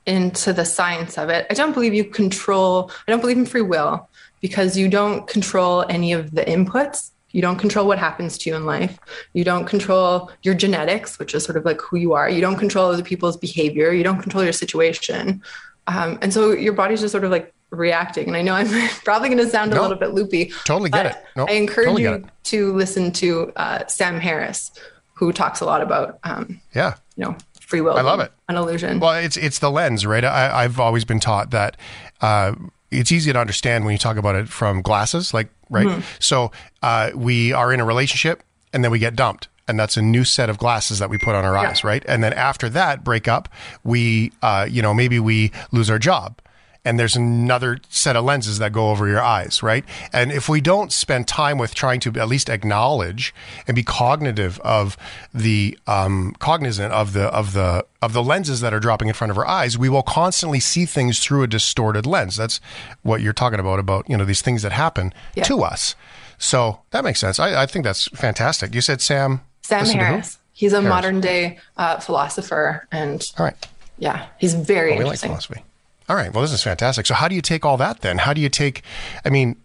into 0.06 0.54
the 0.54 0.64
science 0.64 1.18
of 1.18 1.28
it. 1.28 1.46
I 1.50 1.54
don't 1.54 1.74
believe 1.74 1.92
you 1.92 2.02
control, 2.02 2.90
I 3.06 3.12
don't 3.12 3.20
believe 3.20 3.36
in 3.36 3.44
free 3.44 3.60
will 3.60 4.08
because 4.40 4.74
you 4.74 4.88
don't 4.88 5.26
control 5.26 5.84
any 5.90 6.14
of 6.14 6.30
the 6.30 6.44
inputs. 6.44 7.10
You 7.32 7.42
don't 7.42 7.58
control 7.58 7.86
what 7.86 7.98
happens 7.98 8.38
to 8.38 8.48
you 8.48 8.56
in 8.56 8.64
life. 8.64 8.98
You 9.34 9.44
don't 9.44 9.66
control 9.66 10.30
your 10.44 10.54
genetics, 10.54 11.18
which 11.18 11.34
is 11.34 11.44
sort 11.44 11.58
of 11.58 11.66
like 11.66 11.78
who 11.82 11.98
you 11.98 12.14
are. 12.14 12.30
You 12.30 12.40
don't 12.40 12.56
control 12.56 12.90
other 12.90 13.02
people's 13.02 13.36
behavior. 13.36 13.92
You 13.92 14.02
don't 14.02 14.22
control 14.22 14.42
your 14.42 14.54
situation. 14.54 15.42
Um, 15.88 16.18
and 16.22 16.32
so 16.32 16.52
your 16.52 16.72
body's 16.72 17.02
just 17.02 17.12
sort 17.12 17.24
of 17.24 17.30
like 17.30 17.52
reacting. 17.70 18.28
And 18.28 18.36
I 18.36 18.42
know 18.42 18.54
I'm 18.54 18.88
probably 19.04 19.28
going 19.28 19.38
to 19.44 19.48
sound 19.50 19.72
a 19.72 19.76
No. 19.76 19.82
little 19.82 19.96
bit 19.98 20.12
loopy. 20.14 20.52
Totally 20.64 20.90
get 20.90 21.06
it. 21.06 21.16
No, 21.36 21.46
I 21.48 21.52
encourage 21.52 21.86
totally 21.88 22.02
you 22.04 22.24
to 22.44 22.72
listen 22.74 23.12
to 23.12 23.52
uh, 23.56 23.86
Sam 23.86 24.20
Harris, 24.20 24.70
who 25.14 25.32
talks 25.32 25.60
a 25.60 25.64
lot 25.64 25.82
about, 25.82 26.18
um, 26.24 26.60
Yeah. 26.74 26.94
you 27.16 27.24
know, 27.24 27.36
free 27.60 27.80
will. 27.80 27.96
I 27.96 28.00
love 28.02 28.20
it. 28.20 28.32
An 28.48 28.56
illusion. 28.56 29.00
Well, 29.00 29.12
it's 29.12 29.36
it's 29.36 29.58
the 29.58 29.70
lens, 29.70 30.06
right? 30.06 30.24
I, 30.24 30.64
I've 30.64 30.80
always 30.80 31.04
been 31.04 31.20
taught 31.20 31.50
that 31.50 31.76
uh, 32.22 32.54
it's 32.90 33.12
easy 33.12 33.30
to 33.32 33.38
understand 33.38 33.84
when 33.84 33.92
you 33.92 33.98
talk 33.98 34.16
about 34.16 34.34
it 34.36 34.48
from 34.48 34.80
glasses, 34.80 35.34
like 35.34 35.48
right. 35.68 35.86
Mhm. 35.86 36.02
So 36.18 36.50
uh, 36.82 37.10
we 37.14 37.52
are 37.52 37.70
in 37.72 37.80
a 37.80 37.84
relationship, 37.84 38.42
and 38.72 38.82
then 38.82 38.90
we 38.90 38.98
get 38.98 39.14
dumped, 39.14 39.48
and 39.68 39.78
that's 39.78 39.98
a 39.98 40.02
new 40.02 40.24
set 40.24 40.48
of 40.48 40.56
glasses 40.56 40.98
that 41.00 41.10
we 41.10 41.18
put 41.18 41.34
on 41.34 41.44
our 41.44 41.58
eyes, 41.58 41.84
right? 41.84 42.02
And 42.08 42.24
then 42.24 42.32
after 42.32 42.70
that 42.70 43.04
breakup, 43.04 43.50
we, 43.84 44.32
uh, 44.40 44.66
you 44.70 44.80
know, 44.80 44.94
maybe 44.94 45.18
we 45.20 45.52
lose 45.70 45.90
our 45.90 45.98
job. 45.98 46.38
And 46.84 46.98
there's 46.98 47.16
another 47.16 47.78
set 47.90 48.16
of 48.16 48.24
lenses 48.24 48.58
that 48.60 48.72
go 48.72 48.90
over 48.90 49.06
your 49.08 49.20
eyes, 49.22 49.62
right? 49.62 49.84
And 50.12 50.32
if 50.32 50.48
we 50.48 50.60
don't 50.62 50.90
spend 50.92 51.28
time 51.28 51.58
with 51.58 51.74
trying 51.74 52.00
to 52.00 52.10
at 52.18 52.28
least 52.28 52.48
acknowledge 52.48 53.34
and 53.66 53.74
be 53.74 53.82
cognitive 53.82 54.58
of 54.60 54.96
the 55.34 55.78
um, 55.86 56.34
cognizant 56.38 56.92
of 56.94 57.12
the 57.12 57.24
of 57.24 57.52
the 57.52 57.84
of 58.00 58.12
the 58.14 58.22
lenses 58.22 58.60
that 58.60 58.72
are 58.72 58.80
dropping 58.80 59.08
in 59.08 59.14
front 59.14 59.30
of 59.30 59.36
our 59.36 59.46
eyes, 59.46 59.76
we 59.76 59.88
will 59.88 60.02
constantly 60.04 60.60
see 60.60 60.86
things 60.86 61.18
through 61.18 61.42
a 61.42 61.46
distorted 61.46 62.06
lens. 62.06 62.36
That's 62.36 62.60
what 63.02 63.20
you're 63.20 63.32
talking 63.34 63.60
about 63.60 63.78
about 63.78 64.08
you 64.08 64.16
know 64.16 64.24
these 64.24 64.40
things 64.40 64.62
that 64.62 64.72
happen 64.72 65.12
Yeah. 65.34 65.44
to 65.44 65.62
us. 65.62 65.94
So 66.38 66.80
that 66.92 67.04
makes 67.04 67.18
sense. 67.20 67.38
I, 67.38 67.62
I 67.62 67.66
think 67.66 67.84
that's 67.84 68.08
fantastic. 68.16 68.74
You 68.74 68.80
said 68.80 69.00
Sam. 69.00 69.40
Sam 69.62 69.80
listen 69.80 69.98
to 69.98 70.04
who? 70.04 70.10
Harris. 70.12 70.38
He's 70.52 70.72
a 70.72 70.76
Harris. 70.80 70.88
modern 70.88 71.20
day 71.20 71.58
uh, 71.76 71.98
philosopher. 71.98 72.86
And 72.92 73.22
All 73.38 73.44
right. 73.44 73.68
yeah, 73.98 74.26
he's 74.38 74.54
very 74.54 74.90
Well, 74.92 74.98
we 75.00 75.04
like 75.04 75.22
interesting. 75.24 75.28
philosophy. 75.30 75.64
All 76.08 76.16
right. 76.16 76.32
Well, 76.32 76.42
this 76.42 76.52
is 76.52 76.62
fantastic. 76.62 77.06
So, 77.06 77.14
how 77.14 77.28
do 77.28 77.34
you 77.34 77.42
take 77.42 77.64
all 77.64 77.76
that 77.76 78.00
then? 78.00 78.18
How 78.18 78.32
do 78.32 78.40
you 78.40 78.48
take, 78.48 78.82
I 79.24 79.30
mean, 79.30 79.56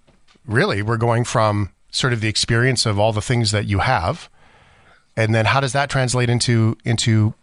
really, 0.46 0.82
we're 0.82 0.98
going 0.98 1.24
from 1.24 1.70
sort 1.92 2.12
of 2.14 2.22
the 2.22 2.28
experience 2.28 2.86
of 2.86 3.00
all 3.00 3.14
the 3.14 3.22
things 3.22 3.52
that 3.52 3.66
you 3.66 3.80
have, 3.80 4.30
and 5.16 5.34
then 5.34 5.46
how 5.46 5.60
does 5.60 5.74
that 5.74 5.90
translate 5.90 6.30
into, 6.30 6.78
into, 6.84 7.34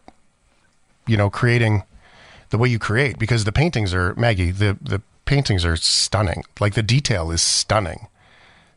you 1.07 1.17
know, 1.17 1.31
creating 1.31 1.83
the 2.51 2.59
way 2.59 2.69
you 2.69 2.79
create? 2.79 3.19
Because 3.19 3.45
the 3.45 3.53
paintings 3.53 3.95
are, 3.95 4.15
Maggie, 4.17 4.51
the, 4.51 4.77
the 4.83 5.01
paintings 5.25 5.65
are 5.65 5.77
stunning. 5.77 6.43
Like 6.59 6.75
the 6.75 6.83
detail 6.83 7.31
is 7.31 7.41
stunning. 7.43 8.09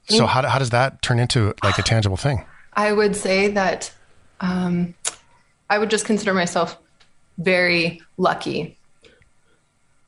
So, 0.09 0.25
Mm. 0.25 0.27
how, 0.27 0.47
how 0.47 0.59
does 0.59 0.69
that 0.69 1.01
turn 1.01 1.19
into 1.19 1.53
like 1.63 1.77
a 1.77 1.81
tangible 1.83 2.17
thing? 2.17 2.45
I 2.73 2.91
would 2.93 3.15
say 3.15 3.49
that 3.49 3.91
um, 4.41 4.93
I 5.69 5.77
would 5.79 5.89
just 5.89 6.05
consider 6.05 6.33
myself 6.33 6.77
very 7.37 8.01
lucky. 8.17 8.77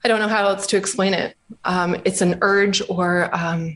I 0.06 0.08
don't 0.08 0.20
know 0.20 0.28
how 0.28 0.48
else 0.50 0.68
to 0.68 0.78
explain 0.78 1.16
it. 1.16 1.36
Um, 1.64 1.96
it's 2.06 2.22
an 2.22 2.38
urge 2.44 2.80
or 2.90 3.36
um, 3.36 3.76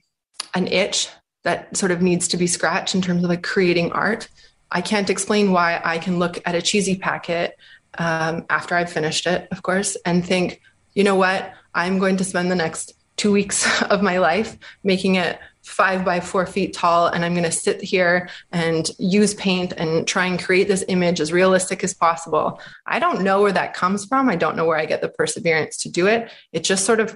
an 0.53 0.67
itch 0.67 1.09
that 1.43 1.75
sort 1.75 1.91
of 1.91 2.03
needs 2.03 2.27
to 2.27 2.37
be 2.37 2.45
scratched 2.45 2.93
in 2.93 3.01
terms 3.01 3.23
of 3.23 3.31
like 3.31 3.41
creating 3.41 3.91
art. 3.93 4.29
I 4.71 4.81
can't 4.81 5.09
explain 5.09 5.51
why 5.51 5.81
I 5.83 5.97
can 5.97 6.19
look 6.19 6.39
at 6.45 6.53
a 6.53 6.61
cheesy 6.61 6.95
packet 6.97 7.57
um, 7.97 8.45
after 8.47 8.75
I've 8.75 8.91
finished 8.91 9.25
it, 9.25 9.47
of 9.49 9.63
course, 9.63 9.97
and 10.05 10.23
think, 10.23 10.61
you 10.93 11.03
know 11.03 11.15
what? 11.15 11.51
I'm 11.73 11.97
going 11.97 12.17
to 12.17 12.23
spend 12.23 12.51
the 12.51 12.55
next 12.55 12.93
two 13.17 13.31
weeks 13.31 13.81
of 13.89 14.03
my 14.03 14.19
life 14.19 14.55
making 14.83 15.15
it 15.15 15.39
five 15.69 16.03
by 16.03 16.19
four 16.19 16.45
feet 16.45 16.73
tall. 16.73 17.07
And 17.07 17.23
I'm 17.23 17.33
going 17.33 17.43
to 17.43 17.51
sit 17.51 17.81
here 17.81 18.29
and 18.51 18.89
use 18.97 19.33
paint 19.35 19.71
and 19.77 20.07
try 20.07 20.25
and 20.25 20.41
create 20.41 20.67
this 20.67 20.83
image 20.87 21.21
as 21.21 21.31
realistic 21.31 21.83
as 21.83 21.93
possible. 21.93 22.59
I 22.85 22.99
don't 22.99 23.21
know 23.21 23.41
where 23.41 23.51
that 23.51 23.73
comes 23.75 24.05
from. 24.05 24.29
I 24.29 24.35
don't 24.35 24.57
know 24.57 24.65
where 24.65 24.77
I 24.77 24.85
get 24.85 25.01
the 25.01 25.09
perseverance 25.09 25.77
to 25.77 25.89
do 25.89 26.07
it. 26.07 26.31
It 26.51 26.63
just 26.63 26.85
sort 26.85 26.99
of, 26.99 27.15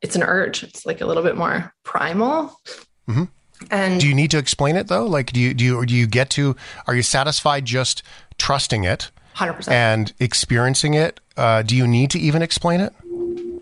it's 0.00 0.16
an 0.16 0.22
urge. 0.22 0.62
It's 0.62 0.86
like 0.86 1.00
a 1.00 1.06
little 1.06 1.22
bit 1.22 1.36
more 1.36 1.74
primal. 1.84 2.58
hmm 3.06 3.24
And 3.70 4.00
do 4.00 4.08
you 4.08 4.14
need 4.14 4.30
to 4.30 4.38
explain 4.38 4.76
it 4.76 4.88
though? 4.88 5.04
Like, 5.04 5.32
do 5.32 5.40
you 5.40 5.52
do 5.52 5.64
you, 5.64 5.76
or 5.76 5.84
do 5.84 5.94
you 5.94 6.06
get 6.06 6.30
to? 6.30 6.56
Are 6.86 6.94
you 6.94 7.02
satisfied 7.02 7.66
just 7.66 8.02
trusting 8.38 8.84
it 8.84 9.10
100%. 9.36 9.70
and 9.70 10.12
experiencing 10.18 10.94
it? 10.94 11.20
Uh, 11.36 11.62
do 11.62 11.76
you 11.76 11.86
need 11.86 12.10
to 12.12 12.18
even 12.18 12.40
explain 12.40 12.80
it? 12.80 12.94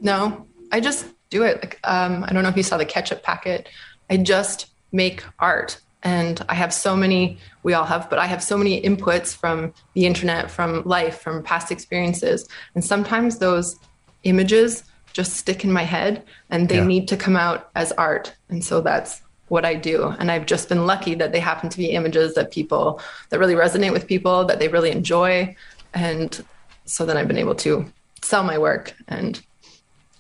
No, 0.00 0.46
I 0.70 0.80
just 0.80 1.06
do 1.30 1.42
it. 1.42 1.60
Like, 1.62 1.80
um, 1.84 2.24
I 2.24 2.32
don't 2.32 2.42
know 2.42 2.48
if 2.48 2.56
you 2.56 2.62
saw 2.62 2.76
the 2.76 2.84
ketchup 2.84 3.22
packet. 3.22 3.68
I 4.10 4.16
just 4.18 4.66
make 4.92 5.22
art. 5.38 5.80
And 6.02 6.44
I 6.48 6.54
have 6.54 6.72
so 6.72 6.94
many, 6.94 7.38
we 7.64 7.74
all 7.74 7.84
have, 7.84 8.08
but 8.08 8.18
I 8.18 8.26
have 8.26 8.42
so 8.42 8.56
many 8.56 8.80
inputs 8.80 9.34
from 9.34 9.74
the 9.94 10.06
internet, 10.06 10.50
from 10.50 10.84
life, 10.84 11.18
from 11.20 11.42
past 11.42 11.72
experiences. 11.72 12.48
And 12.74 12.84
sometimes 12.84 13.38
those 13.38 13.76
images 14.22 14.84
just 15.12 15.34
stick 15.34 15.64
in 15.64 15.72
my 15.72 15.82
head 15.82 16.22
and 16.50 16.68
they 16.68 16.76
Yeah. 16.76 16.86
need 16.86 17.08
to 17.08 17.16
come 17.16 17.36
out 17.36 17.70
as 17.74 17.90
art. 17.92 18.34
And 18.50 18.64
so 18.64 18.80
that's 18.80 19.22
what 19.48 19.64
I 19.64 19.74
do. 19.74 20.14
And 20.18 20.30
I've 20.30 20.46
just 20.46 20.68
been 20.68 20.86
lucky 20.86 21.14
that 21.16 21.32
they 21.32 21.40
happen 21.40 21.70
to 21.70 21.76
be 21.78 21.86
images 21.86 22.34
that 22.34 22.50
people, 22.52 23.00
that 23.30 23.38
really 23.38 23.54
resonate 23.54 23.92
with 23.92 24.06
people, 24.06 24.44
that 24.44 24.58
they 24.58 24.68
really 24.68 24.90
enjoy. 24.90 25.56
And 25.94 26.44
so 26.84 27.06
then 27.06 27.16
I've 27.16 27.28
been 27.28 27.38
able 27.38 27.54
to 27.56 27.90
sell 28.22 28.44
my 28.44 28.58
work 28.58 28.94
and 29.08 29.40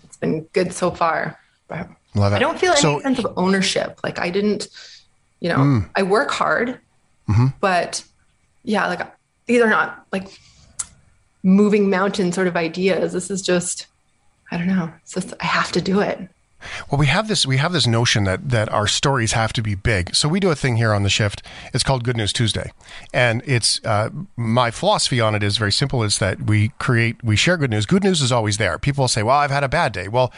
it's 0.04 0.16
been 0.16 0.42
good 0.52 0.72
so 0.72 0.90
far. 0.90 1.38
But 1.68 1.88
Love 2.16 2.32
it. 2.32 2.36
I 2.36 2.38
don't 2.40 2.58
feel 2.58 2.72
any 2.72 2.80
So- 2.80 3.00
sense 3.00 3.18
of 3.20 3.32
ownership. 3.36 4.00
Like 4.02 4.18
I 4.18 4.30
didn't, 4.30 4.68
you 5.40 5.48
know, 5.50 5.58
Mm. 5.58 5.88
I 5.94 6.02
work 6.02 6.30
hard, 6.32 6.80
Mhm. 7.28 7.54
but 7.60 8.02
yeah, 8.64 8.86
like 8.88 9.00
these 9.46 9.62
are 9.62 9.68
not 9.70 10.04
like 10.12 10.26
moving 11.42 11.88
mountain 11.90 12.32
sort 12.32 12.48
of 12.48 12.56
ideas. 12.56 13.12
This 13.12 13.30
is 13.30 13.42
just, 13.42 13.86
I 14.50 14.56
don't 14.56 14.66
know. 14.66 14.90
It's 15.02 15.12
just, 15.14 15.34
I 15.40 15.44
have 15.46 15.70
to 15.72 15.80
do 15.80 16.00
it. 16.00 16.28
Well, 16.90 16.98
we 16.98 17.06
have 17.06 17.28
this 17.28 17.46
we 17.46 17.58
have 17.58 17.72
this 17.72 17.86
notion 17.86 18.24
that 18.24 18.48
that 18.48 18.68
our 18.72 18.88
stories 18.88 19.32
have 19.32 19.52
to 19.52 19.62
be 19.62 19.76
big. 19.76 20.16
So 20.16 20.26
we 20.26 20.40
do 20.40 20.50
a 20.50 20.56
thing 20.56 20.76
here 20.78 20.94
on 20.94 21.04
the 21.04 21.10
shift. 21.10 21.42
It's 21.72 21.84
called 21.84 22.02
Good 22.02 22.16
News 22.16 22.32
Tuesday, 22.32 22.72
and 23.12 23.40
it's 23.44 23.78
uh, 23.84 24.08
my 24.36 24.72
philosophy 24.72 25.20
on 25.20 25.34
it 25.36 25.44
is 25.44 25.58
very 25.58 25.70
simple. 25.70 26.02
Is 26.02 26.18
that 26.18 26.46
we 26.46 26.70
create 26.80 27.22
we 27.22 27.36
share 27.36 27.56
good 27.56 27.70
news. 27.70 27.86
Good 27.86 28.02
news 28.02 28.20
is 28.20 28.32
always 28.32 28.56
there. 28.56 28.78
People 28.78 29.06
say, 29.06 29.22
"Well, 29.22 29.36
I've 29.36 29.50
had 29.52 29.62
a 29.64 29.68
bad 29.68 29.92
day." 29.92 30.08
Well, 30.08 30.32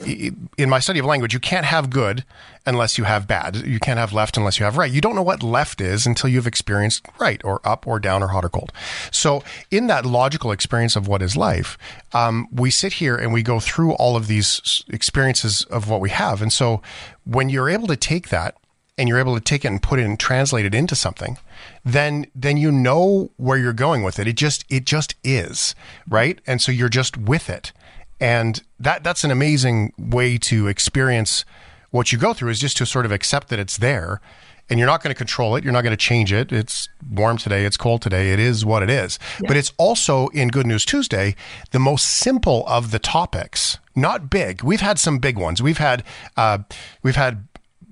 in 0.00 0.68
my 0.68 0.78
study 0.78 0.98
of 0.98 1.06
language, 1.06 1.32
you 1.32 1.40
can't 1.40 1.66
have 1.66 1.90
good 1.90 2.24
unless 2.66 2.98
you 2.98 3.04
have 3.04 3.26
bad. 3.26 3.56
You 3.56 3.78
can't 3.78 3.98
have 3.98 4.12
left 4.12 4.36
unless 4.36 4.58
you 4.58 4.64
have 4.64 4.76
right. 4.76 4.90
You 4.90 5.00
don't 5.00 5.14
know 5.14 5.22
what 5.22 5.42
left 5.42 5.80
is 5.80 6.06
until 6.06 6.30
you've 6.30 6.46
experienced 6.46 7.06
right 7.18 7.40
or 7.44 7.60
up 7.64 7.86
or 7.86 7.98
down 8.00 8.22
or 8.22 8.28
hot 8.28 8.44
or 8.44 8.48
cold. 8.48 8.72
So, 9.10 9.42
in 9.70 9.86
that 9.88 10.06
logical 10.06 10.52
experience 10.52 10.96
of 10.96 11.06
what 11.06 11.22
is 11.22 11.36
life, 11.36 11.78
um, 12.12 12.48
we 12.52 12.70
sit 12.70 12.94
here 12.94 13.16
and 13.16 13.32
we 13.32 13.42
go 13.42 13.60
through 13.60 13.92
all 13.92 14.16
of 14.16 14.26
these 14.26 14.84
experiences 14.88 15.64
of 15.64 15.88
what 15.88 16.00
we 16.00 16.10
have. 16.10 16.42
And 16.42 16.52
so, 16.52 16.82
when 17.24 17.48
you're 17.48 17.68
able 17.68 17.86
to 17.88 17.96
take 17.96 18.28
that 18.28 18.56
and 18.96 19.08
you're 19.08 19.18
able 19.18 19.34
to 19.34 19.40
take 19.40 19.64
it 19.64 19.68
and 19.68 19.82
put 19.82 19.98
it 19.98 20.04
and 20.04 20.18
translate 20.18 20.64
it 20.64 20.74
into 20.74 20.94
something, 20.94 21.38
then 21.84 22.26
then 22.34 22.56
you 22.56 22.70
know 22.70 23.30
where 23.36 23.58
you're 23.58 23.72
going 23.72 24.02
with 24.02 24.18
it. 24.18 24.28
It 24.28 24.36
just 24.36 24.64
it 24.68 24.84
just 24.84 25.14
is 25.24 25.74
right, 26.08 26.40
and 26.46 26.60
so 26.60 26.72
you're 26.72 26.88
just 26.88 27.16
with 27.16 27.50
it, 27.50 27.72
and 28.20 28.62
that 28.78 29.04
that's 29.04 29.24
an 29.24 29.30
amazing 29.30 29.92
way 29.98 30.38
to 30.38 30.68
experience 30.68 31.44
what 31.90 32.10
you 32.10 32.18
go 32.18 32.32
through 32.32 32.50
is 32.50 32.58
just 32.58 32.76
to 32.78 32.86
sort 32.86 33.06
of 33.06 33.12
accept 33.12 33.48
that 33.48 33.58
it's 33.58 33.78
there. 33.78 34.20
And 34.68 34.78
you're 34.78 34.88
not 34.88 35.02
going 35.02 35.14
to 35.14 35.18
control 35.18 35.56
it. 35.56 35.62
You're 35.62 35.74
not 35.74 35.82
going 35.82 35.92
to 35.92 35.96
change 35.96 36.32
it. 36.32 36.50
It's 36.50 36.88
warm 37.10 37.36
today. 37.36 37.66
It's 37.66 37.76
cold 37.76 38.00
today. 38.00 38.32
It 38.32 38.40
is 38.40 38.64
what 38.64 38.82
it 38.82 38.88
is. 38.88 39.18
But 39.46 39.58
it's 39.58 39.72
also 39.76 40.28
in 40.28 40.48
good 40.48 40.66
news 40.66 40.86
tuesday 40.86 41.36
the 41.70 41.78
most 41.78 42.06
simple 42.06 42.64
of 42.66 42.90
the 42.90 42.98
topics. 42.98 43.78
Not 43.94 44.30
big. 44.30 44.62
We've 44.64 44.80
had 44.80 44.98
some 44.98 45.18
big 45.18 45.36
ones. 45.36 45.62
We've 45.62 45.78
had 45.78 46.02
uh, 46.36 46.58
we've 47.02 47.14
had 47.14 47.46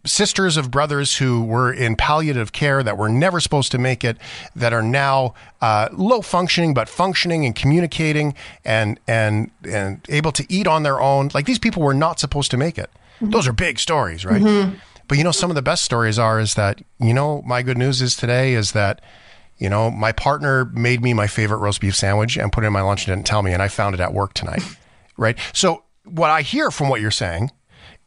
sisters 0.04 0.56
of 0.56 0.70
brothers 0.70 1.16
who 1.16 1.42
were 1.44 1.72
in 1.72 1.94
palliative 1.96 2.52
care 2.52 2.82
that 2.82 2.98
were 2.98 3.08
never 3.08 3.38
supposed 3.40 3.70
to 3.72 3.78
make 3.78 4.02
it, 4.04 4.16
that 4.56 4.72
are 4.72 4.82
now 4.82 5.34
uh, 5.60 5.88
low 5.92 6.20
functioning 6.22 6.74
but 6.74 6.88
functioning 6.88 7.44
and 7.46 7.54
communicating 7.54 8.34
and 8.64 8.98
and 9.06 9.50
and 9.70 10.04
able 10.08 10.32
to 10.32 10.44
eat 10.52 10.66
on 10.66 10.82
their 10.82 11.00
own. 11.00 11.30
Like 11.34 11.46
these 11.46 11.58
people 11.58 11.82
were 11.82 11.94
not 11.94 12.18
supposed 12.18 12.50
to 12.50 12.56
make 12.56 12.78
it. 12.78 12.90
Those 13.20 13.46
are 13.46 13.52
big 13.52 13.78
stories, 13.78 14.24
right? 14.24 14.42
Mhm. 14.42 14.74
But 15.06 15.18
you 15.18 15.24
know, 15.24 15.30
some 15.32 15.50
of 15.50 15.54
the 15.54 15.62
best 15.62 15.84
stories 15.84 16.18
are 16.18 16.40
is 16.40 16.54
that 16.54 16.80
you 16.98 17.14
know 17.14 17.42
my 17.46 17.62
good 17.62 17.78
news 17.78 18.02
is 18.02 18.16
today 18.16 18.54
is 18.54 18.72
that 18.72 19.00
you 19.58 19.68
know 19.68 19.90
my 19.90 20.10
partner 20.10 20.64
made 20.64 21.02
me 21.02 21.14
my 21.14 21.26
favorite 21.28 21.58
roast 21.58 21.80
beef 21.80 21.94
sandwich 21.94 22.36
and 22.36 22.50
put 22.50 22.64
it 22.64 22.66
in 22.66 22.72
my 22.72 22.80
lunch 22.80 23.06
and 23.06 23.16
didn't 23.16 23.26
tell 23.26 23.42
me, 23.42 23.52
and 23.52 23.62
I 23.62 23.68
found 23.68 23.94
it 23.94 24.00
at 24.00 24.12
work 24.12 24.34
tonight, 24.34 24.62
right? 25.16 25.38
So 25.52 25.84
what 26.04 26.30
I 26.30 26.42
hear 26.42 26.70
from 26.72 26.88
what 26.88 27.00
you're 27.00 27.10
saying 27.12 27.50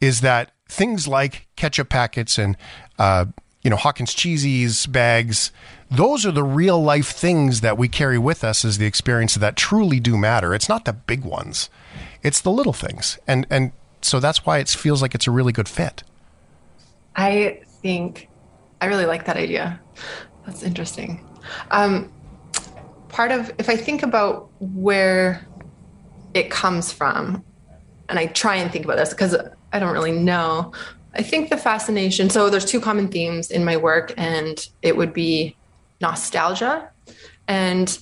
is 0.00 0.20
that 0.20 0.50
things 0.68 1.06
like 1.08 1.46
ketchup 1.56 1.88
packets 1.88 2.38
and 2.38 2.56
uh, 2.98 3.26
you 3.62 3.70
know 3.70 3.76
Hawkins 3.76 4.14
Cheezies 4.14 4.90
bags, 4.90 5.52
those 5.90 6.26
are 6.26 6.32
the 6.32 6.44
real 6.44 6.82
life 6.82 7.08
things 7.08 7.60
that 7.60 7.78
we 7.78 7.88
carry 7.88 8.18
with 8.18 8.44
us 8.44 8.64
as 8.64 8.78
the 8.78 8.86
experience 8.86 9.34
that 9.34 9.56
truly 9.56 10.00
do 10.00 10.16
matter. 10.16 10.54
It's 10.54 10.68
not 10.68 10.84
the 10.84 10.92
big 10.92 11.24
ones, 11.24 11.68
it's 12.22 12.40
the 12.40 12.50
little 12.50 12.72
things, 12.72 13.18
and 13.26 13.46
and 13.50 13.72
so 14.02 14.20
that's 14.20 14.46
why 14.46 14.58
it 14.58 14.68
feels 14.68 15.02
like 15.02 15.14
it's 15.14 15.26
a 15.26 15.30
really 15.30 15.52
good 15.52 15.68
fit. 15.68 16.02
I 17.16 17.60
think 17.82 18.28
I 18.80 18.86
really 18.86 19.06
like 19.06 19.24
that 19.24 19.36
idea. 19.36 19.80
That's 20.44 20.62
interesting. 20.62 21.26
Um, 21.70 22.12
part 23.08 23.32
of, 23.32 23.52
if 23.58 23.68
I 23.68 23.76
think 23.76 24.02
about 24.02 24.50
where 24.60 25.46
it 26.34 26.50
comes 26.50 26.92
from, 26.92 27.44
and 28.08 28.18
I 28.18 28.26
try 28.26 28.56
and 28.56 28.70
think 28.70 28.84
about 28.84 28.98
this 28.98 29.10
because 29.10 29.34
I 29.76 29.78
don't 29.78 29.92
really 29.92 30.12
know, 30.12 30.72
I 31.14 31.22
think 31.22 31.50
the 31.50 31.58
fascination. 31.58 32.30
So 32.30 32.48
there's 32.48 32.64
two 32.64 32.80
common 32.80 33.08
themes 33.08 33.50
in 33.50 33.62
my 33.62 33.76
work, 33.76 34.14
and 34.16 34.66
it 34.80 34.96
would 34.96 35.12
be 35.12 35.54
nostalgia 36.00 36.90
and 37.46 37.98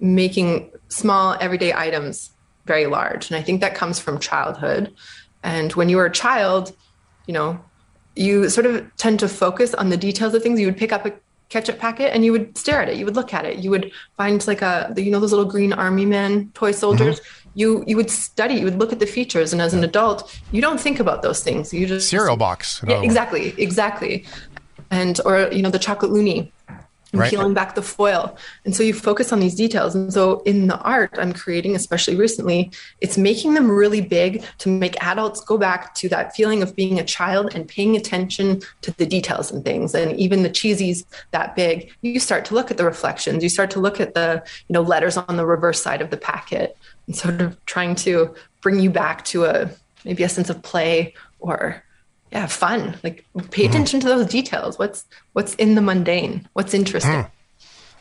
making 0.00 0.70
small 0.88 1.36
everyday 1.40 1.72
items 1.72 2.30
very 2.66 2.86
large. 2.86 3.30
And 3.30 3.36
I 3.36 3.42
think 3.42 3.60
that 3.60 3.74
comes 3.74 3.98
from 3.98 4.20
childhood. 4.20 4.94
And 5.42 5.72
when 5.72 5.88
you 5.88 5.96
were 5.96 6.06
a 6.06 6.12
child, 6.12 6.72
you 7.26 7.34
know, 7.34 7.60
you 8.14 8.48
sort 8.48 8.66
of 8.66 8.96
tend 8.96 9.20
to 9.20 9.28
focus 9.28 9.74
on 9.74 9.88
the 9.88 9.96
details 9.96 10.34
of 10.34 10.42
things. 10.42 10.60
You 10.60 10.66
would 10.66 10.76
pick 10.76 10.92
up 10.92 11.04
a 11.06 11.12
ketchup 11.48 11.78
packet 11.78 12.12
and 12.14 12.24
you 12.24 12.32
would 12.32 12.56
stare 12.58 12.82
at 12.82 12.88
it. 12.88 12.96
You 12.96 13.04
would 13.04 13.16
look 13.16 13.32
at 13.32 13.44
it. 13.44 13.58
You 13.58 13.70
would 13.70 13.90
find 14.16 14.44
like 14.46 14.62
a, 14.62 14.92
you 14.96 15.10
know, 15.10 15.20
those 15.20 15.32
little 15.32 15.50
green 15.50 15.72
army 15.72 16.06
men, 16.06 16.50
toy 16.54 16.72
soldiers. 16.72 17.20
Mm-hmm. 17.20 17.47
You 17.60 17.68
you 17.88 17.96
would 18.00 18.10
study. 18.10 18.54
You 18.60 18.66
would 18.68 18.78
look 18.78 18.92
at 18.92 19.00
the 19.04 19.10
features. 19.18 19.52
And 19.52 19.60
as 19.66 19.72
an 19.78 19.82
adult, 19.90 20.18
you 20.54 20.60
don't 20.66 20.80
think 20.86 20.98
about 21.04 21.22
those 21.22 21.40
things. 21.46 21.72
You 21.74 21.86
just 21.86 22.08
Cereal 22.08 22.36
box. 22.36 22.80
yeah, 22.86 23.02
exactly, 23.08 23.44
exactly. 23.66 24.14
And 24.90 25.14
or 25.28 25.34
you 25.56 25.62
know 25.64 25.70
the 25.76 25.84
chocolate 25.88 26.12
loony, 26.16 26.40
and 27.12 27.20
Right. 27.20 27.30
peeling 27.30 27.54
back 27.54 27.74
the 27.74 27.82
foil. 27.82 28.36
And 28.64 28.76
so 28.76 28.82
you 28.82 28.92
focus 28.92 29.32
on 29.32 29.40
these 29.40 29.54
details. 29.54 29.94
And 29.94 30.12
so 30.12 30.40
in 30.44 30.66
the 30.66 30.78
art 30.80 31.10
I'm 31.18 31.32
creating, 31.32 31.74
especially 31.74 32.16
recently, 32.16 32.70
it's 33.00 33.16
making 33.16 33.54
them 33.54 33.70
really 33.70 34.02
big 34.02 34.44
to 34.58 34.68
make 34.68 35.02
adults 35.02 35.40
go 35.40 35.56
back 35.58 35.94
to 35.96 36.08
that 36.10 36.36
feeling 36.36 36.62
of 36.62 36.76
being 36.76 36.98
a 36.98 37.04
child 37.04 37.54
and 37.54 37.66
paying 37.66 37.96
attention 37.96 38.60
to 38.82 38.92
the 38.92 39.06
details 39.06 39.50
and 39.50 39.64
things. 39.64 39.94
And 39.94 40.18
even 40.24 40.42
the 40.42 40.50
Cheezies 40.50 41.04
that 41.32 41.56
big, 41.56 41.90
you 42.02 42.20
start 42.20 42.44
to 42.46 42.54
look 42.54 42.70
at 42.70 42.76
the 42.76 42.84
reflections. 42.84 43.42
You 43.42 43.48
start 43.48 43.70
to 43.72 43.80
look 43.80 44.00
at 44.00 44.14
the 44.14 44.42
you 44.68 44.72
know 44.74 44.82
letters 44.82 45.16
on 45.16 45.36
the 45.38 45.46
reverse 45.46 45.82
side 45.82 46.02
of 46.02 46.10
the 46.10 46.18
packet, 46.18 46.76
and 47.08 47.16
sort 47.16 47.40
of 47.40 47.64
trying 47.66 47.96
to 47.96 48.32
bring 48.60 48.78
you 48.78 48.90
back 48.90 49.24
to 49.24 49.46
a 49.46 49.68
maybe 50.04 50.22
a 50.22 50.28
sense 50.28 50.48
of 50.50 50.62
play 50.62 51.14
or 51.40 51.82
yeah 52.30 52.46
fun. 52.46 52.96
Like 53.02 53.24
pay 53.50 53.62
mm-hmm. 53.62 53.70
attention 53.70 54.00
to 54.00 54.06
those 54.06 54.26
details. 54.26 54.78
What's 54.78 55.04
what's 55.32 55.56
in 55.56 55.74
the 55.74 55.80
mundane? 55.80 56.48
What's 56.52 56.74
interesting 56.74 57.12
mm. 57.12 57.30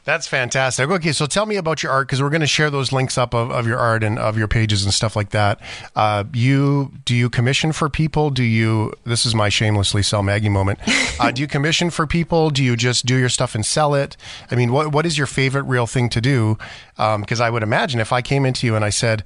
That's 0.07 0.25
fantastic. 0.25 0.89
Okay, 0.89 1.11
so 1.11 1.25
tell 1.25 1.45
me 1.45 1.57
about 1.57 1.83
your 1.83 1.91
art 1.91 2.07
because 2.07 2.21
we're 2.21 2.29
going 2.29 2.39
to 2.39 2.47
share 2.47 2.69
those 2.69 2.93
links 2.93 3.17
up 3.17 3.33
of, 3.33 3.51
of 3.51 3.67
your 3.67 3.77
art 3.77 4.05
and 4.05 4.17
of 4.17 4.37
your 4.37 4.47
pages 4.47 4.85
and 4.85 4.93
stuff 4.93 5.17
like 5.17 5.31
that. 5.31 5.59
Uh, 5.97 6.23
you 6.31 6.93
do 7.03 7.13
you 7.13 7.29
commission 7.29 7.73
for 7.73 7.89
people? 7.89 8.29
Do 8.29 8.41
you? 8.41 8.93
This 9.03 9.25
is 9.25 9.35
my 9.35 9.49
shamelessly 9.49 10.03
sell 10.03 10.23
Maggie 10.23 10.47
moment. 10.47 10.79
Uh, 11.19 11.31
do 11.31 11.41
you 11.41 11.47
commission 11.47 11.89
for 11.89 12.05
people? 12.05 12.51
Do 12.51 12.63
you 12.63 12.75
just 12.75 13.07
do 13.07 13.15
your 13.15 13.27
stuff 13.27 13.55
and 13.55 13.65
sell 13.65 13.95
it? 13.95 14.15
I 14.51 14.55
mean, 14.55 14.71
what 14.71 14.91
what 14.91 15.03
is 15.03 15.17
your 15.17 15.25
favorite 15.25 15.63
real 15.63 15.87
thing 15.87 16.09
to 16.09 16.21
do? 16.21 16.59
Because 16.95 17.41
I 17.41 17.49
would 17.49 17.63
imagine 17.63 17.99
if 17.99 18.13
I 18.13 18.21
came 18.21 18.45
into 18.45 18.67
you 18.67 18.75
and 18.75 18.85
I 18.85 18.89
said. 18.89 19.23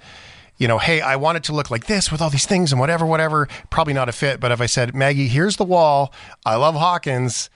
You 0.57 0.67
know, 0.67 0.77
hey, 0.77 1.01
I 1.01 1.15
want 1.15 1.37
it 1.37 1.43
to 1.45 1.53
look 1.53 1.71
like 1.71 1.87
this 1.87 2.11
with 2.11 2.21
all 2.21 2.29
these 2.29 2.45
things 2.45 2.71
and 2.71 2.79
whatever, 2.79 3.03
whatever. 3.03 3.47
Probably 3.71 3.93
not 3.93 4.09
a 4.09 4.11
fit. 4.11 4.39
But 4.39 4.51
if 4.51 4.61
I 4.61 4.67
said, 4.67 4.93
Maggie, 4.93 5.27
here's 5.27 5.57
the 5.57 5.63
wall. 5.63 6.13
I 6.45 6.55
love 6.55 6.75
Hawkins. 6.75 7.49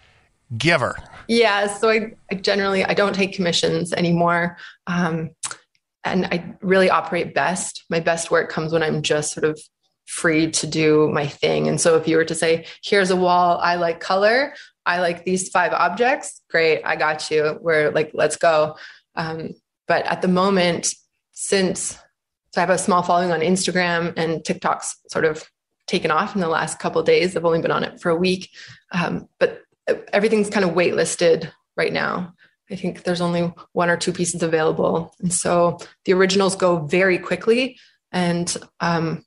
Give 0.57 0.81
her. 0.81 0.95
Yeah 1.27 1.67
so 1.67 1.89
I, 1.89 2.13
I 2.31 2.35
generally 2.35 2.83
i 2.83 2.93
don't 2.93 3.15
take 3.15 3.33
commissions 3.33 3.93
anymore 3.93 4.57
um, 4.87 5.31
and 6.03 6.25
i 6.27 6.55
really 6.61 6.89
operate 6.89 7.33
best. 7.33 7.83
My 7.89 7.99
best 7.99 8.31
work 8.31 8.49
comes 8.49 8.71
when 8.71 8.83
i'm 8.83 9.01
just 9.01 9.33
sort 9.33 9.43
of 9.43 9.59
free 10.05 10.51
to 10.51 10.67
do 10.67 11.09
my 11.09 11.25
thing. 11.25 11.67
And 11.67 11.81
so 11.81 11.97
if 11.97 12.07
you 12.07 12.17
were 12.17 12.25
to 12.25 12.35
say 12.35 12.65
here's 12.83 13.09
a 13.09 13.15
wall 13.15 13.59
i 13.61 13.75
like 13.75 13.99
color 13.99 14.53
i 14.85 14.99
like 14.99 15.25
these 15.25 15.49
five 15.49 15.73
objects 15.73 16.41
great 16.49 16.83
i 16.83 16.95
got 16.95 17.29
you. 17.31 17.57
We're 17.61 17.91
like 17.91 18.11
let's 18.13 18.35
go. 18.35 18.77
Um, 19.15 19.51
but 19.87 20.05
at 20.05 20.21
the 20.21 20.27
moment 20.27 20.93
since 21.31 21.97
so 22.53 22.57
i 22.57 22.59
have 22.61 22.69
a 22.69 22.77
small 22.77 23.01
following 23.01 23.31
on 23.31 23.41
instagram 23.41 24.13
and 24.15 24.41
tiktok's 24.43 24.95
sort 25.09 25.25
of 25.25 25.43
taken 25.87 26.11
off 26.11 26.35
in 26.35 26.41
the 26.41 26.47
last 26.47 26.79
couple 26.79 27.01
days 27.03 27.35
i've 27.35 27.45
only 27.45 27.61
been 27.61 27.71
on 27.71 27.83
it 27.83 27.99
for 27.99 28.09
a 28.09 28.15
week. 28.15 28.49
Um, 28.91 29.27
but 29.39 29.64
everything's 30.11 30.49
kind 30.49 30.65
of 30.65 30.75
waitlisted 30.75 31.51
right 31.77 31.93
now. 31.93 32.33
I 32.71 32.75
think 32.75 33.03
there's 33.03 33.21
only 33.21 33.53
one 33.73 33.89
or 33.89 33.97
two 33.97 34.11
pieces 34.11 34.41
available. 34.41 35.13
And 35.19 35.31
so 35.31 35.77
the 36.05 36.13
originals 36.13 36.55
go 36.55 36.79
very 36.85 37.19
quickly. 37.19 37.77
And 38.11 38.55
um, 38.79 39.23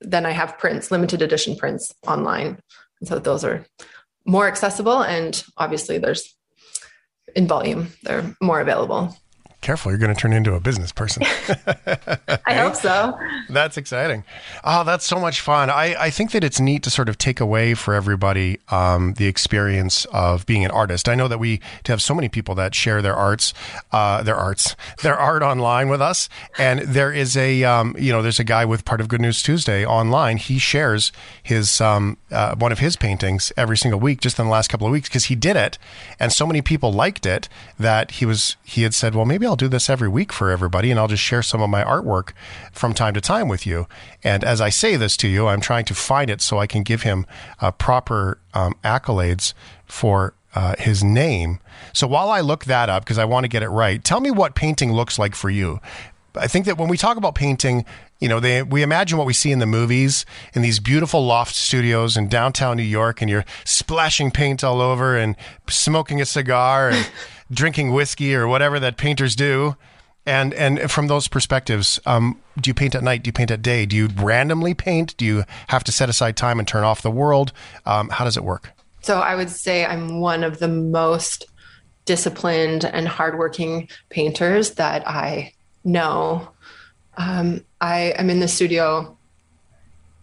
then 0.00 0.26
i 0.26 0.30
have 0.30 0.58
prints 0.58 0.92
limited 0.92 1.22
edition 1.22 1.56
prints 1.56 1.92
online. 2.06 2.60
And 3.00 3.08
so 3.08 3.18
those 3.18 3.44
are 3.44 3.66
more 4.24 4.46
accessible. 4.46 5.02
And 5.02 5.42
obviously 5.56 5.98
there's 5.98 6.36
in 7.34 7.46
volume 7.46 7.88
they're 8.02 8.34
more 8.40 8.60
available 8.60 9.14
Careful, 9.60 9.90
you're 9.90 9.98
going 9.98 10.14
to 10.14 10.20
turn 10.20 10.32
into 10.32 10.54
a 10.54 10.60
business 10.60 10.92
person. 10.92 11.24
i 12.46 12.54
hope 12.54 12.76
so 12.76 13.18
That's 13.50 13.76
exciting. 13.76 14.22
Oh, 14.62 14.84
that's 14.84 15.04
so 15.04 15.18
much 15.18 15.40
fun. 15.40 15.68
I, 15.68 15.96
I 15.98 16.10
think 16.10 16.30
that 16.30 16.44
it's 16.44 16.60
neat 16.60 16.84
to 16.84 16.90
sort 16.90 17.08
of 17.08 17.18
take 17.18 17.40
away 17.40 17.74
for 17.74 17.92
everybody 17.92 18.60
um, 18.68 19.14
the 19.14 19.26
experience 19.26 20.04
of 20.06 20.46
being 20.46 20.64
an 20.64 20.70
artist. 20.70 21.08
I 21.08 21.16
know 21.16 21.26
that 21.26 21.38
we 21.38 21.60
to 21.84 21.92
have 21.92 22.00
so 22.00 22.14
many 22.14 22.28
people 22.28 22.54
that 22.54 22.72
share 22.72 23.02
their 23.02 23.16
arts, 23.16 23.52
uh, 23.90 24.22
their 24.22 24.36
arts, 24.36 24.76
their 25.02 25.16
art 25.16 25.42
online 25.42 25.88
with 25.88 26.00
us. 26.00 26.28
And 26.56 26.80
there 26.80 27.12
is 27.12 27.36
a, 27.36 27.64
um, 27.64 27.96
you 27.98 28.12
know, 28.12 28.22
there's 28.22 28.38
a 28.38 28.44
guy 28.44 28.64
with 28.64 28.84
part 28.84 29.00
of 29.00 29.08
Good 29.08 29.20
News 29.20 29.42
Tuesday 29.42 29.84
online. 29.84 30.36
He 30.36 30.60
shares 30.60 31.10
his 31.42 31.80
um, 31.80 32.16
uh, 32.30 32.54
one 32.54 32.70
of 32.70 32.78
his 32.78 32.94
paintings 32.94 33.52
every 33.56 33.76
single 33.76 33.98
week, 33.98 34.20
just 34.20 34.38
in 34.38 34.44
the 34.44 34.52
last 34.52 34.68
couple 34.68 34.86
of 34.86 34.92
weeks, 34.92 35.08
because 35.08 35.24
he 35.24 35.34
did 35.34 35.56
it, 35.56 35.78
and 36.20 36.32
so 36.32 36.46
many 36.46 36.62
people 36.62 36.92
liked 36.92 37.26
it 37.26 37.48
that 37.76 38.12
he 38.12 38.24
was 38.26 38.56
he 38.62 38.82
had 38.84 38.94
said, 38.94 39.16
well, 39.16 39.24
maybe 39.24 39.47
I'll 39.48 39.56
do 39.56 39.68
this 39.68 39.90
every 39.90 40.08
week 40.08 40.32
for 40.32 40.50
everybody, 40.50 40.90
and 40.90 41.00
I'll 41.00 41.08
just 41.08 41.22
share 41.22 41.42
some 41.42 41.62
of 41.62 41.70
my 41.70 41.82
artwork 41.82 42.32
from 42.72 42.94
time 42.94 43.14
to 43.14 43.20
time 43.20 43.48
with 43.48 43.66
you. 43.66 43.86
And 44.22 44.44
as 44.44 44.60
I 44.60 44.68
say 44.68 44.96
this 44.96 45.16
to 45.18 45.28
you, 45.28 45.48
I'm 45.48 45.60
trying 45.60 45.86
to 45.86 45.94
find 45.94 46.30
it 46.30 46.40
so 46.40 46.58
I 46.58 46.66
can 46.66 46.82
give 46.82 47.02
him 47.02 47.26
uh, 47.60 47.72
proper 47.72 48.38
um, 48.54 48.74
accolades 48.84 49.54
for 49.86 50.34
uh, 50.54 50.74
his 50.78 51.02
name. 51.02 51.60
So 51.92 52.06
while 52.06 52.30
I 52.30 52.40
look 52.40 52.66
that 52.66 52.88
up, 52.88 53.04
because 53.04 53.18
I 53.18 53.24
want 53.24 53.44
to 53.44 53.48
get 53.48 53.62
it 53.62 53.68
right, 53.68 54.02
tell 54.02 54.20
me 54.20 54.30
what 54.30 54.54
painting 54.54 54.92
looks 54.92 55.18
like 55.18 55.34
for 55.34 55.50
you. 55.50 55.80
I 56.34 56.46
think 56.46 56.66
that 56.66 56.78
when 56.78 56.88
we 56.88 56.96
talk 56.96 57.16
about 57.16 57.34
painting, 57.34 57.84
you 58.20 58.28
know, 58.28 58.40
they, 58.40 58.62
we 58.62 58.82
imagine 58.82 59.18
what 59.18 59.26
we 59.26 59.32
see 59.32 59.50
in 59.50 59.58
the 59.58 59.66
movies 59.66 60.26
in 60.52 60.62
these 60.62 60.78
beautiful 60.78 61.24
loft 61.24 61.54
studios 61.54 62.16
in 62.16 62.28
downtown 62.28 62.76
New 62.76 62.82
York, 62.82 63.20
and 63.20 63.30
you're 63.30 63.44
splashing 63.64 64.30
paint 64.30 64.62
all 64.62 64.80
over 64.80 65.16
and 65.16 65.36
smoking 65.68 66.20
a 66.20 66.26
cigar 66.26 66.90
and 66.90 67.10
drinking 67.50 67.92
whiskey 67.92 68.34
or 68.34 68.46
whatever 68.46 68.78
that 68.80 68.96
painters 68.96 69.36
do. 69.36 69.76
And 70.26 70.52
and 70.52 70.90
from 70.90 71.06
those 71.06 71.26
perspectives, 71.26 71.98
um, 72.04 72.38
do 72.60 72.68
you 72.68 72.74
paint 72.74 72.94
at 72.94 73.02
night? 73.02 73.22
Do 73.22 73.28
you 73.28 73.32
paint 73.32 73.50
at 73.50 73.62
day? 73.62 73.86
Do 73.86 73.96
you 73.96 74.08
randomly 74.08 74.74
paint? 74.74 75.16
Do 75.16 75.24
you 75.24 75.44
have 75.68 75.84
to 75.84 75.92
set 75.92 76.10
aside 76.10 76.36
time 76.36 76.58
and 76.58 76.68
turn 76.68 76.84
off 76.84 77.00
the 77.00 77.10
world? 77.10 77.52
Um, 77.86 78.10
how 78.10 78.24
does 78.24 78.36
it 78.36 78.44
work? 78.44 78.72
So 79.00 79.20
I 79.20 79.34
would 79.34 79.48
say 79.48 79.86
I'm 79.86 80.20
one 80.20 80.44
of 80.44 80.58
the 80.58 80.68
most 80.68 81.46
disciplined 82.04 82.84
and 82.84 83.08
hardworking 83.08 83.88
painters 84.10 84.72
that 84.72 85.06
I 85.08 85.54
know. 85.84 86.50
Um, 87.16 87.64
I 87.80 88.14
am 88.16 88.28
in 88.28 88.40
the 88.40 88.48
studio 88.48 89.16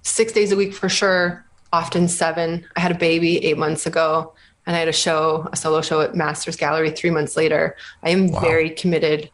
six 0.03 0.31
days 0.31 0.51
a 0.51 0.55
week 0.55 0.73
for 0.73 0.87
sure, 0.87 1.45
often 1.73 2.07
seven. 2.07 2.65
I 2.75 2.79
had 2.79 2.91
a 2.91 2.97
baby 2.97 3.43
eight 3.43 3.57
months 3.57 3.85
ago, 3.85 4.33
and 4.65 4.75
I 4.75 4.79
had 4.79 4.87
a 4.87 4.93
show, 4.93 5.47
a 5.51 5.55
solo 5.55 5.81
show 5.81 6.01
at 6.01 6.15
Masters 6.15 6.55
Gallery 6.55 6.91
three 6.91 7.11
months 7.11 7.37
later. 7.37 7.75
I 8.03 8.09
am 8.09 8.29
very 8.29 8.69
committed 8.69 9.29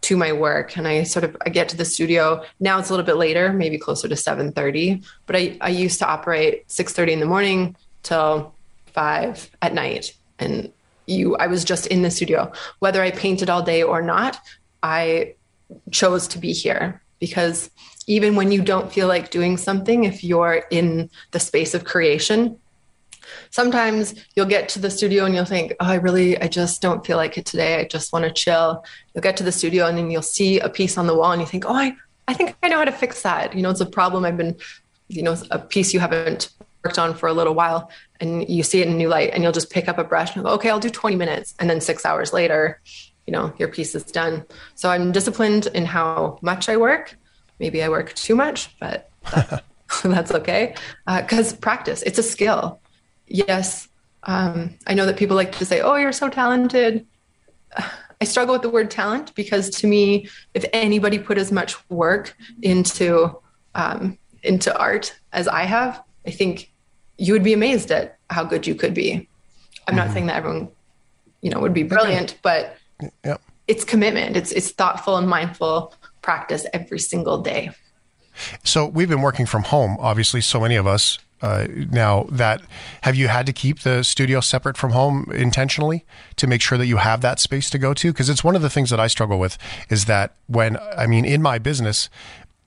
to 0.00 0.16
my 0.16 0.32
work 0.32 0.76
and 0.76 0.86
I 0.86 1.02
sort 1.02 1.24
of 1.24 1.36
I 1.44 1.50
get 1.50 1.68
to 1.70 1.76
the 1.76 1.84
studio 1.84 2.44
now 2.60 2.78
it's 2.78 2.88
a 2.88 2.92
little 2.92 3.04
bit 3.04 3.16
later 3.16 3.52
maybe 3.52 3.78
closer 3.78 4.06
to 4.06 4.14
7:30 4.14 5.04
but 5.26 5.34
I 5.34 5.58
I 5.60 5.70
used 5.70 5.98
to 5.98 6.06
operate 6.06 6.68
6:30 6.68 7.14
in 7.14 7.20
the 7.20 7.26
morning 7.26 7.74
till 8.04 8.54
five 8.98 9.50
at 9.62 9.74
night. 9.74 10.12
And 10.38 10.72
you, 11.06 11.36
I 11.36 11.46
was 11.46 11.62
just 11.64 11.86
in 11.86 12.02
the 12.02 12.10
studio. 12.10 12.52
Whether 12.80 13.00
I 13.02 13.10
painted 13.10 13.48
all 13.48 13.62
day 13.62 13.82
or 13.82 14.02
not, 14.02 14.40
I 14.82 15.34
chose 15.90 16.26
to 16.28 16.38
be 16.38 16.52
here 16.52 17.00
because 17.20 17.70
even 18.06 18.36
when 18.36 18.50
you 18.52 18.62
don't 18.62 18.92
feel 18.92 19.06
like 19.06 19.30
doing 19.30 19.56
something, 19.56 20.04
if 20.04 20.24
you're 20.24 20.64
in 20.70 21.10
the 21.30 21.40
space 21.40 21.74
of 21.74 21.84
creation, 21.84 22.58
sometimes 23.50 24.14
you'll 24.34 24.46
get 24.46 24.68
to 24.70 24.78
the 24.78 24.90
studio 24.90 25.24
and 25.24 25.34
you'll 25.34 25.44
think, 25.44 25.72
oh, 25.80 25.86
I 25.86 25.94
really, 25.94 26.40
I 26.40 26.48
just 26.48 26.82
don't 26.82 27.04
feel 27.04 27.16
like 27.16 27.38
it 27.38 27.46
today. 27.46 27.80
I 27.80 27.84
just 27.84 28.12
want 28.12 28.24
to 28.24 28.30
chill. 28.30 28.84
You'll 29.14 29.22
get 29.22 29.36
to 29.38 29.44
the 29.44 29.52
studio 29.52 29.86
and 29.86 29.96
then 29.96 30.10
you'll 30.10 30.22
see 30.22 30.60
a 30.60 30.68
piece 30.68 30.98
on 30.98 31.06
the 31.06 31.14
wall 31.14 31.32
and 31.32 31.40
you 31.40 31.46
think, 31.46 31.64
oh, 31.66 31.74
I, 31.74 31.96
I 32.26 32.34
think 32.34 32.56
I 32.62 32.68
know 32.68 32.78
how 32.78 32.84
to 32.84 32.92
fix 32.92 33.22
that. 33.22 33.54
You 33.54 33.62
know, 33.62 33.70
it's 33.70 33.80
a 33.80 33.86
problem 33.86 34.24
I've 34.24 34.36
been, 34.36 34.56
you 35.08 35.22
know, 35.22 35.36
a 35.50 35.58
piece 35.58 35.94
you 35.94 36.00
haven't 36.00 36.50
worked 36.84 36.98
on 36.98 37.14
for 37.14 37.28
a 37.28 37.32
little 37.32 37.54
while 37.54 37.90
and 38.20 38.48
you 38.48 38.62
see 38.62 38.80
it 38.80 38.86
in 38.86 38.94
a 38.94 38.96
new 38.96 39.08
light 39.08 39.30
and 39.32 39.42
you'll 39.42 39.52
just 39.52 39.70
pick 39.70 39.88
up 39.88 39.98
a 39.98 40.04
brush 40.04 40.34
and 40.34 40.44
go, 40.44 40.50
okay, 40.52 40.70
I'll 40.70 40.80
do 40.80 40.90
20 40.90 41.16
minutes. 41.16 41.54
And 41.58 41.68
then 41.68 41.80
six 41.80 42.04
hours 42.04 42.32
later, 42.32 42.80
you 43.26 43.32
know, 43.32 43.52
your 43.58 43.68
piece 43.68 43.94
is 43.94 44.04
done. 44.04 44.44
So 44.74 44.88
I'm 44.88 45.12
disciplined 45.12 45.66
in 45.74 45.84
how 45.84 46.38
much 46.40 46.68
I 46.68 46.76
work. 46.76 47.16
Maybe 47.58 47.82
I 47.82 47.88
work 47.88 48.14
too 48.14 48.34
much, 48.34 48.74
but 48.78 49.10
that's, 49.30 49.62
that's 50.02 50.32
okay. 50.32 50.74
Because 51.06 51.52
uh, 51.52 51.56
practice, 51.56 52.02
it's 52.02 52.18
a 52.18 52.22
skill. 52.22 52.80
Yes, 53.28 53.88
um, 54.24 54.74
I 54.86 54.94
know 54.94 55.06
that 55.06 55.16
people 55.16 55.36
like 55.36 55.52
to 55.52 55.64
say, 55.64 55.80
oh, 55.80 55.96
you're 55.96 56.12
so 56.12 56.28
talented. 56.28 57.06
I 58.20 58.24
struggle 58.24 58.54
with 58.54 58.62
the 58.62 58.70
word 58.70 58.90
talent 58.90 59.34
because 59.34 59.70
to 59.70 59.86
me, 59.86 60.28
if 60.54 60.64
anybody 60.72 61.18
put 61.18 61.38
as 61.38 61.52
much 61.52 61.76
work 61.88 62.36
into 62.62 63.38
um, 63.74 64.18
into 64.42 64.76
art 64.76 65.18
as 65.32 65.46
I 65.46 65.62
have, 65.62 66.02
I 66.26 66.30
think 66.30 66.72
you 67.16 67.32
would 67.32 67.44
be 67.44 67.52
amazed 67.52 67.90
at 67.90 68.18
how 68.30 68.44
good 68.44 68.66
you 68.66 68.74
could 68.74 68.94
be. 68.94 69.28
I'm 69.86 69.94
not 69.94 70.06
mm-hmm. 70.06 70.14
saying 70.14 70.26
that 70.26 70.36
everyone, 70.36 70.68
you 71.42 71.50
know, 71.50 71.60
would 71.60 71.74
be 71.74 71.84
brilliant, 71.84 72.38
but 72.42 72.76
yep. 73.24 73.40
it's 73.66 73.84
commitment. 73.84 74.36
It's 74.36 74.52
it's 74.52 74.72
thoughtful 74.72 75.16
and 75.16 75.28
mindful 75.28 75.94
practice 76.22 76.66
every 76.72 76.98
single 76.98 77.40
day. 77.40 77.70
So 78.64 78.86
we've 78.86 79.08
been 79.08 79.22
working 79.22 79.46
from 79.46 79.62
home, 79.64 79.96
obviously, 80.00 80.40
so 80.40 80.60
many 80.60 80.76
of 80.76 80.86
us 80.86 81.18
uh, 81.42 81.66
now 81.90 82.26
that 82.30 82.60
have 83.02 83.14
you 83.14 83.28
had 83.28 83.46
to 83.46 83.52
keep 83.52 83.80
the 83.80 84.02
studio 84.02 84.40
separate 84.40 84.76
from 84.76 84.92
home 84.92 85.30
intentionally 85.32 86.04
to 86.36 86.46
make 86.46 86.60
sure 86.60 86.78
that 86.78 86.86
you 86.86 86.96
have 86.96 87.20
that 87.20 87.38
space 87.38 87.70
to 87.70 87.78
go 87.78 87.94
to 87.94 88.12
because 88.12 88.28
it's 88.28 88.44
one 88.44 88.56
of 88.56 88.62
the 88.62 88.70
things 88.70 88.90
that 88.90 89.00
i 89.00 89.06
struggle 89.06 89.38
with 89.38 89.58
is 89.88 90.06
that 90.06 90.34
when 90.46 90.76
i 90.96 91.06
mean 91.06 91.24
in 91.24 91.42
my 91.42 91.58
business 91.58 92.08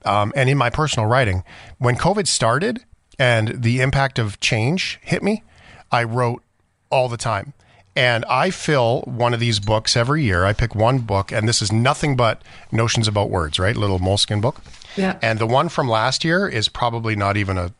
um, 0.04 0.32
and 0.34 0.48
in 0.48 0.58
my 0.58 0.70
personal 0.70 1.08
writing 1.08 1.44
when 1.78 1.96
covid 1.96 2.26
started 2.26 2.84
and 3.18 3.62
the 3.62 3.80
impact 3.80 4.18
of 4.18 4.40
change 4.40 4.98
hit 5.02 5.22
me 5.22 5.42
i 5.90 6.02
wrote 6.02 6.42
all 6.90 7.08
the 7.08 7.16
time 7.16 7.52
and 7.94 8.24
I 8.26 8.50
fill 8.50 9.02
one 9.02 9.34
of 9.34 9.40
these 9.40 9.60
books 9.60 9.96
every 9.96 10.24
year. 10.24 10.44
I 10.44 10.52
pick 10.52 10.74
one 10.74 11.00
book, 11.00 11.30
and 11.30 11.46
this 11.46 11.60
is 11.60 11.70
nothing 11.70 12.16
but 12.16 12.42
notions 12.70 13.06
about 13.06 13.28
words, 13.28 13.58
right? 13.58 13.76
Little 13.76 13.98
Moleskine 13.98 14.40
book. 14.40 14.62
Yeah. 14.96 15.18
And 15.22 15.38
the 15.38 15.46
one 15.46 15.68
from 15.68 15.88
last 15.88 16.24
year 16.24 16.48
is 16.48 16.68
probably 16.68 17.16
not 17.16 17.36
even 17.36 17.58
a 17.58 17.72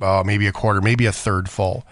uh, 0.00 0.22
maybe 0.24 0.46
a 0.46 0.52
quarter, 0.52 0.80
maybe 0.80 1.06
a 1.06 1.12
third 1.12 1.48
full. 1.48 1.84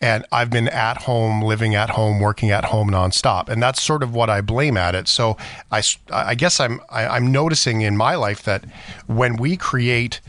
And 0.00 0.26
I've 0.30 0.50
been 0.50 0.68
at 0.68 1.02
home, 1.02 1.40
living 1.40 1.74
at 1.74 1.90
home, 1.90 2.20
working 2.20 2.50
at 2.50 2.66
home 2.66 2.90
nonstop, 2.90 3.48
and 3.48 3.62
that's 3.62 3.80
sort 3.80 4.02
of 4.02 4.14
what 4.14 4.28
I 4.28 4.42
blame 4.42 4.76
at 4.76 4.94
it. 4.94 5.08
So 5.08 5.38
I, 5.72 5.82
I 6.12 6.34
guess 6.34 6.60
I'm 6.60 6.80
I, 6.90 7.06
I'm 7.06 7.32
noticing 7.32 7.80
in 7.80 7.96
my 7.96 8.14
life 8.14 8.42
that 8.42 8.66
when 9.06 9.36
we 9.36 9.56
create 9.56 10.20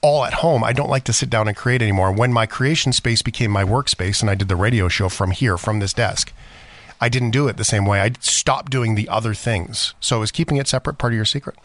all 0.00 0.24
at 0.24 0.34
home, 0.34 0.64
I 0.64 0.72
don't 0.72 0.88
like 0.88 1.04
to 1.04 1.12
sit 1.12 1.28
down 1.28 1.48
and 1.48 1.56
create 1.56 1.82
anymore. 1.82 2.12
When 2.12 2.32
my 2.32 2.46
creation 2.46 2.92
space 2.92 3.20
became 3.20 3.50
my 3.50 3.64
workspace, 3.64 4.22
and 4.22 4.30
I 4.30 4.34
did 4.34 4.48
the 4.48 4.56
radio 4.56 4.88
show 4.88 5.08
from 5.08 5.32
here, 5.32 5.58
from 5.58 5.80
this 5.80 5.92
desk, 5.92 6.32
I 7.00 7.08
didn't 7.08 7.30
do 7.30 7.46
it 7.48 7.56
the 7.56 7.64
same 7.64 7.84
way. 7.84 8.00
I 8.00 8.12
stopped 8.20 8.70
doing 8.70 8.94
the 8.94 9.08
other 9.08 9.34
things. 9.34 9.94
So 10.00 10.22
is 10.22 10.32
keeping 10.32 10.56
it 10.56 10.66
separate 10.66 10.98
part 10.98 11.12
of 11.12 11.16
your 11.16 11.24
secret? 11.24 11.56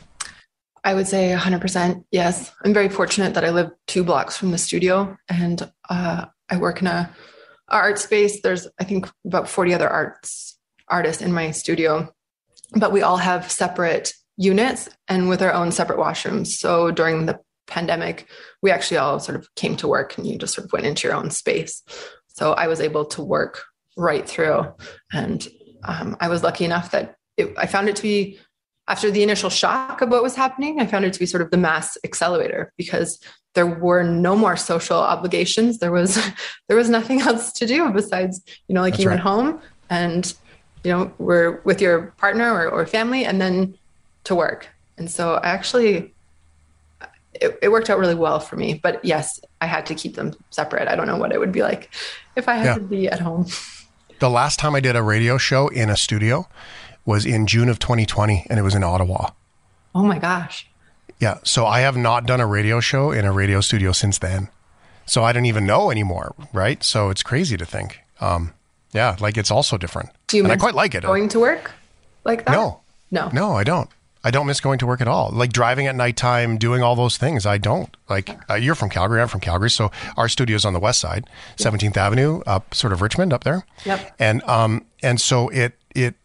I 0.83 0.93
would 0.93 1.07
say 1.07 1.33
100% 1.37 2.03
yes. 2.11 2.51
I'm 2.63 2.73
very 2.73 2.89
fortunate 2.89 3.35
that 3.35 3.45
I 3.45 3.51
live 3.51 3.71
two 3.87 4.03
blocks 4.03 4.35
from 4.35 4.51
the 4.51 4.57
studio 4.57 5.17
and 5.29 5.71
uh, 5.89 6.25
I 6.49 6.57
work 6.57 6.81
in 6.81 6.87
a, 6.87 7.09
art 7.73 7.99
space. 7.99 8.41
There's, 8.41 8.67
I 8.79 8.83
think, 8.83 9.09
about 9.25 9.49
40 9.49 9.73
other 9.73 9.89
arts 9.89 10.57
artists 10.87 11.21
in 11.21 11.33
my 11.33 11.51
studio, 11.51 12.13
but 12.75 12.91
we 12.91 13.01
all 13.01 13.17
have 13.17 13.49
separate 13.49 14.13
units 14.37 14.89
and 15.07 15.29
with 15.29 15.41
our 15.41 15.53
own 15.53 15.71
separate 15.71 15.97
washrooms. 15.97 16.47
So 16.47 16.91
during 16.91 17.25
the 17.25 17.39
pandemic, 17.67 18.27
we 18.61 18.69
actually 18.69 18.97
all 18.97 19.19
sort 19.19 19.37
of 19.37 19.47
came 19.55 19.75
to 19.77 19.87
work 19.87 20.17
and 20.17 20.27
you 20.27 20.37
just 20.37 20.53
sort 20.53 20.65
of 20.65 20.73
went 20.73 20.85
into 20.85 21.07
your 21.07 21.15
own 21.15 21.29
space. 21.31 21.81
So 22.27 22.53
I 22.53 22.67
was 22.67 22.79
able 22.79 23.05
to 23.05 23.23
work 23.23 23.63
right 23.97 24.27
through. 24.27 24.73
And 25.11 25.47
um, 25.83 26.17
I 26.19 26.27
was 26.27 26.43
lucky 26.43 26.65
enough 26.65 26.91
that 26.91 27.15
it, 27.37 27.53
I 27.57 27.65
found 27.65 27.89
it 27.89 27.95
to 27.95 28.01
be 28.01 28.39
after 28.87 29.09
the 29.09 29.23
initial 29.23 29.49
shock 29.49 30.01
of 30.01 30.09
what 30.09 30.23
was 30.23 30.35
happening, 30.35 30.79
I 30.79 30.85
found 30.85 31.05
it 31.05 31.13
to 31.13 31.19
be 31.19 31.25
sort 31.25 31.41
of 31.41 31.51
the 31.51 31.57
mass 31.57 31.97
accelerator 32.03 32.73
because 32.77 33.19
there 33.53 33.67
were 33.67 34.03
no 34.03 34.35
more 34.35 34.57
social 34.57 34.97
obligations. 34.97 35.79
There 35.79 35.91
was 35.91 36.15
there 36.67 36.77
was 36.77 36.89
nothing 36.89 37.21
else 37.21 37.51
to 37.53 37.65
do 37.65 37.89
besides, 37.91 38.41
you 38.67 38.75
know, 38.75 38.81
like 38.81 38.93
That's 38.93 39.03
you 39.03 39.09
right. 39.09 39.15
went 39.15 39.21
home 39.21 39.61
and 39.89 40.33
you 40.83 40.91
know, 40.91 41.13
we're 41.17 41.61
with 41.61 41.79
your 41.79 42.13
partner 42.17 42.53
or, 42.53 42.69
or 42.69 42.85
family 42.85 43.23
and 43.23 43.39
then 43.39 43.77
to 44.25 44.35
work. 44.35 44.67
And 44.97 45.09
so 45.09 45.35
I 45.35 45.47
actually 45.47 46.13
it, 47.33 47.57
it, 47.61 47.71
worked 47.71 47.89
out 47.89 47.97
really 47.97 48.15
well 48.15 48.39
for 48.39 48.57
me. 48.57 48.75
But 48.75 49.03
yes, 49.03 49.39
I 49.61 49.65
had 49.65 49.85
to 49.87 49.95
keep 49.95 50.15
them 50.15 50.33
separate. 50.49 50.87
I 50.87 50.95
don't 50.95 51.07
know 51.07 51.17
what 51.17 51.31
it 51.31 51.39
would 51.39 51.51
be 51.51 51.61
like 51.61 51.89
if 52.35 52.47
I 52.47 52.55
had 52.55 52.65
yeah. 52.65 52.73
to 52.75 52.81
be 52.81 53.07
at 53.07 53.19
home. 53.19 53.47
The 54.19 54.29
last 54.29 54.57
time 54.57 54.73
I 54.73 54.79
did 54.79 54.95
a 54.95 55.03
radio 55.03 55.37
show 55.37 55.67
in 55.67 55.89
a 55.89 55.97
studio, 55.97 56.47
was 57.05 57.25
in 57.25 57.47
June 57.47 57.69
of 57.69 57.79
2020 57.79 58.47
and 58.49 58.59
it 58.59 58.61
was 58.61 58.75
in 58.75 58.83
Ottawa. 58.83 59.31
Oh 59.95 60.03
my 60.03 60.19
gosh. 60.19 60.67
Yeah. 61.19 61.37
So 61.43 61.65
I 61.65 61.81
have 61.81 61.97
not 61.97 62.25
done 62.25 62.39
a 62.39 62.47
radio 62.47 62.79
show 62.79 63.11
in 63.11 63.25
a 63.25 63.31
radio 63.31 63.61
studio 63.61 63.91
since 63.91 64.17
then. 64.17 64.49
So 65.05 65.23
I 65.23 65.33
don't 65.33 65.45
even 65.45 65.65
know 65.65 65.91
anymore. 65.91 66.33
Right. 66.53 66.83
So 66.83 67.09
it's 67.09 67.23
crazy 67.23 67.57
to 67.57 67.65
think. 67.65 67.99
Um, 68.21 68.53
yeah. 68.93 69.15
Like 69.19 69.37
it's 69.37 69.51
also 69.51 69.77
different. 69.77 70.09
Do 70.27 70.37
you 70.37 70.43
and 70.43 70.51
I 70.51 70.57
quite 70.57 70.75
like 70.75 70.95
it. 70.95 71.03
Going 71.03 71.29
to 71.29 71.39
work 71.39 71.71
like 72.23 72.45
that? 72.45 72.51
No. 72.51 72.81
No. 73.11 73.29
No, 73.33 73.53
I 73.53 73.63
don't. 73.63 73.89
I 74.23 74.31
don't 74.31 74.47
miss 74.47 74.61
going 74.61 74.79
to 74.79 74.87
work 74.87 75.01
at 75.01 75.07
all. 75.07 75.31
Like 75.33 75.51
driving 75.51 75.85
at 75.87 75.95
nighttime, 75.95 76.57
doing 76.57 76.81
all 76.81 76.95
those 76.95 77.17
things. 77.17 77.45
I 77.45 77.57
don't. 77.57 77.95
Like 78.09 78.29
uh, 78.49 78.55
you're 78.55 78.75
from 78.75 78.89
Calgary, 78.89 79.21
I'm 79.21 79.27
from 79.27 79.41
Calgary, 79.41 79.69
so 79.69 79.91
our 80.15 80.29
studio's 80.29 80.63
on 80.63 80.71
the 80.71 80.79
west 80.79 80.99
side, 81.01 81.29
Seventeenth 81.57 81.97
Avenue, 81.97 82.41
up 82.47 82.73
sort 82.73 82.93
of 82.93 83.01
Richmond, 83.01 83.33
up 83.33 83.43
there. 83.43 83.65
Yep. 83.85 84.15
And 84.19 84.41
um 84.43 84.85
and 85.01 85.19
so 85.19 85.49
it 85.49 85.73
it 85.93 86.15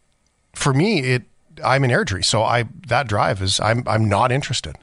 for 0.54 0.72
me, 0.72 1.00
it 1.00 1.22
I'm 1.64 1.84
in 1.84 1.90
Airdrie, 1.90 2.24
so 2.24 2.42
I 2.42 2.64
that 2.86 3.08
drive 3.08 3.42
is 3.42 3.60
I'm 3.60 3.82
I'm 3.86 4.08
not 4.08 4.32
interested. 4.32 4.76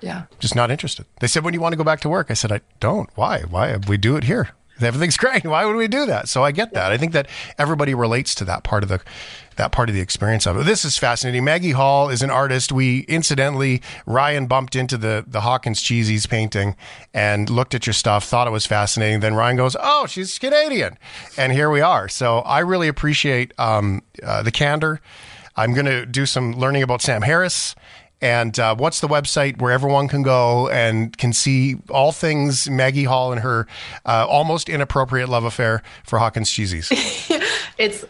Yeah, 0.00 0.24
just 0.40 0.56
not 0.56 0.70
interested. 0.70 1.06
They 1.20 1.26
said, 1.26 1.44
"When 1.44 1.52
do 1.52 1.56
you 1.56 1.60
want 1.60 1.72
to 1.72 1.76
go 1.76 1.84
back 1.84 2.00
to 2.00 2.08
work?" 2.08 2.26
I 2.30 2.34
said, 2.34 2.50
"I 2.52 2.60
don't. 2.80 3.08
Why? 3.14 3.42
Why 3.42 3.76
we 3.88 3.96
do 3.96 4.16
it 4.16 4.24
here? 4.24 4.50
Everything's 4.80 5.16
great. 5.24 5.44
Why 5.44 5.64
would 5.64 5.76
we 5.76 5.88
do 5.88 6.06
that?" 6.06 6.28
So 6.28 6.42
I 6.42 6.50
get 6.50 6.74
that. 6.74 6.90
I 6.92 6.98
think 6.98 7.12
that 7.12 7.28
everybody 7.58 7.94
relates 7.94 8.34
to 8.36 8.44
that 8.46 8.64
part 8.64 8.82
of 8.82 8.88
the 8.88 9.00
that 9.62 9.70
part 9.70 9.88
of 9.88 9.94
the 9.94 10.00
experience 10.00 10.44
of 10.44 10.56
it. 10.56 10.64
This 10.64 10.84
is 10.84 10.98
fascinating. 10.98 11.44
Maggie 11.44 11.70
Hall 11.70 12.08
is 12.10 12.20
an 12.20 12.30
artist. 12.30 12.72
We 12.72 13.00
incidentally 13.02 13.80
Ryan 14.06 14.46
bumped 14.46 14.74
into 14.74 14.98
the 14.98 15.24
the 15.24 15.42
Hawkins 15.42 15.80
Cheezies 15.80 16.28
painting 16.28 16.74
and 17.14 17.48
looked 17.48 17.72
at 17.72 17.86
your 17.86 17.94
stuff, 17.94 18.24
thought 18.24 18.48
it 18.48 18.50
was 18.50 18.66
fascinating. 18.66 19.20
Then 19.20 19.34
Ryan 19.34 19.56
goes, 19.56 19.76
"Oh, 19.78 20.06
she's 20.06 20.36
Canadian," 20.40 20.98
and 21.38 21.52
here 21.52 21.70
we 21.70 21.80
are. 21.80 22.08
So 22.08 22.38
I 22.38 22.58
really 22.58 22.88
appreciate 22.88 23.52
um, 23.56 24.02
uh, 24.20 24.42
the 24.42 24.50
candor. 24.50 25.00
I'm 25.54 25.74
going 25.74 25.86
to 25.86 26.06
do 26.06 26.26
some 26.26 26.52
learning 26.54 26.82
about 26.82 27.02
Sam 27.02 27.22
Harris. 27.22 27.76
And 28.22 28.56
uh, 28.60 28.76
what's 28.76 29.00
the 29.00 29.08
website 29.08 29.60
where 29.60 29.72
everyone 29.72 30.06
can 30.06 30.22
go 30.22 30.68
and 30.68 31.16
can 31.18 31.32
see 31.32 31.76
all 31.90 32.12
things 32.12 32.70
Maggie 32.70 33.02
Hall 33.02 33.32
and 33.32 33.40
her 33.40 33.66
uh, 34.06 34.24
almost 34.28 34.68
inappropriate 34.68 35.28
love 35.28 35.42
affair 35.42 35.82
for 36.04 36.20
Hawkins 36.20 36.48
Cheezies? 36.48 36.88
it's 37.78 38.04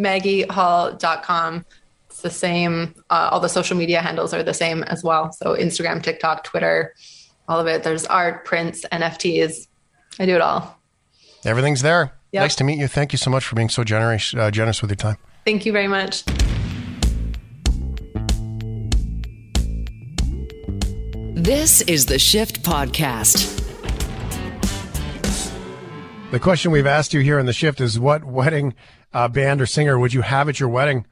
lovemaggiehall.com. 0.00 1.64
It's 2.08 2.22
the 2.22 2.30
same. 2.30 2.94
Uh, 3.08 3.28
all 3.32 3.40
the 3.40 3.48
social 3.48 3.76
media 3.76 4.00
handles 4.00 4.34
are 4.34 4.42
the 4.42 4.54
same 4.54 4.82
as 4.84 5.04
well. 5.04 5.32
So 5.32 5.54
Instagram, 5.54 6.02
TikTok, 6.02 6.44
Twitter, 6.44 6.94
all 7.48 7.60
of 7.60 7.66
it. 7.66 7.82
There's 7.82 8.06
art, 8.06 8.44
prints, 8.44 8.84
NFTs. 8.90 9.68
I 10.18 10.26
do 10.26 10.34
it 10.34 10.40
all. 10.40 10.78
Everything's 11.44 11.82
there. 11.82 12.12
Yep. 12.32 12.42
Nice 12.42 12.56
to 12.56 12.64
meet 12.64 12.78
you. 12.78 12.88
Thank 12.88 13.12
you 13.12 13.18
so 13.18 13.30
much 13.30 13.44
for 13.44 13.56
being 13.56 13.68
so 13.68 13.84
generous, 13.84 14.34
uh, 14.34 14.50
generous 14.50 14.82
with 14.82 14.90
your 14.90 14.96
time. 14.96 15.16
Thank 15.44 15.66
you 15.66 15.72
very 15.72 15.88
much. 15.88 16.24
This 21.34 21.80
is 21.82 22.06
the 22.06 22.18
Shift 22.18 22.62
Podcast. 22.62 23.56
The 26.30 26.38
question 26.38 26.70
we've 26.70 26.86
asked 26.86 27.12
you 27.12 27.20
here 27.20 27.38
in 27.38 27.46
the 27.46 27.52
Shift 27.52 27.80
is 27.80 27.98
what 27.98 28.24
wedding 28.24 28.74
uh, 29.12 29.28
band 29.28 29.60
or 29.60 29.66
singer 29.66 29.98
would 29.98 30.14
you 30.14 30.22
have 30.22 30.48
at 30.48 30.60
your 30.60 30.68
wedding? 30.68 31.06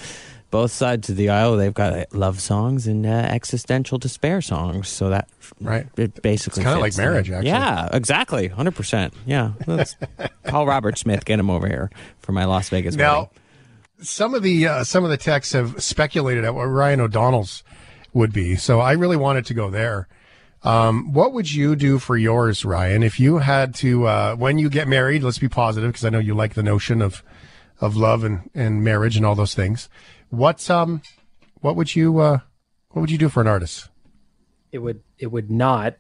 both 0.51 0.73
sides 0.73 1.09
of 1.09 1.17
the 1.17 1.29
aisle. 1.29 1.57
They've 1.57 1.75
got 1.75 2.15
love 2.15 2.41
songs 2.41 2.87
and 2.87 3.05
uh, 3.05 3.09
existential 3.09 3.99
despair 3.99 4.41
songs. 4.41 4.89
So 4.89 5.11
that 5.11 5.29
right, 5.61 5.87
it 5.97 6.23
basically 6.23 6.63
kinda 6.65 6.79
like 6.79 6.97
marriage, 6.97 7.31
actually. 7.31 7.49
Yeah, 7.51 7.89
exactly, 7.93 8.49
hundred 8.49 8.75
percent. 8.75 9.15
Yeah, 9.27 9.53
let's 9.67 9.97
call 10.45 10.67
Robert 10.67 10.99
Smith. 10.99 11.25
Get 11.25 11.39
him 11.39 11.51
over 11.51 11.67
here 11.67 11.91
for 12.21 12.33
my 12.33 12.45
Las 12.45 12.69
Vegas 12.69 12.97
wedding. 12.97 13.07
Now, 13.07 13.31
some 14.01 14.35
of 14.35 14.43
the 14.43 14.67
uh, 14.67 14.85
some 14.85 15.05
of 15.05 15.11
the 15.11 15.17
texts 15.17 15.53
have 15.53 15.83
speculated 15.83 16.45
at 16.45 16.55
what 16.55 16.65
Ryan 16.65 17.01
O'Donnell's 17.01 17.63
would 18.13 18.33
be. 18.33 18.57
So 18.57 18.81
I 18.81 18.93
really 18.93 19.17
wanted 19.17 19.47
to 19.47 19.55
go 19.55 19.71
there. 19.71 20.09
Um, 20.65 21.13
what 21.13 21.33
would 21.33 21.53
you 21.53 21.77
do 21.77 21.99
for 22.01 22.17
yours, 22.17 22.65
Ryan, 22.65 23.05
if 23.05 23.21
you 23.21 23.39
had 23.39 23.75
to 23.77 24.07
uh, 24.07 24.35
when 24.35 24.59
you 24.59 24.69
get 24.69 24.89
married? 24.89 25.23
Let's 25.23 25.39
be 25.39 25.49
positive 25.49 25.91
because 25.91 26.05
I 26.05 26.11
know 26.11 26.19
you 26.19 26.35
like 26.35 26.55
the 26.55 26.63
notion 26.63 27.01
of 27.01 27.23
of 27.81 27.97
love 27.97 28.25
and, 28.25 28.51
and 28.55 28.83
marriage 28.83 29.17
and 29.17 29.25
all 29.25 29.37
those 29.37 29.55
things. 29.55 29.89
What 30.31 30.69
um 30.71 31.03
what 31.61 31.77
would 31.77 31.95
you 31.97 32.19
uh, 32.19 32.39
what 32.91 33.01
would 33.03 33.11
you 33.11 33.19
do 33.19 33.29
for 33.29 33.41
an 33.41 33.47
artist? 33.47 33.89
It 34.73 34.79
would 34.79 35.03
it 35.19 35.29
would 35.29 35.51
not. 35.51 35.97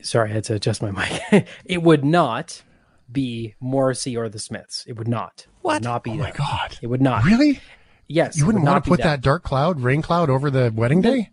Sorry, 0.00 0.30
I 0.30 0.34
had 0.34 0.44
to 0.44 0.54
adjust 0.54 0.82
my 0.82 0.90
mic. 1.32 1.48
it 1.64 1.82
would 1.82 2.04
not 2.04 2.62
be 3.10 3.54
Morrissey 3.60 4.16
or 4.16 4.28
the 4.28 4.38
Smiths. 4.38 4.84
It 4.86 4.94
would 4.96 5.08
not. 5.08 5.46
What? 5.62 5.74
Would 5.74 5.84
not 5.84 6.04
be. 6.04 6.12
Oh 6.12 6.14
my 6.16 6.30
god! 6.30 6.78
It 6.82 6.86
would 6.88 7.00
not. 7.02 7.24
Really? 7.24 7.60
Yes. 8.06 8.38
You 8.38 8.46
wouldn't 8.46 8.64
would 8.64 8.70
want 8.70 8.84
to 8.84 8.90
put 8.90 9.02
that 9.02 9.20
dark 9.20 9.42
cloud, 9.42 9.80
rain 9.80 10.00
cloud 10.02 10.30
over 10.30 10.50
the 10.50 10.72
wedding 10.74 11.02
day? 11.02 11.30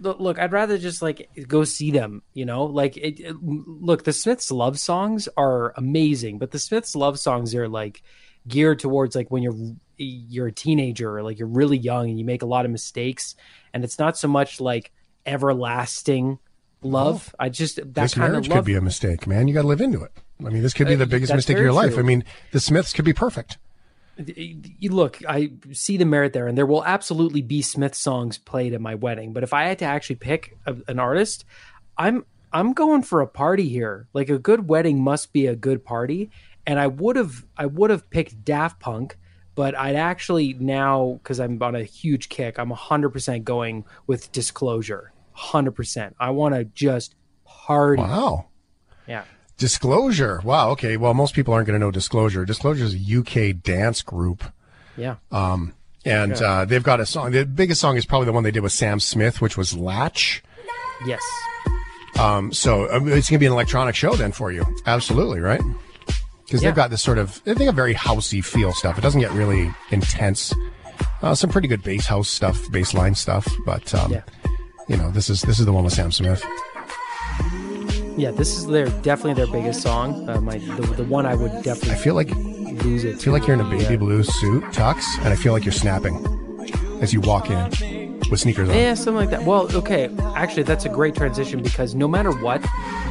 Look, 0.00 0.20
look, 0.20 0.38
I'd 0.38 0.52
rather 0.52 0.76
just 0.78 1.00
like 1.02 1.28
go 1.48 1.64
see 1.64 1.90
them, 1.90 2.22
you 2.34 2.44
know? 2.44 2.64
Like 2.66 2.96
it, 2.96 3.18
it- 3.20 3.36
look, 3.42 4.04
the 4.04 4.12
Smiths 4.12 4.50
love 4.50 4.78
songs 4.78 5.28
are 5.36 5.72
amazing, 5.76 6.38
but 6.38 6.50
the 6.50 6.58
Smiths 6.58 6.94
love 6.94 7.18
songs 7.18 7.54
are 7.54 7.68
like 7.68 8.02
geared 8.46 8.78
towards 8.78 9.16
like 9.16 9.30
when 9.30 9.42
you're 9.42 9.56
you're 9.98 10.46
a 10.46 10.52
teenager 10.52 11.22
like 11.22 11.38
you're 11.38 11.48
really 11.48 11.76
young 11.76 12.08
and 12.08 12.18
you 12.18 12.24
make 12.24 12.42
a 12.42 12.46
lot 12.46 12.64
of 12.64 12.70
mistakes 12.70 13.34
and 13.74 13.84
it's 13.84 13.98
not 13.98 14.16
so 14.16 14.28
much 14.28 14.60
like 14.60 14.92
everlasting 15.26 16.38
love. 16.82 17.34
I 17.38 17.48
just 17.48 17.76
that 17.76 17.94
this 17.94 18.14
kind 18.14 18.32
marriage 18.32 18.46
of 18.46 18.50
love 18.52 18.58
could 18.58 18.66
be 18.66 18.74
a 18.76 18.80
mistake, 18.80 19.26
man. 19.26 19.48
You 19.48 19.54
got 19.54 19.62
to 19.62 19.68
live 19.68 19.80
into 19.80 20.02
it. 20.02 20.12
I 20.44 20.50
mean, 20.50 20.62
this 20.62 20.72
could 20.72 20.86
be 20.86 20.94
Uh, 20.94 20.98
the 20.98 21.06
biggest 21.06 21.30
that's 21.30 21.38
mistake 21.38 21.56
of 21.56 21.62
your 21.62 21.72
life. 21.72 21.94
true. 21.94 22.02
I 22.02 22.06
mean, 22.06 22.24
the 22.52 22.60
Smiths 22.60 22.92
could 22.92 23.04
be 23.04 23.12
perfect. 23.12 23.58
you 24.16 24.90
look, 24.92 25.18
I 25.28 25.52
see 25.72 25.96
the 25.96 26.04
merit 26.04 26.32
there, 26.32 26.48
and 26.48 26.58
there 26.58 26.66
will 26.66 26.84
absolutely 26.84 27.42
be 27.42 27.62
Smith 27.62 27.94
songs 27.94 28.36
played 28.38 28.72
at 28.74 28.80
my 28.80 28.94
wedding. 28.96 29.32
But 29.32 29.42
if 29.44 29.52
I 29.52 29.64
had 29.64 29.78
to 29.80 29.84
actually 29.84 30.16
pick 30.16 30.56
a, 30.66 30.76
an 30.88 30.98
artist, 30.98 31.44
I'm 31.96 32.24
I'm 32.52 32.72
going 32.72 33.02
for 33.02 33.20
a 33.20 33.26
party 33.26 33.68
here. 33.68 34.08
Like 34.14 34.28
a 34.28 34.38
good 34.38 34.68
wedding 34.68 35.00
must 35.02 35.32
be 35.32 35.46
a 35.46 35.54
good 35.56 35.84
party, 35.84 36.30
and 36.66 36.80
I 36.80 36.86
would 36.88 37.16
have 37.16 37.44
I 37.56 37.66
would 37.66 37.90
have 37.90 38.08
picked 38.10 38.44
Daft 38.44 38.80
Punk, 38.80 39.16
but 39.58 39.76
I'd 39.76 39.96
actually 39.96 40.52
now 40.52 41.18
because 41.20 41.40
I'm 41.40 41.60
on 41.60 41.74
a 41.74 41.82
huge 41.82 42.28
kick, 42.28 42.60
I'm 42.60 42.68
100 42.68 43.10
percent 43.10 43.44
going 43.44 43.84
with 44.06 44.30
Disclosure. 44.30 45.12
100. 45.32 45.72
percent 45.72 46.14
I 46.20 46.30
want 46.30 46.54
to 46.54 46.62
just 46.62 47.16
party. 47.44 48.00
Wow. 48.00 48.46
Yeah. 49.08 49.24
Disclosure. 49.56 50.40
Wow. 50.44 50.70
Okay. 50.70 50.96
Well, 50.96 51.12
most 51.12 51.34
people 51.34 51.54
aren't 51.54 51.66
going 51.66 51.74
to 51.74 51.84
know 51.84 51.90
Disclosure. 51.90 52.44
Disclosure 52.44 52.84
is 52.84 52.94
a 52.94 53.18
UK 53.18 53.60
dance 53.60 54.00
group. 54.00 54.44
Yeah. 54.96 55.16
Um, 55.32 55.74
and 56.04 56.34
uh, 56.34 56.64
they've 56.64 56.80
got 56.80 57.00
a 57.00 57.06
song. 57.06 57.32
The 57.32 57.44
biggest 57.44 57.80
song 57.80 57.96
is 57.96 58.06
probably 58.06 58.26
the 58.26 58.32
one 58.32 58.44
they 58.44 58.52
did 58.52 58.62
with 58.62 58.70
Sam 58.70 59.00
Smith, 59.00 59.40
which 59.40 59.56
was 59.56 59.76
Latch. 59.76 60.40
Yes. 61.04 61.20
Um, 62.16 62.52
so 62.52 62.84
um, 62.92 63.08
it's 63.08 63.28
going 63.28 63.38
to 63.38 63.38
be 63.38 63.46
an 63.46 63.52
electronic 63.52 63.96
show 63.96 64.14
then 64.14 64.30
for 64.30 64.52
you. 64.52 64.64
Absolutely, 64.86 65.40
right? 65.40 65.60
Because 66.48 66.62
Yeah. 66.62 66.70
they've 66.70 66.76
got 66.76 66.88
this 66.88 67.02
sort 67.02 67.18
of, 67.18 67.42
they 67.44 67.52
think 67.52 67.68
a 67.68 67.74
very 67.74 67.94
housey 67.94 68.42
feel 68.42 68.72
stuff. 68.72 68.96
It 68.96 69.02
doesn't 69.02 69.20
get 69.20 69.30
really 69.32 69.70
intense. 69.90 70.54
Uh, 71.20 71.34
some 71.34 71.50
pretty 71.50 71.68
good 71.68 71.82
bass 71.82 72.06
house 72.06 72.28
stuff, 72.30 72.58
bass 72.70 72.94
line 72.94 73.14
stuff, 73.14 73.46
but 73.66 73.94
um, 73.94 74.14
you 74.88 74.96
know, 74.96 75.10
this 75.10 75.28
is 75.28 75.42
this 75.42 75.60
is 75.60 75.66
the 75.66 75.72
one 75.72 75.84
with 75.84 75.92
Sam 75.92 76.10
Smith. 76.10 76.42
Yeah, 78.16 78.30
this 78.32 78.56
is 78.56 78.66
their 78.66 78.86
definitely 79.02 79.34
their 79.34 79.46
biggest 79.52 79.82
song. 79.82 80.28
Uh, 80.28 80.40
my 80.40 80.58
the, 80.58 80.82
the 80.96 81.04
one 81.04 81.26
I 81.26 81.34
would 81.34 81.52
definitely. 81.62 81.92
I 81.92 81.96
feel 81.96 82.14
like 82.14 82.30
lose 82.82 83.04
it. 83.04 83.16
I 83.16 83.18
feel 83.18 83.32
like 83.32 83.46
you're 83.46 83.54
in 83.54 83.60
a 83.60 83.68
baby 83.68 83.84
Yeah. 83.84 83.96
blue 83.96 84.22
suit, 84.24 84.64
tux, 84.72 85.02
and 85.18 85.28
I 85.28 85.36
feel 85.36 85.52
like 85.52 85.64
you're 85.64 85.72
snapping 85.72 86.16
as 87.02 87.12
you 87.12 87.20
walk 87.20 87.50
in 87.50 88.18
with 88.30 88.40
sneakers 88.40 88.68
on. 88.68 88.74
Yeah, 88.74 88.94
something 88.94 89.14
like 89.16 89.30
that. 89.30 89.44
Well, 89.44 89.68
okay, 89.76 90.08
actually, 90.34 90.64
that's 90.64 90.84
a 90.84 90.88
great 90.88 91.14
transition 91.14 91.62
because 91.62 91.94
no 91.94 92.08
matter 92.08 92.32
what 92.32 92.62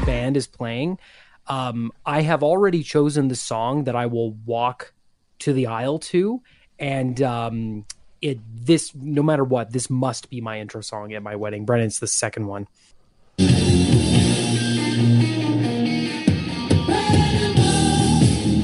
band 0.06 0.36
is 0.36 0.48
playing, 0.48 0.98
um, 1.48 1.92
I 2.06 2.22
have 2.22 2.44
already 2.44 2.84
chosen 2.84 3.28
the 3.28 3.36
song 3.36 3.86
that 3.86 3.96
I 3.96 4.06
will 4.06 4.32
walk 4.46 4.94
to 5.40 5.54
the 5.54 5.68
aisle 5.68 6.00
to, 6.00 6.42
and 6.80 7.22
um, 7.22 7.86
it 8.22 8.40
this 8.66 8.94
no 8.96 9.24
matter 9.24 9.44
what, 9.44 9.72
this 9.72 9.90
must 9.90 10.30
be 10.30 10.42
my 10.42 10.60
intro 10.60 10.82
song 10.82 11.14
at 11.14 11.24
my 11.24 11.36
wedding. 11.36 11.66
Brennan, 11.66 11.88
it's 11.88 12.00
the 12.00 12.08
second 12.08 12.48
one. 12.48 12.68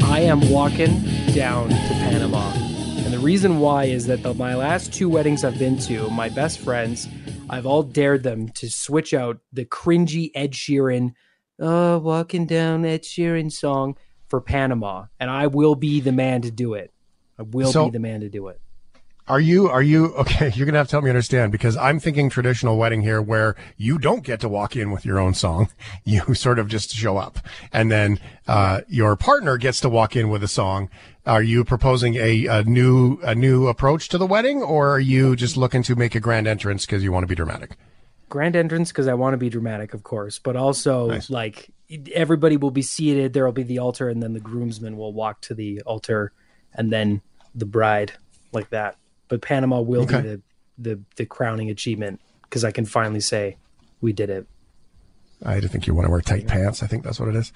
I 0.05 0.19
am 0.19 0.49
walking 0.51 1.01
down 1.34 1.69
to 1.69 1.75
Panama. 1.75 2.51
And 2.97 3.13
the 3.13 3.19
reason 3.19 3.59
why 3.59 3.86
is 3.86 4.05
that 4.07 4.23
the, 4.23 4.34
my 4.34 4.55
last 4.55 4.93
two 4.93 5.09
weddings 5.09 5.43
I've 5.43 5.59
been 5.59 5.77
to, 5.79 6.09
my 6.11 6.29
best 6.29 6.59
friends, 6.59 7.07
I've 7.49 7.65
all 7.65 7.84
dared 7.84 8.23
them 8.23 8.49
to 8.49 8.69
switch 8.69 9.13
out 9.13 9.39
the 9.51 9.65
cringy 9.65 10.31
Ed 10.34 10.51
Sheeran, 10.51 11.13
uh, 11.60 11.99
walking 12.01 12.45
down 12.45 12.86
Ed 12.86 13.04
Sheeran 13.04 13.51
song 13.51 13.97
for 14.28 14.41
Panama. 14.41 15.06
And 15.20 15.30
I 15.30 15.47
will 15.47 15.76
be 15.76 15.99
the 15.99 16.12
man 16.12 16.41
to 16.41 16.51
do 16.51 16.74
it. 16.74 16.91
I 17.38 17.43
will 17.43 17.72
So- 17.72 17.86
be 17.86 17.91
the 17.91 17.99
man 17.99 18.22
to 18.22 18.30
do 18.30 18.47
it. 18.47 18.60
Are 19.26 19.39
you, 19.39 19.70
are 19.70 19.82
you, 19.82 20.08
okay, 20.18 20.51
you're 20.54 20.66
going 20.66 20.74
to 20.74 20.80
have 20.80 20.89
to 20.89 20.95
help 20.95 21.06
me 21.06 21.10
understand 21.10 21.54
because 21.54 21.78
I'm 21.78 21.97
thinking 21.97 22.30
traditional 22.30 22.76
wedding 22.78 23.01
here 23.04 23.22
where 23.22 23.56
you 23.78 23.97
don't 23.97 24.22
get 24.22 24.41
to 24.41 24.49
walk 24.49 24.76
in 24.76 24.91
with 24.91 25.06
your 25.06 25.18
own 25.18 25.34
song. 25.34 25.70
You 26.04 26.34
sort 26.34 26.60
of 26.60 26.68
just 26.68 26.91
show 26.93 27.16
up 27.18 27.39
and 27.72 27.89
then, 27.89 28.20
uh, 28.47 28.82
your 28.89 29.16
partner 29.16 29.56
gets 29.58 29.80
to 29.82 29.89
walk 29.89 30.18
in 30.18 30.28
with 30.28 30.43
a 30.43 30.49
song. 30.49 30.89
Are 31.26 31.41
you 31.41 31.64
proposing 31.64 32.16
a, 32.16 32.45
a 32.47 32.64
new, 32.64 33.18
a 33.24 33.34
new 33.34 33.68
approach 33.70 34.10
to 34.10 34.18
the 34.18 34.26
wedding 34.28 34.62
or 34.62 34.89
are 34.89 34.99
you 34.99 35.38
just 35.38 35.56
looking 35.56 35.84
to 35.84 35.95
make 35.95 36.16
a 36.16 36.20
grand 36.20 36.45
entrance 36.45 36.86
because 36.86 37.01
you 37.01 37.14
want 37.14 37.24
to 37.24 37.28
be 37.28 37.36
dramatic? 37.36 37.78
Grand 38.34 38.55
entrance 38.55 38.89
because 38.91 39.07
I 39.07 39.13
want 39.13 39.36
to 39.36 39.38
be 39.38 39.49
dramatic, 39.49 39.93
of 39.93 40.01
course, 40.01 40.39
but 40.39 40.55
also 40.55 41.19
like 41.29 41.69
everybody 42.15 42.57
will 42.57 42.71
be 42.71 42.81
seated. 42.81 43.31
There 43.34 43.45
will 43.45 43.51
be 43.51 43.61
the 43.61 43.77
altar, 43.77 44.09
and 44.09 44.23
then 44.23 44.34
the 44.34 44.39
groomsmen 44.39 44.97
will 44.97 45.13
walk 45.13 45.41
to 45.41 45.53
the 45.53 45.81
altar, 45.81 46.31
and 46.73 46.91
then 46.91 47.21
the 47.53 47.67
bride, 47.67 48.13
like 48.51 48.71
that. 48.71 48.97
But 49.27 49.43
Panama 49.43 49.81
will 49.81 50.01
Okay. 50.05 50.21
be 50.21 50.27
the, 50.29 50.41
the 50.79 50.99
the 51.17 51.25
crowning 51.27 51.69
achievement 51.69 52.21
because 52.41 52.65
I 52.65 52.71
can 52.71 52.86
finally 52.86 53.19
say 53.19 53.57
we 54.01 54.13
did 54.13 54.31
it. 54.31 54.47
I 55.45 55.59
think 55.61 55.86
you 55.86 55.93
want 55.93 56.07
to 56.07 56.11
wear 56.11 56.21
tight 56.21 56.47
pants. 56.47 56.81
I 56.81 56.88
think 56.88 57.03
that's 57.03 57.19
what 57.19 57.29
it 57.29 57.36
is. 57.36 57.53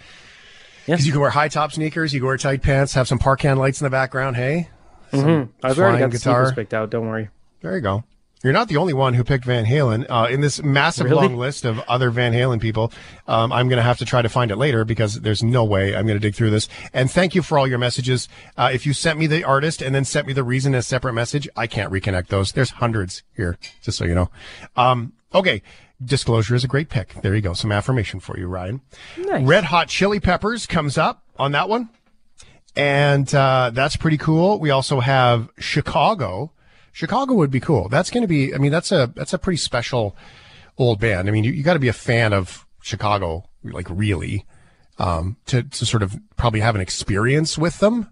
Because 0.86 1.07
you 1.07 1.11
can 1.11 1.21
wear 1.21 1.32
high 1.32 1.47
top 1.47 1.71
sneakers, 1.71 2.13
you 2.13 2.19
can 2.19 2.28
wear 2.28 2.38
tight 2.38 2.61
pants, 2.61 2.93
have 2.93 3.07
some 3.07 3.17
parkan 3.17 3.57
lights 3.57 3.82
in 3.82 3.86
the 3.86 3.89
background. 3.89 4.36
Hey, 4.36 4.69
Mhm. 5.11 5.49
I've 5.63 5.80
already 5.80 5.97
got 5.97 6.11
the 6.11 6.19
sneakers 6.19 6.51
picked 6.53 6.73
out. 6.75 6.91
Don't 6.91 7.07
worry. 7.07 7.30
There 7.61 7.73
you 7.73 7.82
go. 7.82 8.03
You're 8.44 8.54
not 8.54 8.68
the 8.68 8.78
only 8.78 8.94
one 8.94 9.14
who 9.16 9.24
picked 9.24 9.46
Van 9.46 9.66
Halen. 9.66 10.06
Uh, 10.10 10.28
in 10.30 10.42
this 10.42 10.62
massive 10.62 11.06
Really? 11.06 11.28
long 11.28 11.38
list 11.38 11.66
of 11.66 11.80
other 11.88 12.12
Van 12.12 12.34
Halen 12.34 12.62
people, 12.62 12.92
um, 13.28 13.52
I'm 13.52 13.68
going 13.68 13.78
to 13.78 13.84
have 13.84 13.98
to 13.98 14.06
try 14.06 14.22
to 14.22 14.30
find 14.30 14.52
it 14.52 14.58
later 14.58 14.86
because 14.86 15.22
there's 15.22 15.42
no 15.42 15.64
way 15.64 15.96
I'm 15.96 16.06
going 16.06 16.20
to 16.20 16.26
dig 16.26 16.36
through 16.36 16.52
this. 16.52 16.70
And 16.94 17.10
thank 17.10 17.34
you 17.34 17.42
for 17.42 17.58
all 17.58 17.68
your 17.68 17.80
messages. 17.80 18.30
Uh, 18.56 18.70
if 18.72 18.86
you 18.86 18.94
sent 18.94 19.18
me 19.18 19.26
the 19.28 19.44
artist 19.44 19.82
and 19.82 19.94
then 19.96 20.06
sent 20.06 20.28
me 20.28 20.34
the 20.34 20.44
reason 20.44 20.76
as 20.76 20.86
separate 20.86 21.14
message, 21.14 21.50
I 21.58 21.66
can't 21.68 21.92
reconnect 21.92 22.28
those. 22.28 22.52
There's 22.52 22.70
hundreds 22.72 23.24
here, 23.36 23.58
just 23.82 23.98
so 23.98 24.06
you 24.06 24.14
know. 24.16 24.30
Um, 24.76 25.14
okay. 25.34 25.62
Disclosure 26.04 26.54
is 26.54 26.64
a 26.64 26.68
great 26.68 26.90
pick. 26.90 27.16
There 27.24 27.34
you 27.34 27.42
go. 27.42 27.54
Some 27.54 27.72
affirmation 27.72 28.20
for 28.20 28.38
you, 28.38 28.46
Ryan. 28.46 28.82
Nice. 29.18 29.44
Red 29.48 29.64
Hot 29.64 29.88
Chili 29.88 30.20
Peppers 30.20 30.68
comes 30.68 30.96
up 30.96 31.24
on 31.40 31.54
that 31.54 31.68
one. 31.70 31.90
And 32.76 33.34
uh, 33.34 33.72
that's 33.74 33.98
pretty 33.98 34.18
cool. 34.20 34.60
We 34.60 34.70
also 34.70 35.00
have 35.00 35.50
Chicago. 35.58 36.52
Chicago 36.98 37.36
would 37.36 37.52
be 37.52 37.60
cool. 37.60 37.89
That's 37.89 38.10
going 38.10 38.24
to 38.24 38.28
be, 38.28 38.56
I 38.56 38.58
mean, 38.58 38.72
that's 38.72 38.91
a, 38.91 39.14
that's 39.16 39.32
a 39.32 39.38
pretty 39.38 39.58
special 39.58 40.16
old 40.80 41.00
band. 41.00 41.28
I 41.28 41.32
mean, 41.32 41.43
you, 41.43 41.52
you 41.52 41.62
got 41.62 41.74
to 41.74 41.80
be 41.80 41.89
a 41.89 41.93
fan 41.93 42.34
of 42.34 42.66
Chicago, 42.82 43.48
like 43.64 43.86
really, 43.88 44.48
um, 44.98 45.38
to, 45.45 45.62
to 45.62 45.86
sort 45.86 46.02
of 46.02 46.16
probably 46.38 46.60
have 46.62 46.74
an 46.74 46.82
experience 46.82 47.56
with 47.56 47.78
them. 47.78 48.10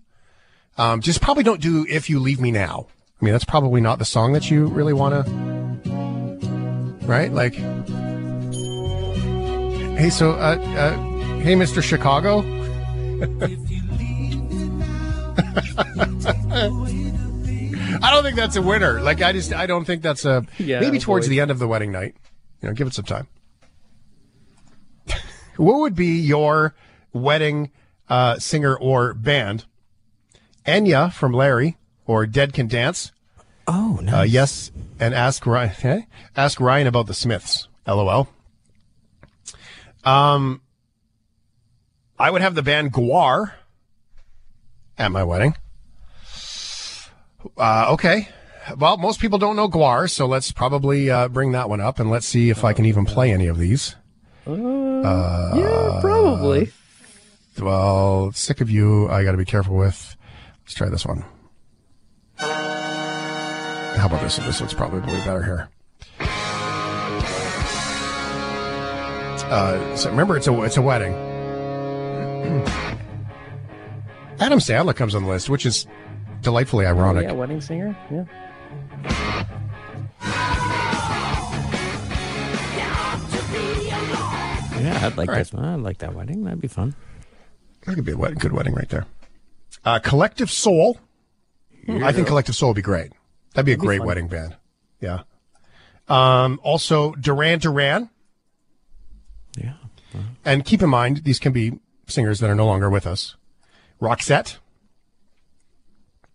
Um, 0.78 1.02
just 1.02 1.20
probably 1.20 1.42
don't 1.42 1.62
do 1.62 1.88
If 1.90 2.12
You 2.12 2.20
Leave 2.20 2.40
Me 2.40 2.52
Now. 2.52 2.86
I 3.20 3.26
mean, 3.26 3.32
that's 3.32 3.44
probably 3.44 3.82
not 3.82 3.98
the 3.98 4.06
song 4.06 4.34
that 4.34 4.52
you 4.52 4.68
really 4.68 4.94
want 4.94 5.26
to, 5.26 5.32
right? 7.08 7.32
Like, 7.32 7.56
hey, 9.96 10.12
so, 10.12 10.34
uh, 10.34 10.60
uh, 10.78 10.96
hey, 11.40 11.56
Mr. 11.56 11.82
Chicago. 11.82 12.44
I 18.06 18.12
don't 18.12 18.24
think 18.24 18.36
that's 18.36 18.56
a 18.56 18.62
winner. 18.62 19.02
Like, 19.02 19.24
I 19.24 19.32
just, 19.32 19.52
I 19.52 19.66
don't 19.66 19.84
think 19.84 20.04
that's 20.04 20.26
a, 20.26 20.46
Yeah, 20.60 20.80
maybe 20.80 21.00
towards 21.00 21.28
the 21.28 21.40
end 21.40 21.50
of 21.50 21.58
the 21.58 21.68
wedding 21.68 21.92
night. 21.92 22.16
You 22.62 22.68
know, 22.70 22.74
give 22.76 22.86
it 22.86 22.94
some 22.94 23.06
time. 23.06 23.28
what 25.58 25.80
would 25.80 25.96
be 25.96 26.20
your 26.20 26.76
wedding 27.14 27.72
uh, 28.08 28.38
singer 28.38 28.78
or 28.78 29.16
band? 29.16 29.66
Enya 30.68 31.12
from 31.12 31.32
Larry 31.34 31.78
or 32.06 32.28
Dead 32.28 32.54
Can 32.54 32.68
Dance? 32.68 33.12
Oh, 33.68 34.00
Uh, 34.08 34.22
yes, 34.22 34.70
and 35.00 35.16
ask 35.16 35.44
Ryan. 35.44 35.74
eh? 35.84 36.02
Ask 36.38 36.60
Ryan 36.60 36.86
about 36.86 37.08
the 37.08 37.16
Smiths. 37.16 37.68
LOL. 37.88 38.28
Um, 40.04 40.62
I 42.20 42.30
would 42.30 42.44
have 42.44 42.54
the 42.54 42.62
band 42.62 42.94
Gwar 42.94 43.54
at 44.96 45.12
my 45.12 45.24
wedding. 45.24 45.56
Uh, 47.58 47.88
okay. 47.92 48.28
Well, 48.78 48.98
most 48.98 49.20
people 49.20 49.38
don't 49.38 49.56
know 49.56 49.68
Gwar, 49.68 50.10
so 50.10 50.26
let's 50.26 50.52
probably 50.52 51.10
uh, 51.10 51.28
bring 51.28 51.52
that 51.52 51.70
one 51.70 51.82
up 51.82 52.00
and 52.00 52.10
let's 52.10 52.26
see 52.26 52.50
if 52.50 52.64
I 52.64 52.74
can 52.74 52.86
even 52.86 53.06
play 53.06 53.32
any 53.32 53.48
of 53.48 53.58
these. 53.58 53.96
Uh, 54.48 55.52
yeah, 55.56 56.00
probably. 56.02 56.72
Well, 57.60 58.32
sick 58.32 58.62
of 58.62 58.70
you. 58.70 59.10
I 59.10 59.24
got 59.24 59.32
to 59.32 59.38
be 59.38 59.46
careful 59.46 59.76
with. 59.76 60.16
Let's 60.64 60.74
try 60.74 60.90
this 60.90 61.06
one. 61.06 61.24
How 62.38 64.08
about 64.08 64.22
this? 64.22 64.38
This 64.38 64.60
one's 64.60 64.74
probably 64.74 65.02
better 65.02 65.44
here. 65.44 65.70
Uh, 69.48 69.96
so 69.96 70.10
remember, 70.10 70.36
it's 70.36 70.48
a 70.48 70.62
it's 70.64 70.78
a 70.78 70.82
wedding. 70.82 71.14
Adam 74.40 74.60
Sandler 74.60 74.96
comes 74.96 75.16
on 75.16 75.24
the 75.24 75.30
list, 75.30 75.50
which 75.50 75.66
is 75.66 75.88
delightfully 76.46 76.86
ironic. 76.86 77.24
Yeah, 77.26 77.34
wedding 77.34 77.60
singer. 77.60 77.96
Yeah. 78.10 78.24
Yeah, 84.78 85.00
I'd 85.04 85.18
like 85.18 85.30
All 85.30 85.36
right. 85.36 85.40
this. 85.40 85.54
I'd 85.54 85.80
like 85.80 86.00
that 86.00 86.14
wedding. 86.14 86.44
That'd 86.44 86.62
be 86.62 86.68
fun. 86.68 86.96
That 87.86 87.96
could 87.96 88.06
be 88.06 88.12
a 88.12 88.18
wed- 88.18 88.40
good 88.40 88.52
wedding 88.52 88.74
right 88.76 88.90
there. 88.90 89.06
Uh, 89.84 90.00
Collective 90.00 90.52
Soul. 90.52 91.00
I 91.88 92.12
think 92.12 92.28
Collective 92.28 92.56
Soul 92.56 92.70
would 92.70 92.76
be 92.76 92.82
great. 92.82 93.12
That'd 93.54 93.66
be 93.66 93.72
a 93.72 93.76
That'd 93.76 93.82
be 93.82 93.86
great 93.86 93.98
fun. 94.00 94.08
wedding 94.08 94.28
band. 94.28 94.56
Yeah. 95.00 95.22
Um, 96.08 96.60
also, 96.64 97.14
Duran 97.16 97.60
Duran. 97.60 98.10
Yeah. 99.58 99.74
And 100.44 100.66
keep 100.66 100.82
in 100.82 100.90
mind, 100.90 101.24
these 101.24 101.40
can 101.40 101.52
be 101.52 101.80
singers 102.08 102.40
that 102.40 102.50
are 102.50 102.56
no 102.56 102.66
longer 102.66 102.90
with 102.90 103.08
us. 103.08 103.36
Roxette 104.02 104.58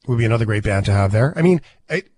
would 0.06 0.18
be 0.18 0.24
another 0.24 0.44
great 0.46 0.64
band 0.64 0.86
to 0.86 0.92
have 0.92 1.12
there. 1.12 1.32
I 1.36 1.42
mean, 1.42 1.60
it, 1.88 2.08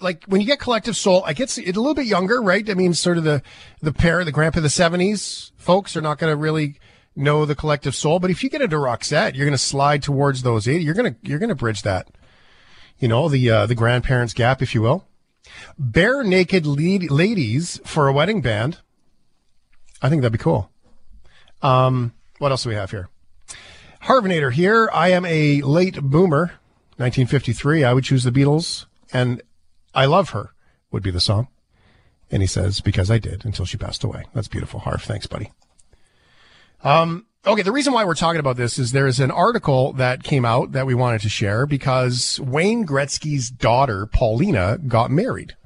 like 0.00 0.24
when 0.26 0.40
you 0.40 0.46
get 0.46 0.60
Collective 0.60 0.96
Soul, 0.96 1.22
I 1.24 1.32
get 1.32 1.56
it's 1.58 1.76
a 1.76 1.80
little 1.80 1.94
bit 1.94 2.06
younger, 2.06 2.42
right? 2.42 2.68
I 2.68 2.74
mean, 2.74 2.94
sort 2.94 3.18
of 3.18 3.24
the 3.24 3.42
the 3.80 3.92
pair, 3.92 4.24
the 4.24 4.32
grandpa 4.32 4.58
of 4.58 4.62
the 4.62 4.70
seventies 4.70 5.52
folks 5.56 5.96
are 5.96 6.00
not 6.00 6.18
going 6.18 6.32
to 6.32 6.36
really 6.36 6.78
know 7.16 7.44
the 7.44 7.54
Collective 7.54 7.94
Soul, 7.94 8.18
but 8.18 8.30
if 8.30 8.42
you 8.42 8.50
get 8.50 8.62
into 8.62 8.76
Roxette, 8.76 9.34
you're 9.34 9.46
going 9.46 9.52
to 9.52 9.58
slide 9.58 10.02
towards 10.02 10.42
those 10.42 10.66
80. 10.66 10.84
You're 10.84 10.94
going 10.94 11.14
to 11.14 11.20
you're 11.22 11.38
going 11.38 11.50
to 11.50 11.54
bridge 11.54 11.82
that, 11.82 12.08
you 12.98 13.08
know, 13.08 13.28
the 13.28 13.50
uh, 13.50 13.66
the 13.66 13.74
grandparents 13.74 14.34
gap, 14.34 14.62
if 14.62 14.74
you 14.74 14.82
will. 14.82 15.06
Barenaked 15.80 16.64
lead, 16.66 17.10
ladies 17.10 17.80
for 17.84 18.08
a 18.08 18.12
wedding 18.12 18.40
band. 18.40 18.78
I 20.02 20.08
think 20.08 20.22
that'd 20.22 20.32
be 20.32 20.38
cool. 20.38 20.70
Um, 21.62 22.14
what 22.38 22.50
else 22.50 22.62
do 22.62 22.70
we 22.70 22.74
have 22.74 22.90
here? 22.90 23.08
Harvinator 24.04 24.52
here. 24.52 24.88
I 24.92 25.08
am 25.08 25.26
a 25.26 25.60
late 25.60 26.00
boomer, 26.00 26.52
1953. 27.00 27.82
I 27.82 27.92
would 27.94 28.04
choose 28.04 28.24
the 28.24 28.30
Beatles, 28.30 28.86
and 29.12 29.42
I 29.94 30.04
love 30.04 30.30
her 30.30 30.52
would 30.90 31.02
be 31.02 31.10
the 31.10 31.20
song. 31.20 31.48
And 32.30 32.42
he 32.42 32.46
says, 32.46 32.80
because 32.80 33.10
I 33.10 33.18
did 33.18 33.44
until 33.44 33.64
she 33.64 33.76
passed 33.76 34.04
away. 34.04 34.24
That's 34.34 34.48
beautiful, 34.48 34.80
Harv. 34.80 35.02
Thanks, 35.02 35.26
buddy. 35.26 35.50
Um, 36.84 37.26
okay. 37.46 37.62
The 37.62 37.72
reason 37.72 37.92
why 37.92 38.04
we're 38.04 38.14
talking 38.14 38.38
about 38.38 38.56
this 38.56 38.78
is 38.78 38.92
there 38.92 39.06
is 39.06 39.18
an 39.18 39.30
article 39.30 39.92
that 39.94 40.22
came 40.22 40.44
out 40.44 40.72
that 40.72 40.86
we 40.86 40.94
wanted 40.94 41.22
to 41.22 41.28
share 41.28 41.66
because 41.66 42.38
Wayne 42.40 42.86
Gretzky's 42.86 43.50
daughter, 43.50 44.06
Paulina, 44.06 44.78
got 44.86 45.10
married. 45.10 45.56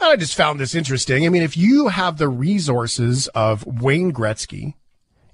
And 0.00 0.08
I 0.08 0.16
just 0.16 0.34
found 0.34 0.58
this 0.58 0.74
interesting. 0.74 1.26
I 1.26 1.28
mean, 1.28 1.42
if 1.42 1.56
you 1.56 1.88
have 1.88 2.16
the 2.16 2.28
resources 2.28 3.28
of 3.28 3.66
Wayne 3.66 4.12
Gretzky 4.12 4.74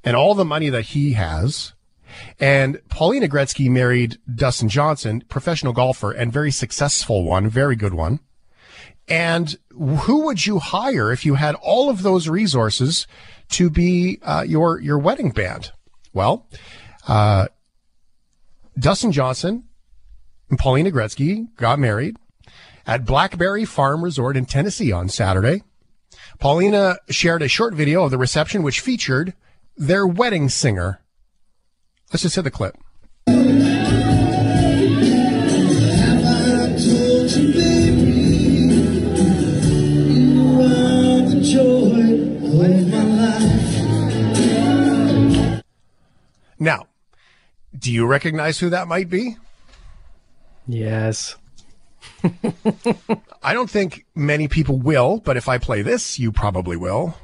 and 0.03 0.17
all 0.17 0.35
the 0.35 0.45
money 0.45 0.69
that 0.71 0.87
he 0.87 1.13
has, 1.13 1.75
and 2.39 2.81
Paulina 2.89 3.29
Gretzky 3.29 3.71
married 3.71 4.19
Dustin 4.33 4.69
Johnson, 4.69 5.23
professional 5.29 5.73
golfer 5.73 6.13
and 6.13 6.33
very 6.33 6.51
successful 6.51 7.25
one, 7.25 7.49
very 7.49 7.77
good 7.77 7.95
one. 7.95 8.21
And 9.09 9.57
who 9.71 10.25
would 10.25 10.47
you 10.47 10.59
hire 10.59 11.13
if 11.13 11.25
you 11.25 11.35
had 11.35 11.55
all 11.57 11.89
of 11.89 12.03
those 12.03 12.29
resources 12.29 13.07
to 13.51 13.71
be 13.71 14.19
uh, 14.23 14.45
your 14.47 14.81
your 14.81 14.99
wedding 14.99 15.31
band? 15.31 15.71
Well, 16.13 16.49
uh, 17.07 17.49
Dustin 18.79 19.13
Johnson 19.13 19.65
and 20.51 20.59
Paulina 20.59 20.91
Gretzky 20.91 21.47
got 21.57 21.79
married 21.79 22.17
at 22.87 23.05
Blackberry 23.05 23.65
Farm 23.65 24.03
Resort 24.03 24.37
in 24.37 24.45
Tennessee 24.45 24.93
on 24.93 25.09
Saturday. 25.09 25.63
Paulina 26.39 26.99
shared 27.09 27.43
a 27.43 27.49
short 27.49 27.75
video 27.75 28.05
of 28.05 28.11
the 28.11 28.19
reception, 28.19 28.63
which 28.63 28.81
featured 28.81 29.35
their 29.77 30.07
wedding 30.07 30.49
singer. 30.49 31.01
Let's 32.13 32.23
just 32.23 32.37
hit 32.37 32.43
the 32.43 32.51
clip. 32.51 32.77
Now, 46.59 46.87
do 47.79 47.93
you 47.93 48.07
recognize 48.07 48.59
who 48.59 48.71
that 48.71 48.89
might 48.89 49.11
be? 49.11 49.37
Yes. 50.67 51.37
I 53.43 53.53
don't 53.53 53.71
think 53.71 54.07
many 54.15 54.49
people 54.49 54.79
will, 54.79 55.19
but 55.19 55.37
if 55.37 55.49
I 55.49 55.59
play 55.59 55.83
this, 55.83 56.19
you 56.19 56.33
probably 56.33 56.77
will. 56.77 57.15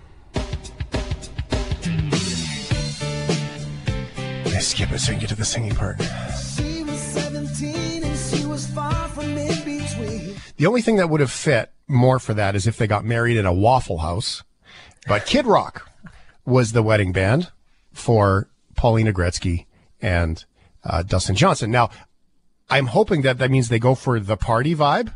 Skip 4.62 4.92
it 4.92 4.98
so 4.98 5.12
you 5.12 5.18
get 5.18 5.28
to 5.28 5.36
the 5.36 5.44
singing 5.44 5.74
part. 5.74 5.98
The 10.56 10.66
only 10.66 10.82
thing 10.82 10.96
that 10.96 11.10
would 11.10 11.20
have 11.20 11.30
fit 11.32 11.72
more 11.88 12.18
for 12.18 12.34
that 12.34 12.54
is 12.54 12.66
if 12.66 12.76
they 12.76 12.86
got 12.86 13.04
married 13.04 13.36
in 13.36 13.46
a 13.46 13.52
Waffle 13.52 13.98
House. 13.98 14.42
But 15.06 15.26
Kid 15.26 15.46
Rock 15.46 15.90
was 16.44 16.72
the 16.72 16.82
wedding 16.82 17.12
band 17.12 17.50
for 17.92 18.48
Paulina 18.76 19.12
Gretzky 19.12 19.66
and 20.00 20.44
uh, 20.84 21.02
Dustin 21.02 21.34
Johnson. 21.34 21.70
Now, 21.70 21.90
I'm 22.70 22.86
hoping 22.86 23.22
that 23.22 23.38
that 23.38 23.50
means 23.50 23.68
they 23.68 23.78
go 23.78 23.94
for 23.94 24.18
the 24.18 24.36
party 24.36 24.74
vibe 24.74 25.12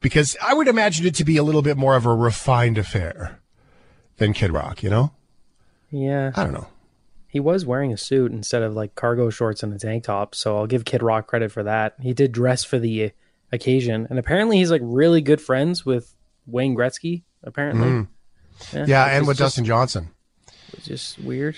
because 0.00 0.36
I 0.42 0.54
would 0.54 0.68
imagine 0.68 1.06
it 1.06 1.14
to 1.16 1.24
be 1.24 1.36
a 1.36 1.42
little 1.42 1.62
bit 1.62 1.76
more 1.76 1.96
of 1.96 2.06
a 2.06 2.14
refined 2.14 2.78
affair 2.78 3.40
than 4.18 4.32
Kid 4.32 4.52
Rock, 4.52 4.82
you 4.82 4.90
know? 4.90 5.12
Yeah. 5.90 6.32
I 6.36 6.44
don't 6.44 6.52
know. 6.52 6.68
He 7.34 7.40
was 7.40 7.66
wearing 7.66 7.92
a 7.92 7.96
suit 7.96 8.30
instead 8.30 8.62
of 8.62 8.74
like 8.74 8.94
cargo 8.94 9.28
shorts 9.28 9.64
and 9.64 9.74
a 9.74 9.78
tank 9.78 10.04
top, 10.04 10.36
so 10.36 10.56
I'll 10.56 10.68
give 10.68 10.84
Kid 10.84 11.02
Rock 11.02 11.26
credit 11.26 11.50
for 11.50 11.64
that. 11.64 11.96
He 12.00 12.14
did 12.14 12.30
dress 12.30 12.62
for 12.62 12.78
the 12.78 13.10
occasion, 13.50 14.06
and 14.08 14.20
apparently 14.20 14.58
he's 14.58 14.70
like 14.70 14.82
really 14.84 15.20
good 15.20 15.40
friends 15.40 15.84
with 15.84 16.14
Wayne 16.46 16.76
Gretzky. 16.76 17.24
Apparently, 17.42 17.88
Mm. 17.88 18.88
Yeah, 18.88 19.04
and 19.06 19.26
with 19.26 19.36
just- 19.38 19.56
Dustin 19.56 19.64
Johnson. 19.64 20.10
It's 20.74 20.86
just 20.86 21.18
weird. 21.18 21.56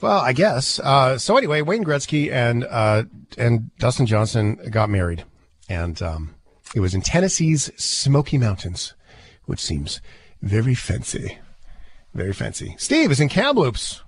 Well, 0.00 0.18
I 0.20 0.32
guess. 0.32 0.80
Uh, 0.80 1.18
so 1.18 1.36
anyway, 1.36 1.60
Wayne 1.60 1.84
Gretzky 1.84 2.32
and 2.32 2.64
uh, 2.64 3.04
and 3.36 3.76
Dustin 3.78 4.06
Johnson 4.06 4.58
got 4.70 4.88
married, 4.88 5.24
and 5.68 6.00
um, 6.00 6.34
it 6.74 6.80
was 6.80 6.94
in 6.94 7.02
Tennessee's 7.02 7.70
Smoky 7.76 8.38
Mountains, 8.38 8.94
which 9.44 9.60
seems 9.60 10.00
very 10.40 10.74
fancy. 10.74 11.36
Very 12.14 12.32
fancy. 12.32 12.74
Steve 12.78 13.10
is 13.10 13.20
in 13.20 13.28
Kamloops. 13.28 14.00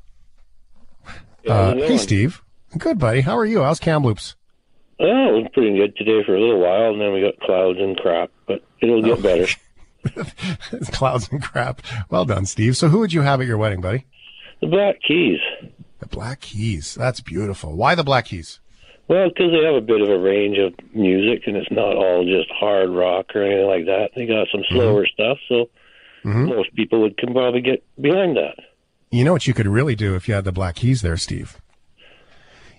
Uh, 1.46 1.74
hey. 1.74 1.96
Steve. 1.98 2.42
Good, 2.76 2.98
buddy. 2.98 3.20
How 3.20 3.36
are 3.38 3.44
you? 3.44 3.62
How's 3.62 3.78
Kamloops? 3.80 4.36
Oh, 4.98 5.04
it 5.36 5.42
was 5.42 5.50
pretty 5.52 5.76
good 5.76 5.94
today 5.96 6.24
for 6.24 6.34
a 6.34 6.40
little 6.40 6.60
while, 6.60 6.90
and 6.92 7.00
then 7.00 7.12
we 7.12 7.20
got 7.20 7.38
clouds 7.40 7.78
and 7.78 7.96
crap, 7.96 8.30
but 8.46 8.62
it'll 8.80 9.02
get 9.02 9.22
better. 9.22 9.46
Clouds 10.92 11.28
and 11.30 11.42
crap. 11.42 11.82
Well 12.10 12.24
done, 12.24 12.46
Steve. 12.46 12.76
So, 12.76 12.88
who 12.88 13.00
would 13.00 13.12
you 13.12 13.22
have 13.22 13.40
at 13.40 13.46
your 13.46 13.58
wedding, 13.58 13.80
buddy? 13.80 14.06
The 14.60 14.68
Black 14.68 14.96
Keys. 15.06 15.38
The 15.98 16.06
Black 16.06 16.40
Keys. 16.40 16.94
That's 16.94 17.20
beautiful. 17.20 17.74
Why 17.76 17.94
the 17.94 18.04
Black 18.04 18.26
Keys? 18.26 18.60
Well, 19.08 19.28
because 19.28 19.52
they 19.52 19.64
have 19.64 19.74
a 19.74 19.80
bit 19.80 20.00
of 20.00 20.08
a 20.08 20.18
range 20.18 20.58
of 20.58 20.74
music, 20.94 21.44
and 21.46 21.56
it's 21.56 21.70
not 21.70 21.94
all 21.96 22.24
just 22.24 22.50
hard 22.52 22.90
rock 22.90 23.26
or 23.34 23.42
anything 23.42 23.66
like 23.66 23.84
that. 23.86 24.10
They 24.16 24.26
got 24.26 24.48
some 24.50 24.62
slower 24.70 25.06
stuff, 25.06 25.38
so 25.48 25.68
Mhm. 26.24 26.48
most 26.56 26.74
people 26.74 27.02
would 27.02 27.16
can 27.18 27.32
probably 27.32 27.60
get 27.60 27.84
behind 28.00 28.36
that. 28.36 28.58
You 29.10 29.24
know 29.24 29.32
what 29.32 29.46
you 29.46 29.54
could 29.54 29.68
really 29.68 29.94
do 29.94 30.14
if 30.14 30.28
you 30.28 30.34
had 30.34 30.44
the 30.44 30.52
Black 30.52 30.76
Keys 30.76 31.02
there, 31.02 31.16
Steve? 31.16 31.60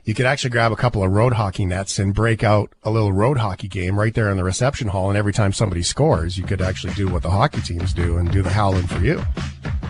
You 0.04 0.14
could 0.14 0.26
actually 0.26 0.52
grab 0.52 0.72
a 0.72 0.76
couple 0.78 1.04
of 1.04 1.12
road 1.12 1.34
hockey 1.34 1.66
nets 1.66 2.00
and 2.00 2.14
break 2.14 2.44
out 2.44 2.72
a 2.84 2.90
little 2.90 3.12
road 3.12 3.38
hockey 3.38 3.68
game 3.68 4.00
right 4.00 4.14
there 4.14 4.30
in 4.30 4.38
the 4.38 4.44
reception 4.44 4.88
hall. 4.88 5.10
And 5.10 5.18
every 5.18 5.34
time 5.34 5.52
somebody 5.52 5.84
scores, 5.84 6.38
you 6.38 6.46
could 6.46 6.62
actually 6.62 6.94
do 6.94 7.10
what 7.10 7.24
the 7.24 7.30
hockey 7.30 7.62
teams 7.62 7.94
do 7.94 8.18
and 8.18 8.32
do 8.32 8.42
the 8.42 8.50
howling 8.50 8.88
for 8.88 9.00
you. 9.00 9.22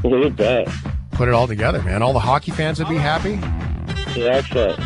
Look 0.04 0.26
at 0.26 0.38
that. 0.38 0.94
Put 1.12 1.28
it 1.28 1.34
all 1.34 1.48
together, 1.48 1.82
man. 1.84 2.02
All 2.02 2.14
the 2.14 2.20
hockey 2.20 2.52
fans 2.52 2.80
would 2.80 2.90
be 2.90 2.96
happy. 2.96 3.34
Yeah, 4.20 4.38
excellent. 4.38 4.80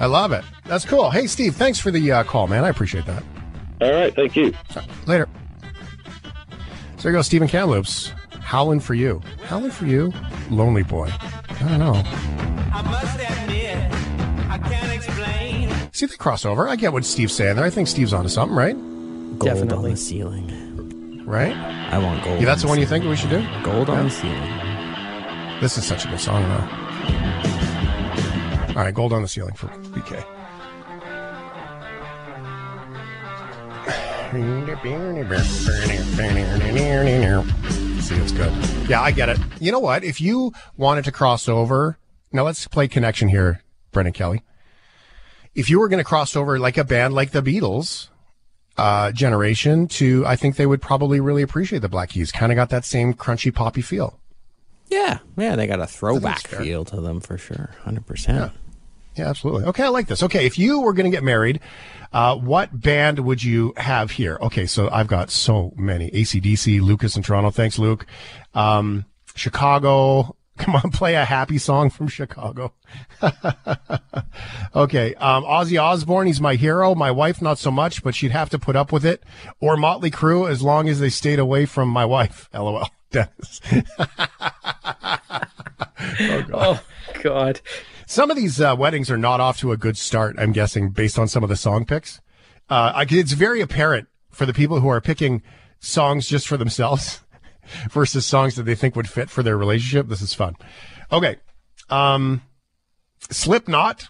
I 0.00 0.06
love 0.06 0.32
it. 0.32 0.44
That's 0.64 0.84
cool. 0.84 1.10
Hey, 1.10 1.26
Steve, 1.26 1.54
thanks 1.56 1.78
for 1.78 1.90
the 1.90 2.12
uh, 2.12 2.24
call, 2.24 2.46
man. 2.46 2.64
I 2.64 2.68
appreciate 2.68 3.06
that. 3.06 3.22
All 3.80 3.92
right, 3.92 4.14
thank 4.14 4.36
you. 4.36 4.52
Later. 5.06 5.28
So 6.96 7.04
there 7.04 7.12
goes 7.12 7.26
Stephen 7.26 7.48
Kamloops. 7.48 8.12
Howling 8.48 8.80
for 8.80 8.94
you. 8.94 9.20
Howling 9.44 9.72
for 9.72 9.84
you? 9.84 10.10
Lonely 10.48 10.82
boy. 10.82 11.10
I 11.12 11.68
don't 11.68 11.78
know. 11.80 11.92
I 12.72 12.80
must 12.80 13.20
admit, 13.20 13.76
I 14.48 14.56
can't 14.56 14.90
explain. 14.90 15.92
See 15.92 16.06
the 16.06 16.14
crossover? 16.14 16.66
I 16.66 16.76
get 16.76 16.94
what 16.94 17.04
Steve's 17.04 17.34
saying 17.34 17.56
there. 17.56 17.64
I 17.66 17.68
think 17.68 17.88
Steve's 17.88 18.14
onto 18.14 18.30
something, 18.30 18.56
right? 18.56 18.74
Gold 19.38 19.52
Definitely. 19.52 19.76
on 19.76 19.90
the 19.90 19.96
ceiling. 19.98 21.26
Right? 21.26 21.54
I 21.54 21.98
want 21.98 22.24
gold. 22.24 22.40
Yeah, 22.40 22.46
that's 22.46 22.62
the 22.62 22.68
on 22.68 22.70
one 22.70 22.80
you 22.80 22.86
think 22.86 23.04
we 23.04 23.16
should 23.16 23.28
do? 23.28 23.46
Gold 23.62 23.90
on 23.90 24.06
the 24.06 24.10
ceiling. 24.10 25.60
This 25.60 25.76
is 25.76 25.84
such 25.84 26.06
a 26.06 26.08
good 26.08 26.18
song, 26.18 26.42
though. 26.44 26.68
All 28.68 28.76
right, 28.82 28.94
gold 28.94 29.12
on 29.12 29.20
the 29.20 29.28
ceiling 29.28 29.52
for 29.56 29.66
BK. 29.66 30.24
See, 38.00 38.14
it's 38.16 38.32
good. 38.32 38.52
Yeah, 38.88 39.02
I 39.02 39.10
get 39.10 39.28
it. 39.28 39.38
You 39.60 39.72
know 39.72 39.78
what? 39.78 40.04
If 40.04 40.20
you 40.20 40.52
wanted 40.76 41.04
to 41.04 41.12
cross 41.12 41.48
over, 41.48 41.98
now 42.32 42.44
let's 42.44 42.66
play 42.66 42.88
connection 42.88 43.28
here, 43.28 43.62
Brendan 43.92 44.12
Kelly. 44.12 44.42
If 45.54 45.68
you 45.68 45.80
were 45.80 45.88
going 45.88 45.98
to 45.98 46.04
cross 46.04 46.36
over 46.36 46.58
like 46.58 46.78
a 46.78 46.84
band 46.84 47.14
like 47.14 47.32
the 47.32 47.42
Beatles, 47.42 48.08
uh, 48.76 49.12
generation 49.12 49.88
to, 49.88 50.24
I 50.24 50.36
think 50.36 50.56
they 50.56 50.66
would 50.66 50.80
probably 50.80 51.20
really 51.20 51.42
appreciate 51.42 51.80
the 51.80 51.88
Black 51.88 52.10
Keys. 52.10 52.30
Kind 52.30 52.52
of 52.52 52.56
got 52.56 52.70
that 52.70 52.84
same 52.84 53.12
crunchy 53.12 53.52
poppy 53.52 53.82
feel. 53.82 54.18
Yeah, 54.86 55.18
yeah, 55.36 55.56
they 55.56 55.66
got 55.66 55.80
a 55.80 55.86
throwback 55.86 56.46
feel 56.46 56.84
to 56.86 57.00
them 57.00 57.20
for 57.20 57.36
sure. 57.36 57.70
100%. 57.84 58.28
Yeah, 58.28 58.50
absolutely. 59.24 59.64
Okay, 59.64 59.84
I 59.84 59.88
like 59.88 60.06
this. 60.06 60.22
Okay, 60.22 60.46
if 60.46 60.58
you 60.58 60.80
were 60.80 60.92
going 60.92 61.10
to 61.10 61.14
get 61.14 61.24
married, 61.24 61.60
uh, 62.12 62.36
what 62.36 62.80
band 62.80 63.20
would 63.20 63.42
you 63.42 63.74
have 63.76 64.12
here? 64.12 64.38
Okay, 64.40 64.66
so 64.66 64.88
I've 64.90 65.08
got 65.08 65.30
so 65.30 65.72
many. 65.76 66.10
ACDC, 66.10 66.80
Lucas 66.80 67.16
in 67.16 67.22
Toronto. 67.22 67.50
Thanks, 67.50 67.78
Luke. 67.78 68.06
Um, 68.54 69.04
Chicago. 69.34 70.34
Come 70.58 70.74
on, 70.74 70.90
play 70.90 71.14
a 71.14 71.24
happy 71.24 71.56
song 71.56 71.88
from 71.88 72.08
Chicago. 72.08 72.72
okay, 74.74 75.14
um, 75.14 75.44
Ozzy 75.44 75.80
Osbourne. 75.80 76.26
He's 76.26 76.40
my 76.40 76.56
hero. 76.56 76.96
My 76.96 77.12
wife, 77.12 77.40
not 77.40 77.58
so 77.58 77.70
much, 77.70 78.02
but 78.02 78.16
she'd 78.16 78.32
have 78.32 78.50
to 78.50 78.58
put 78.58 78.74
up 78.74 78.90
with 78.90 79.06
it. 79.06 79.22
Or 79.60 79.76
Motley 79.76 80.10
Crue, 80.10 80.50
as 80.50 80.60
long 80.60 80.88
as 80.88 80.98
they 80.98 81.10
stayed 81.10 81.38
away 81.38 81.64
from 81.64 81.88
my 81.88 82.04
wife. 82.04 82.48
LOL. 82.54 82.88
Dennis. 83.10 83.60
oh, 86.20 86.42
God. 86.42 86.50
Oh, 86.52 86.82
God. 87.22 87.60
Some 88.08 88.30
of 88.30 88.38
these 88.38 88.58
uh, 88.58 88.74
weddings 88.74 89.10
are 89.10 89.18
not 89.18 89.38
off 89.38 89.58
to 89.58 89.70
a 89.70 89.76
good 89.76 89.98
start, 89.98 90.36
I'm 90.38 90.52
guessing, 90.52 90.88
based 90.88 91.18
on 91.18 91.28
some 91.28 91.42
of 91.42 91.50
the 91.50 91.56
song 91.56 91.84
picks. 91.84 92.22
Uh, 92.70 93.04
it's 93.10 93.32
very 93.32 93.60
apparent 93.60 94.08
for 94.30 94.46
the 94.46 94.54
people 94.54 94.80
who 94.80 94.88
are 94.88 95.02
picking 95.02 95.42
songs 95.78 96.26
just 96.26 96.48
for 96.48 96.56
themselves 96.56 97.20
versus 97.90 98.24
songs 98.24 98.56
that 98.56 98.62
they 98.62 98.74
think 98.74 98.96
would 98.96 99.10
fit 99.10 99.28
for 99.28 99.42
their 99.42 99.58
relationship. 99.58 100.08
This 100.08 100.22
is 100.22 100.32
fun. 100.32 100.56
Okay. 101.12 101.36
Um, 101.90 102.40
Slipknot, 103.28 104.08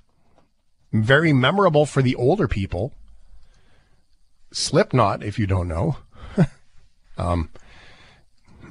very 0.93 1.33
memorable 1.33 1.85
for 1.85 2.01
the 2.01 2.15
older 2.15 2.47
people. 2.47 2.93
Slipknot, 4.53 5.25
if 5.25 5.41
you 5.41 5.49
don't 5.49 5.67
know. 5.67 5.97
um, 7.19 7.51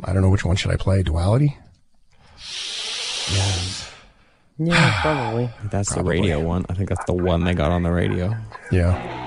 I 0.06 0.14
don't 0.14 0.22
know 0.22 0.30
which 0.30 0.46
one 0.46 0.56
should 0.56 0.72
I 0.72 0.78
play. 0.78 1.04
Duality? 1.04 1.58
Yeah. 3.30 3.87
Yeah, 4.60 5.02
probably. 5.02 5.50
That's 5.70 5.94
the 5.94 6.04
radio 6.04 6.42
one. 6.42 6.66
I 6.70 6.74
think 6.74 6.90
that's 6.90 7.06
the 7.06 7.14
one 7.14 7.44
they 7.44 7.54
got 7.54 7.72
on 7.72 7.84
the 7.84 7.92
radio. 7.92 8.36
Yeah. 8.72 9.26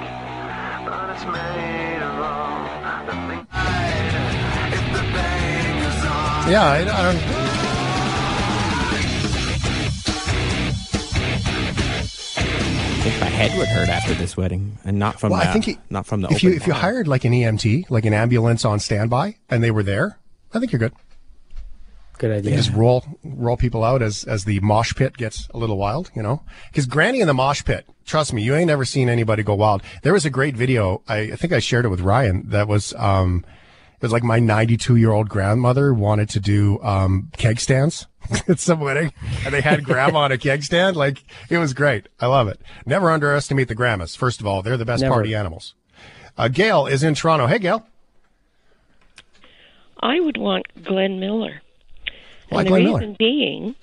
Yeah, 6.48 6.64
I, 6.64 6.78
I 6.78 7.02
don't. 7.12 8.30
I 11.72 13.02
think 13.02 13.20
my 13.20 13.26
head 13.26 13.56
would 13.58 13.68
hurt 13.68 13.88
after 13.88 14.14
this 14.14 14.36
wedding, 14.36 14.78
and 14.84 14.98
not 14.98 15.18
from 15.20 15.30
Well, 15.32 15.40
the, 15.40 15.48
I 15.48 15.52
think 15.52 15.64
he- 15.64 15.78
not 15.88 16.06
from 16.06 16.20
the 16.22 16.28
if 16.28 16.36
open 16.36 16.48
you 16.50 16.56
if 16.56 16.66
you 16.66 16.72
hired 16.72 17.08
like 17.08 17.24
an 17.24 17.32
EMT, 17.32 17.88
like 17.90 18.04
an 18.04 18.12
ambulance 18.12 18.64
on 18.64 18.78
standby, 18.78 19.36
and 19.48 19.62
they 19.62 19.70
were 19.70 19.82
there, 19.82 20.18
I 20.52 20.58
think 20.58 20.72
you're 20.72 20.78
good. 20.80 20.92
Good 22.20 22.32
idea. 22.32 22.54
just 22.54 22.70
roll 22.72 23.02
roll 23.24 23.56
people 23.56 23.82
out 23.82 24.02
as 24.02 24.24
as 24.24 24.44
the 24.44 24.60
mosh 24.60 24.94
pit 24.94 25.16
gets 25.16 25.48
a 25.54 25.56
little 25.56 25.78
wild, 25.78 26.10
you 26.14 26.22
know. 26.22 26.42
Because 26.68 26.84
Granny 26.84 27.22
in 27.22 27.26
the 27.26 27.32
mosh 27.32 27.64
pit, 27.64 27.88
trust 28.04 28.34
me, 28.34 28.42
you 28.42 28.54
ain't 28.54 28.66
never 28.66 28.84
seen 28.84 29.08
anybody 29.08 29.42
go 29.42 29.54
wild. 29.54 29.82
There 30.02 30.12
was 30.12 30.26
a 30.26 30.30
great 30.30 30.54
video. 30.54 31.00
I, 31.08 31.18
I 31.18 31.36
think 31.36 31.54
I 31.54 31.60
shared 31.60 31.86
it 31.86 31.88
with 31.88 32.02
Ryan. 32.02 32.46
That 32.50 32.68
was 32.68 32.92
um, 32.98 33.42
it 33.94 34.02
was 34.02 34.12
like 34.12 34.22
my 34.22 34.38
92 34.38 34.96
year 34.96 35.12
old 35.12 35.30
grandmother 35.30 35.94
wanted 35.94 36.28
to 36.28 36.40
do 36.40 36.78
um 36.82 37.30
keg 37.38 37.58
stands 37.58 38.06
at 38.48 38.60
some 38.60 38.80
wedding, 38.80 39.14
and 39.46 39.54
they 39.54 39.62
had 39.62 39.82
grandma 39.82 40.18
on 40.18 40.32
a 40.32 40.36
keg 40.36 40.62
stand. 40.62 40.98
Like 40.98 41.24
it 41.48 41.56
was 41.56 41.72
great. 41.72 42.10
I 42.20 42.26
love 42.26 42.48
it. 42.48 42.60
Never 42.84 43.10
underestimate 43.10 43.68
the 43.68 43.74
grandmas. 43.74 44.14
First 44.14 44.40
of 44.40 44.46
all, 44.46 44.60
they're 44.60 44.76
the 44.76 44.84
best 44.84 45.00
Never. 45.00 45.14
party 45.14 45.34
animals. 45.34 45.74
Uh, 46.36 46.48
Gail 46.48 46.86
is 46.86 47.02
in 47.02 47.14
Toronto. 47.14 47.46
Hey, 47.46 47.58
Gail. 47.60 47.86
I 50.00 50.20
would 50.20 50.36
want 50.36 50.66
Glenn 50.84 51.18
Miller. 51.18 51.62
Why 52.50 52.60
and 52.62 52.68
the 52.68 52.74
reason 52.74 52.92
Miller? 53.00 53.16
being 53.18 53.74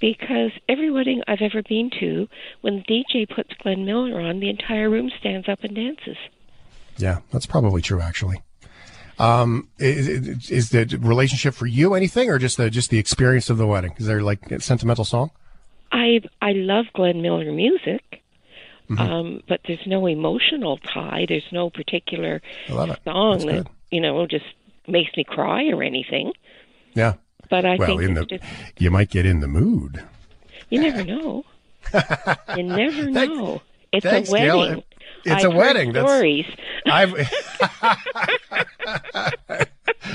because 0.00 0.50
every 0.68 0.90
wedding 0.90 1.22
I've 1.28 1.42
ever 1.42 1.62
been 1.62 1.90
to, 2.00 2.28
when 2.62 2.76
the 2.88 3.04
DJ 3.04 3.28
puts 3.28 3.50
Glenn 3.62 3.84
Miller 3.84 4.20
on, 4.20 4.40
the 4.40 4.48
entire 4.50 4.90
room 4.90 5.10
stands 5.20 5.48
up 5.48 5.62
and 5.62 5.76
dances. 5.76 6.16
Yeah, 6.98 7.20
that's 7.30 7.46
probably 7.46 7.82
true, 7.82 8.00
actually. 8.00 8.42
Um, 9.18 9.68
is, 9.78 10.50
is 10.50 10.70
the 10.70 10.98
relationship 11.00 11.54
for 11.54 11.66
you 11.66 11.94
anything, 11.94 12.28
or 12.30 12.38
just 12.38 12.56
the 12.56 12.70
just 12.70 12.90
the 12.90 12.98
experience 12.98 13.50
of 13.50 13.58
the 13.58 13.66
wedding? 13.66 13.94
Is 13.98 14.06
there 14.06 14.22
like 14.22 14.50
a 14.50 14.60
sentimental 14.60 15.04
song? 15.04 15.30
I 15.92 16.20
I 16.40 16.52
love 16.52 16.86
Glenn 16.94 17.20
Miller 17.22 17.52
music, 17.52 18.02
Mhm. 18.88 18.98
um, 18.98 19.42
but 19.48 19.60
there's 19.66 19.86
no 19.86 20.06
emotional 20.06 20.78
tie. 20.78 21.26
There's 21.28 21.46
no 21.52 21.70
particular 21.70 22.40
I 22.68 22.72
love 22.72 22.90
it. 22.90 22.98
song 23.04 23.46
that 23.46 23.66
you 23.90 24.00
know 24.00 24.26
just 24.26 24.46
makes 24.88 25.14
me 25.16 25.24
cry 25.24 25.68
or 25.68 25.82
anything. 25.82 26.32
Yeah. 26.94 27.14
But 27.52 27.66
I 27.66 27.76
well, 27.76 27.86
think 27.86 28.00
in 28.00 28.14
the 28.14 28.24
just, 28.24 28.42
you 28.78 28.90
might 28.90 29.10
get 29.10 29.26
in 29.26 29.40
the 29.40 29.46
mood. 29.46 30.02
you 30.70 30.80
never 30.80 31.04
know. 31.04 31.44
you 32.56 32.62
never 32.62 33.10
know. 33.10 33.60
It's 33.92 34.06
thanks, 34.06 34.30
a 34.30 34.38
Gail. 34.38 34.58
wedding. 34.58 34.82
It's 35.26 35.44
I've 35.44 35.52
a 35.52 35.54
wedding. 35.54 35.94
Heard 35.94 35.96
That's- 35.96 36.16
stories. 36.16 36.46
I've. 36.86 37.12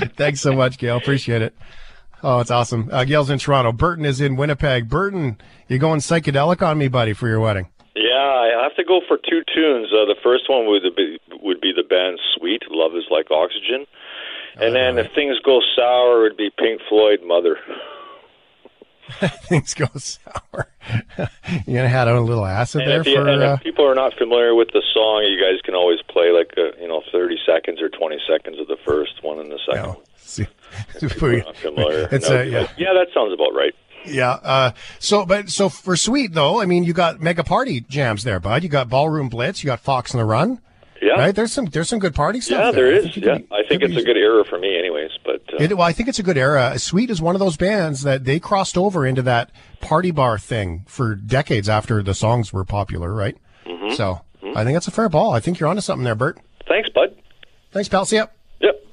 Thanks 0.16 0.40
so 0.40 0.52
much, 0.52 0.78
Gail. 0.78 0.96
Appreciate 0.96 1.42
it. 1.42 1.54
Oh, 2.24 2.40
it's 2.40 2.50
awesome. 2.50 2.88
Uh, 2.90 3.04
Gail's 3.04 3.30
in 3.30 3.38
Toronto. 3.38 3.70
Burton 3.70 4.04
is 4.04 4.20
in 4.20 4.34
Winnipeg. 4.34 4.88
Burton, 4.88 5.38
you're 5.68 5.78
going 5.78 6.00
psychedelic 6.00 6.60
on 6.66 6.76
me, 6.76 6.88
buddy, 6.88 7.12
for 7.12 7.28
your 7.28 7.38
wedding? 7.38 7.68
Yeah, 7.94 8.16
I 8.16 8.60
have 8.64 8.74
to 8.74 8.84
go 8.84 9.00
for 9.06 9.16
two 9.16 9.42
tunes. 9.54 9.92
Uh, 9.92 10.06
the 10.06 10.16
first 10.24 10.50
one 10.50 10.66
would 10.66 10.82
be 10.96 11.20
would 11.40 11.60
be 11.60 11.72
the 11.72 11.84
band 11.84 12.18
Sweet, 12.36 12.62
"Love 12.68 12.96
Is 12.96 13.04
Like 13.10 13.30
Oxygen," 13.30 13.86
and 14.60 14.74
then 14.74 14.98
if 14.98 15.12
things 15.14 15.36
go 15.44 15.60
sour, 15.76 16.26
it 16.26 16.30
would 16.30 16.36
be 16.36 16.50
Pink 16.56 16.80
Floyd, 16.88 17.20
"Mother." 17.24 17.56
Things 19.48 19.72
go 19.72 19.86
sour. 19.96 20.68
you 21.66 21.74
gonna 21.76 21.88
have 21.88 22.08
a 22.08 22.20
little 22.20 22.44
acid 22.44 22.82
And 22.82 22.90
there 22.90 23.00
if, 23.00 23.06
you, 23.06 23.14
for? 23.14 23.26
and 23.26 23.42
Uh, 23.42 23.54
if 23.54 23.62
people 23.62 23.86
are 23.86 23.94
not 23.94 24.12
familiar 24.18 24.54
with 24.54 24.68
the 24.72 24.82
song, 24.92 25.24
you 25.24 25.40
guys 25.42 25.60
can 25.64 25.74
always 25.74 25.98
play 26.08 26.30
like 26.30 26.52
uh 26.58 26.76
you 26.80 26.88
know 26.88 27.02
thirty 27.10 27.38
seconds 27.46 27.80
or 27.80 27.88
twenty 27.88 28.18
seconds 28.28 28.60
of 28.60 28.66
the 28.66 28.76
first 28.86 29.22
one 29.22 29.38
and 29.38 29.50
the 29.50 29.58
second. 29.66 29.88
one. 29.88 29.96
see, 30.18 30.46
Drunken 31.00 31.74
lawyer. 31.74 32.08
It's 32.12 32.28
No, 32.28 32.36
a- 32.40 32.44
yeah. 32.44 32.68
yeah, 32.76 32.92
that 32.92 33.06
sounds 33.14 33.32
about 33.32 33.54
right. 33.54 33.74
Yeah. 34.04 34.32
Uh, 34.42 34.70
so, 34.98 35.24
but 35.26 35.48
so 35.48 35.68
for 35.70 35.96
sweet 35.96 36.34
though, 36.34 36.60
I 36.60 36.66
mean, 36.66 36.84
you 36.84 36.92
got 36.92 37.20
mega 37.20 37.42
party 37.44 37.80
jams 37.80 38.24
there, 38.24 38.38
bud. 38.40 38.62
You 38.62 38.68
got 38.68 38.90
ballroom 38.90 39.30
blitz. 39.30 39.64
You 39.64 39.68
got 39.68 39.80
Fox 39.80 40.14
on 40.14 40.18
the 40.18 40.24
Run. 40.26 40.60
Yeah. 41.00 41.12
Right. 41.12 41.34
There's 41.34 41.52
some 41.52 41.66
there's 41.66 41.88
some 41.88 41.98
good 42.00 42.14
party 42.14 42.40
stuff. 42.40 42.58
Yeah, 42.58 42.70
there 42.72 42.86
there 42.90 42.94
I 43.02 43.06
is. 43.06 43.16
you 43.16 43.22
Yeah, 43.24 43.34
could- 43.38 43.46
I 43.52 43.62
think 43.68 43.82
it's 43.82 43.96
a 43.96 44.02
good 44.02 44.16
era 44.16 44.44
for 44.44 44.58
me, 44.58 44.76
anyways. 44.78 45.10
But 45.24 45.42
uh, 45.52 45.56
It, 45.62 45.76
well, 45.76 45.86
I 45.86 45.92
think 45.92 46.08
it's 46.08 46.18
a 46.18 46.22
good 46.24 46.38
era. 46.38 46.78
Sweet 46.78 47.08
is 47.10 47.20
one 47.22 47.34
of 47.34 47.38
those 47.40 47.56
bands 47.56 48.02
that 48.02 48.24
they 48.24 48.40
crossed 48.40 48.76
over 48.76 49.06
into 49.06 49.22
that 49.22 49.50
party 49.80 50.10
bar 50.10 50.38
thing 50.38 50.84
for 50.88 51.14
decades 51.14 51.68
after 51.68 52.02
the 52.02 52.14
songs 52.14 52.52
were 52.52 52.64
popular, 52.64 53.12
right? 53.14 53.36
Mhm. 53.66 53.94
So 53.94 54.20
I 54.56 54.64
think 54.64 54.74
that's 54.74 54.88
a 54.88 54.92
fair 54.92 55.08
ball. 55.08 55.32
I 55.32 55.40
think 55.40 55.60
you're 55.60 55.68
onto 55.68 55.82
something 55.82 56.04
there, 56.04 56.14
Bert. 56.16 56.38
thanks, 56.66 56.88
bud. 56.90 57.14
Thanks, 57.70 57.88
pal. 57.88 58.04
See 58.04 58.16
ya. 58.16 58.26
Yep. 58.60 58.84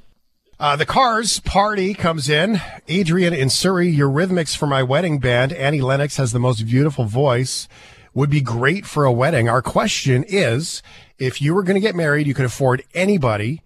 Uh, 0.60 0.76
the 0.76 0.86
Cars 0.86 1.39
party 1.39 1.93
comes 1.93 2.30
in. 2.30 2.62
Adrian 2.88 3.34
in 3.34 3.49
Surrey, 3.49 3.93
Eurythmics 3.93 4.56
for 4.56 4.68
my 4.68 4.84
wedding 4.84 5.20
band. 5.20 5.51
Annie 5.53 5.82
Lennox 5.82 6.18
has 6.18 6.32
the 6.34 6.39
most 6.39 6.66
beautiful 6.66 7.06
voice. 7.06 7.68
Would 8.16 8.30
be 8.32 8.41
great 8.41 8.86
for 8.86 9.05
a 9.05 9.11
wedding. 9.11 9.47
Our 9.47 9.61
question 9.61 10.24
is, 10.28 10.82
if 11.20 11.41
you 11.41 11.53
were 11.53 11.63
going 11.63 11.76
to 11.76 11.82
get 11.82 11.95
married, 11.95 12.26
you 12.26 12.34
could 12.34 12.45
afford 12.45 12.84
anybody 12.93 13.61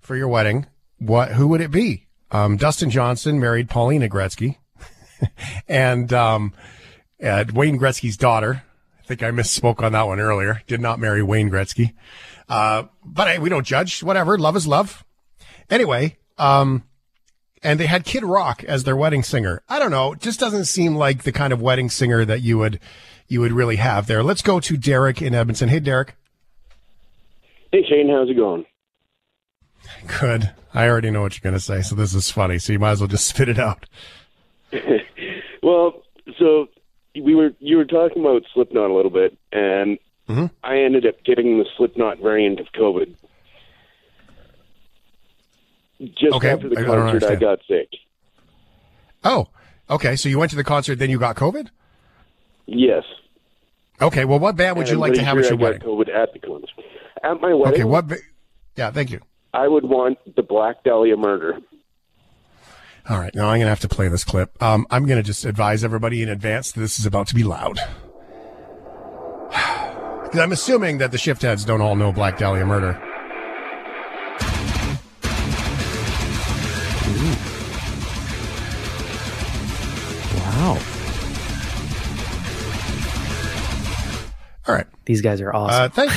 for 0.00 0.16
your 0.16 0.26
wedding. 0.26 0.66
What? 0.98 1.32
Who 1.32 1.46
would 1.48 1.60
it 1.60 1.70
be? 1.70 2.06
Um, 2.32 2.56
Dustin 2.56 2.90
Johnson 2.90 3.38
married 3.38 3.68
Paulina 3.68 4.08
Gretzky, 4.08 4.56
and 5.68 6.12
um, 6.12 6.52
uh, 7.22 7.44
Wayne 7.52 7.78
Gretzky's 7.78 8.16
daughter. 8.16 8.64
I 8.98 9.02
think 9.06 9.22
I 9.22 9.30
misspoke 9.30 9.82
on 9.82 9.92
that 9.92 10.06
one 10.06 10.18
earlier. 10.18 10.62
Did 10.66 10.80
not 10.80 10.98
marry 10.98 11.22
Wayne 11.22 11.50
Gretzky. 11.50 11.94
Uh, 12.48 12.84
but 13.04 13.28
hey, 13.28 13.38
we 13.38 13.48
don't 13.48 13.66
judge. 13.66 14.02
Whatever. 14.02 14.38
Love 14.38 14.56
is 14.56 14.66
love. 14.66 15.04
Anyway, 15.68 16.16
um, 16.38 16.84
and 17.62 17.78
they 17.78 17.86
had 17.86 18.04
Kid 18.04 18.24
Rock 18.24 18.64
as 18.64 18.84
their 18.84 18.96
wedding 18.96 19.22
singer. 19.22 19.62
I 19.68 19.78
don't 19.78 19.90
know. 19.90 20.12
It 20.12 20.20
just 20.20 20.40
doesn't 20.40 20.64
seem 20.64 20.96
like 20.96 21.22
the 21.22 21.32
kind 21.32 21.52
of 21.52 21.60
wedding 21.60 21.90
singer 21.90 22.24
that 22.24 22.40
you 22.40 22.58
would, 22.58 22.80
you 23.30 23.40
would 23.40 23.52
really 23.52 23.76
have 23.76 24.06
there. 24.06 24.22
Let's 24.22 24.42
go 24.42 24.60
to 24.60 24.76
Derek 24.76 25.22
in 25.22 25.34
Edmonton. 25.34 25.68
Hey, 25.70 25.80
Derek. 25.80 26.16
Hey 27.72 27.84
Shane, 27.88 28.08
how's 28.10 28.28
it 28.28 28.34
going? 28.34 28.66
Good. 30.20 30.50
I 30.74 30.88
already 30.88 31.10
know 31.10 31.22
what 31.22 31.34
you're 31.36 31.48
going 31.50 31.58
to 31.58 31.64
say, 31.64 31.82
so 31.82 31.94
this 31.94 32.14
is 32.14 32.30
funny. 32.30 32.58
So 32.58 32.72
you 32.72 32.78
might 32.80 32.90
as 32.92 33.00
well 33.00 33.08
just 33.08 33.26
spit 33.34 33.48
it 33.48 33.58
out. 33.58 33.86
well, 35.62 36.02
so 36.38 36.68
we 37.14 37.34
were 37.34 37.50
you 37.60 37.76
were 37.76 37.84
talking 37.84 38.20
about 38.22 38.42
Slipknot 38.52 38.90
a 38.90 38.94
little 38.94 39.10
bit, 39.10 39.38
and 39.52 39.98
Mm-hmm. 40.28 40.46
I 40.62 40.78
ended 40.82 41.06
up 41.06 41.24
getting 41.24 41.58
the 41.58 41.64
Slipknot 41.76 42.20
variant 42.20 42.60
of 42.60 42.66
COVID. 42.72 43.16
Just 46.00 46.34
Okay, 46.34 46.50
after 46.50 46.68
the 46.68 46.78
I- 46.78 46.82
I 46.82 46.84
concert, 46.84 47.02
I, 47.02 47.08
understand. 47.10 47.40
got 47.40 47.58
sick. 47.66 47.88
Oh, 49.24 49.48
okay. 49.90 50.14
So 50.14 50.28
you 50.28 50.38
went 50.38 50.50
to 50.50 50.56
the 50.56 50.62
concert, 50.62 51.00
then 51.00 51.10
you 51.10 51.18
got 51.18 51.34
COVID? 51.34 51.68
Yes. 52.72 53.02
Okay. 54.00 54.24
Well, 54.24 54.38
what 54.38 54.56
band 54.56 54.76
would 54.76 54.86
And 54.86 54.92
you 54.94 54.98
like 55.00 55.14
to 55.14 55.22
have 55.24 55.36
at 55.36 55.44
your 55.44 55.52
I 55.54 55.56
wedding? 55.56 55.80
COVID 55.80 56.08
at 56.14 56.32
the 56.32 56.38
concert. 56.38 56.70
At 57.22 57.40
my 57.40 57.52
wedding, 57.52 57.74
Okay. 57.74 57.84
What? 57.84 58.06
ba- 58.08 58.16
Yeah. 58.76 58.90
Thank 58.92 59.10
you. 59.10 59.20
I 59.52 59.66
would 59.68 59.84
want 59.84 60.18
the 60.36 60.42
Black 60.42 60.84
Dahlia 60.84 61.16
murder. 61.16 61.58
All 63.08 63.18
right. 63.18 63.34
Now 63.34 63.46
I'm 63.48 63.56
going 63.58 63.62
to 63.62 63.68
have 63.70 63.80
to 63.80 63.88
play 63.88 64.06
this 64.08 64.22
clip. 64.24 64.62
Um, 64.62 64.86
I'm 64.90 65.04
going 65.06 65.16
to 65.18 65.22
just 65.24 65.44
advise 65.44 65.82
everybody 65.82 66.22
in 66.22 66.28
advance 66.28 66.70
that 66.72 66.80
this 66.80 67.00
is 67.00 67.06
about 67.06 67.26
to 67.28 67.34
be 67.34 67.42
loud. 67.42 67.78
Because 70.30 70.44
I'm 70.44 70.52
assuming 70.52 70.98
that 70.98 71.10
the 71.10 71.16
Shiftheads 71.18 71.66
don't 71.66 71.80
all 71.80 71.96
know 71.96 72.12
Black 72.12 72.38
Dahlia 72.38 72.64
murder. 72.64 73.02
These 85.10 85.22
guys 85.22 85.40
are 85.40 85.52
awesome. 85.52 85.82
Uh, 85.82 85.88
thank, 85.88 86.12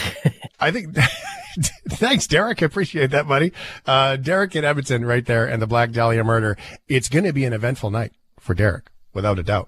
I 0.59 0.69
think, 0.69 0.95
thanks, 1.89 2.27
Derek. 2.27 2.61
I 2.61 2.67
appreciate 2.67 3.09
that, 3.09 3.27
buddy. 3.27 3.51
Uh, 3.87 4.17
Derek 4.17 4.55
in 4.55 4.63
Edmonton 4.63 5.03
right 5.03 5.25
there 5.25 5.47
and 5.47 5.59
the 5.59 5.65
Black 5.65 5.89
Dahlia 5.89 6.23
murder. 6.23 6.55
It's 6.87 7.09
going 7.09 7.25
to 7.25 7.33
be 7.33 7.43
an 7.43 7.53
eventful 7.53 7.89
night 7.89 8.11
for 8.39 8.53
Derek, 8.53 8.91
without 9.11 9.39
a 9.39 9.43
doubt. 9.43 9.67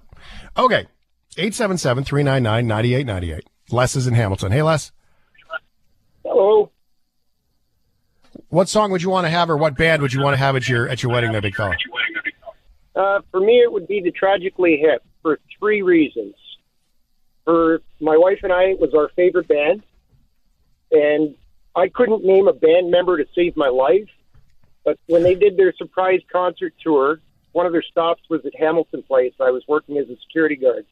Okay. 0.56 0.86
877-399-9898. 1.38 3.40
Les 3.72 3.96
is 3.96 4.06
in 4.06 4.14
Hamilton. 4.14 4.52
Hey, 4.52 4.62
Les. 4.62 4.92
Hello. 6.24 6.70
What 8.50 8.68
song 8.68 8.92
would 8.92 9.02
you 9.02 9.10
want 9.10 9.24
to 9.24 9.30
have 9.30 9.50
or 9.50 9.56
what 9.56 9.76
band 9.76 10.02
would 10.02 10.12
you 10.12 10.22
want 10.22 10.34
to 10.34 10.38
have 10.38 10.54
at 10.54 10.68
your, 10.68 10.88
at 10.88 11.02
your 11.02 11.10
wedding 11.10 11.32
there, 11.32 11.40
big 11.40 11.56
fella? 11.56 11.74
Uh, 12.94 13.22
for 13.32 13.40
me, 13.40 13.54
it 13.54 13.72
would 13.72 13.88
be 13.88 14.00
the 14.00 14.12
Tragically 14.12 14.76
Hip 14.76 15.02
for 15.20 15.40
three 15.58 15.82
reasons. 15.82 16.36
For 17.46 17.80
my 18.00 18.18
wife 18.18 18.40
and 18.42 18.52
I, 18.52 18.74
was 18.74 18.92
our 18.92 19.08
favorite 19.16 19.48
band, 19.48 19.82
and 20.90 21.34
I 21.74 21.88
couldn't 21.88 22.24
name 22.24 22.48
a 22.48 22.52
band 22.52 22.90
member 22.90 23.16
to 23.16 23.24
save 23.34 23.56
my 23.56 23.68
life. 23.68 24.08
But 24.84 24.98
when 25.06 25.22
they 25.22 25.34
did 25.34 25.56
their 25.56 25.72
surprise 25.72 26.20
concert 26.30 26.74
tour, 26.82 27.20
one 27.52 27.64
of 27.64 27.72
their 27.72 27.82
stops 27.82 28.22
was 28.28 28.44
at 28.44 28.54
Hamilton 28.54 29.02
Place. 29.02 29.32
I 29.40 29.50
was 29.50 29.62
working 29.66 29.96
as 29.96 30.08
a 30.08 30.16
security 30.26 30.56
guard. 30.56 30.86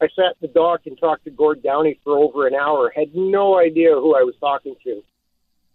I 0.00 0.08
sat 0.16 0.32
at 0.32 0.40
the 0.40 0.48
dock 0.48 0.82
and 0.86 0.98
talked 0.98 1.24
to 1.24 1.30
Gord 1.30 1.62
Downie 1.62 2.00
for 2.02 2.18
over 2.18 2.48
an 2.48 2.54
hour. 2.54 2.92
Had 2.94 3.14
no 3.14 3.58
idea 3.58 3.92
who 3.94 4.16
I 4.16 4.24
was 4.24 4.34
talking 4.40 4.74
to. 4.84 5.02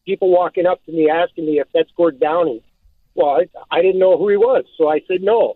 People 0.05 0.29
walking 0.29 0.65
up 0.65 0.83
to 0.85 0.91
me 0.91 1.09
asking 1.09 1.45
me 1.45 1.59
if 1.59 1.67
that's 1.73 1.89
Gord 1.95 2.19
Downie. 2.19 2.61
Well, 3.15 3.39
I, 3.41 3.47
I 3.71 3.81
didn't 3.81 3.99
know 3.99 4.17
who 4.17 4.27
he 4.29 4.37
was, 4.37 4.65
so 4.77 4.89
I 4.89 4.99
said 5.07 5.21
no. 5.21 5.55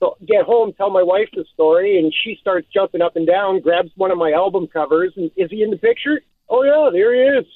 So 0.00 0.16
get 0.26 0.44
home, 0.44 0.72
tell 0.72 0.90
my 0.90 1.02
wife 1.02 1.28
the 1.34 1.44
story, 1.52 1.98
and 1.98 2.12
she 2.24 2.36
starts 2.40 2.66
jumping 2.72 3.02
up 3.02 3.16
and 3.16 3.26
down, 3.26 3.60
grabs 3.60 3.90
one 3.96 4.10
of 4.10 4.16
my 4.16 4.32
album 4.32 4.66
covers, 4.66 5.12
and 5.16 5.30
is 5.36 5.50
he 5.50 5.62
in 5.62 5.70
the 5.70 5.76
picture? 5.76 6.22
Oh 6.48 6.64
yeah, 6.64 6.90
there 6.90 7.14
he 7.14 7.38
is. 7.38 7.46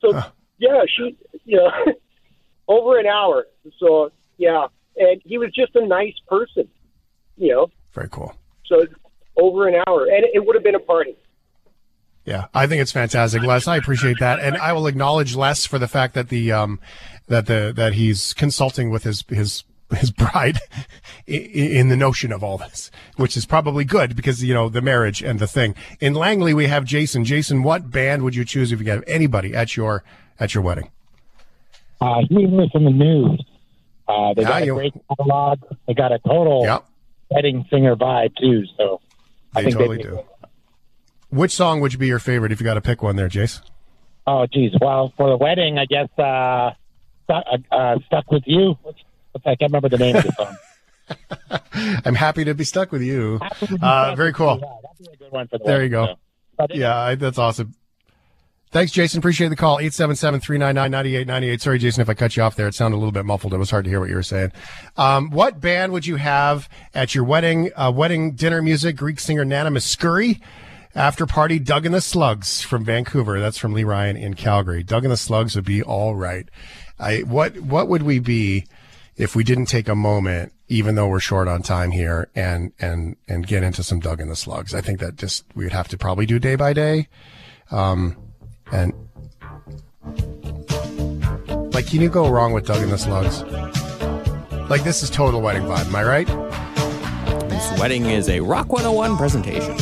So 0.00 0.20
yeah, 0.58 0.82
she, 0.88 1.16
you 1.44 1.56
know, 1.56 1.70
over 2.68 2.98
an 2.98 3.06
hour. 3.06 3.46
So 3.78 4.10
yeah, 4.36 4.66
and 4.96 5.22
he 5.24 5.38
was 5.38 5.52
just 5.54 5.74
a 5.76 5.86
nice 5.86 6.14
person, 6.28 6.68
you 7.36 7.52
know. 7.52 7.70
Very 7.92 8.08
cool. 8.10 8.34
So 8.66 8.82
over 9.36 9.68
an 9.68 9.76
hour, 9.86 10.06
and 10.06 10.24
it 10.32 10.44
would 10.44 10.56
have 10.56 10.64
been 10.64 10.74
a 10.74 10.80
party. 10.80 11.16
Yeah, 12.24 12.46
I 12.54 12.66
think 12.66 12.80
it's 12.80 12.92
fantastic, 12.92 13.42
Les. 13.42 13.68
I 13.68 13.76
appreciate 13.76 14.18
that, 14.20 14.40
and 14.40 14.56
I 14.56 14.72
will 14.72 14.86
acknowledge 14.86 15.36
Les 15.36 15.66
for 15.66 15.78
the 15.78 15.88
fact 15.88 16.14
that 16.14 16.30
the 16.30 16.50
um 16.52 16.80
that 17.28 17.46
the 17.46 17.72
that 17.76 17.92
he's 17.92 18.32
consulting 18.32 18.90
with 18.90 19.04
his 19.04 19.24
his 19.28 19.62
his 19.96 20.10
bride 20.10 20.58
in 21.26 21.88
the 21.88 21.96
notion 21.96 22.32
of 22.32 22.42
all 22.44 22.58
this, 22.58 22.90
which 23.16 23.36
is 23.36 23.46
probably 23.46 23.84
good 23.84 24.14
because 24.16 24.42
you 24.42 24.54
know 24.54 24.68
the 24.68 24.82
marriage 24.82 25.22
and 25.22 25.38
the 25.38 25.46
thing. 25.46 25.74
In 26.00 26.14
Langley, 26.14 26.54
we 26.54 26.66
have 26.66 26.84
Jason. 26.84 27.24
Jason, 27.24 27.62
what 27.62 27.90
band 27.90 28.22
would 28.22 28.34
you 28.34 28.44
choose 28.44 28.72
if 28.72 28.80
you 28.80 28.90
have 28.90 29.04
anybody 29.06 29.54
at 29.54 29.76
your 29.76 30.04
at 30.38 30.54
your 30.54 30.62
wedding? 30.62 30.90
Uh, 32.00 32.20
Huey 32.28 32.46
Lewis 32.46 32.70
from 32.72 32.84
the 32.84 32.90
news. 32.90 33.42
Uh, 34.06 34.34
they 34.34 34.42
Yeah, 34.42 34.48
got 34.48 34.62
a 34.62 34.66
you- 34.66 34.74
great 34.74 34.94
catalog. 35.08 35.60
They 35.86 35.94
got 35.94 36.12
a 36.12 36.18
total 36.18 36.82
wedding 37.30 37.64
singer 37.70 37.96
vibe 37.96 38.36
too. 38.36 38.64
So 38.76 39.00
I 39.56 39.60
They 39.62 39.66
think 39.70 39.78
totally 39.78 39.96
they'd 39.98 40.02
be- 40.04 40.08
do. 40.10 40.20
Which 41.30 41.52
song 41.52 41.80
would 41.80 41.92
you 41.92 41.98
be 41.98 42.06
your 42.06 42.18
favorite 42.18 42.52
if 42.52 42.60
you 42.60 42.64
got 42.64 42.74
to 42.74 42.80
pick 42.80 43.02
one 43.02 43.16
there, 43.16 43.28
Jace? 43.28 43.60
Oh, 44.26 44.46
geez. 44.46 44.72
Well, 44.80 45.12
for 45.16 45.28
the 45.30 45.36
wedding, 45.36 45.78
I 45.78 45.84
guess 45.86 46.08
uh, 46.18 46.70
stuck, 47.24 47.44
uh, 47.50 47.74
uh, 47.74 47.98
stuck 48.06 48.30
with 48.30 48.44
you. 48.46 48.76
I 49.44 49.54
can't 49.56 49.70
remember 49.72 49.88
the 49.88 49.98
name 49.98 50.16
of 50.16 50.24
the 50.24 50.32
song. 50.32 50.56
I'm 52.04 52.14
happy 52.14 52.44
to 52.44 52.54
be 52.54 52.64
stuck 52.64 52.92
with 52.92 53.02
you. 53.02 53.40
Uh, 53.82 54.14
very 54.14 54.32
cool. 54.32 54.56
Good 55.18 55.30
one 55.30 55.48
for 55.48 55.58
the 55.58 55.64
There 55.64 55.82
you 55.82 55.88
go. 55.90 56.06
so. 56.06 56.14
But 56.56 56.74
Yeah, 56.74 56.96
I, 56.96 57.14
that's 57.14 57.38
awesome. 57.38 57.74
Thanks, 58.70 58.90
Jason. 58.90 59.18
Appreciate 59.18 59.48
the 59.48 59.56
call. 59.56 59.78
877-399-9898. 59.78 61.60
Sorry, 61.60 61.78
Jason, 61.78 62.00
if 62.02 62.08
I 62.08 62.14
cut 62.14 62.36
you 62.36 62.42
off 62.42 62.56
there. 62.56 62.66
It 62.66 62.74
sounded 62.74 62.96
a 62.96 62.98
little 62.98 63.12
bit 63.12 63.24
muffled. 63.24 63.54
It 63.54 63.58
was 63.58 63.70
hard 63.70 63.84
to 63.84 63.90
hear 63.90 64.00
what 64.00 64.08
you 64.08 64.16
were 64.16 64.22
saying. 64.22 64.50
Um, 64.96 65.30
what 65.30 65.60
band 65.60 65.92
would 65.92 66.06
you 66.06 66.16
have 66.16 66.68
at 66.92 67.14
your 67.14 67.22
wedding, 67.22 67.70
uh, 67.76 67.92
wedding 67.94 68.32
dinner 68.32 68.60
music? 68.62 68.96
Greek 68.96 69.20
singer 69.20 69.44
Nana 69.44 69.70
Mouskouri. 69.70 70.40
After 70.96 71.26
party, 71.26 71.58
Doug 71.58 71.86
and 71.86 71.94
the 71.94 72.00
Slugs 72.00 72.62
from 72.62 72.84
Vancouver. 72.84 73.38
That's 73.40 73.58
from 73.58 73.74
Lee 73.74 73.84
Ryan 73.84 74.16
in 74.16 74.34
Calgary. 74.34 74.82
Doug 74.82 75.04
and 75.04 75.12
the 75.12 75.16
Slugs 75.16 75.54
would 75.56 75.64
be 75.64 75.82
all 75.82 76.14
right. 76.14 76.48
I, 76.98 77.18
what, 77.20 77.56
what 77.58 77.88
would 77.88 78.02
we 78.02 78.18
be 78.20 78.66
if 79.16 79.36
we 79.36 79.44
didn't 79.44 79.66
take 79.66 79.88
a 79.88 79.94
moment, 79.94 80.52
even 80.68 80.94
though 80.94 81.08
we're 81.08 81.20
short 81.20 81.48
on 81.48 81.62
time 81.62 81.90
here 81.90 82.28
and, 82.34 82.72
and, 82.80 83.16
and 83.28 83.46
get 83.46 83.62
into 83.62 83.82
some 83.82 84.00
Doug 84.00 84.20
and 84.20 84.30
the 84.30 84.36
Slugs? 84.36 84.74
I 84.74 84.80
think 84.80 85.00
that 85.00 85.16
just, 85.16 85.44
we 85.54 85.64
would 85.64 85.72
have 85.72 85.88
to 85.88 85.98
probably 85.98 86.26
do 86.26 86.38
day 86.38 86.56
by 86.56 86.72
day. 86.72 87.08
Um, 87.70 88.16
and 88.72 88.92
like, 91.74 91.86
can 91.86 92.00
you 92.00 92.08
go 92.08 92.28
wrong 92.28 92.52
with 92.52 92.66
Doug 92.66 92.82
and 92.82 92.90
the 92.90 92.98
Slugs? 92.98 93.42
Like, 94.70 94.84
this 94.84 95.02
is 95.02 95.10
total 95.10 95.40
wedding 95.40 95.64
vibe. 95.64 95.86
Am 95.86 95.96
I 95.96 96.04
right? 96.04 96.26
This 97.48 97.78
wedding 97.78 98.06
is 98.06 98.28
a 98.28 98.40
Rock 98.40 98.72
101 98.72 99.16
presentation. 99.16 99.76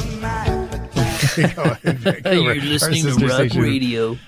You're 2.32 2.54
You're 2.54 2.64
listening 2.64 3.04
to 3.04 3.26
Rock 3.26 3.54
Radio. 3.54 4.18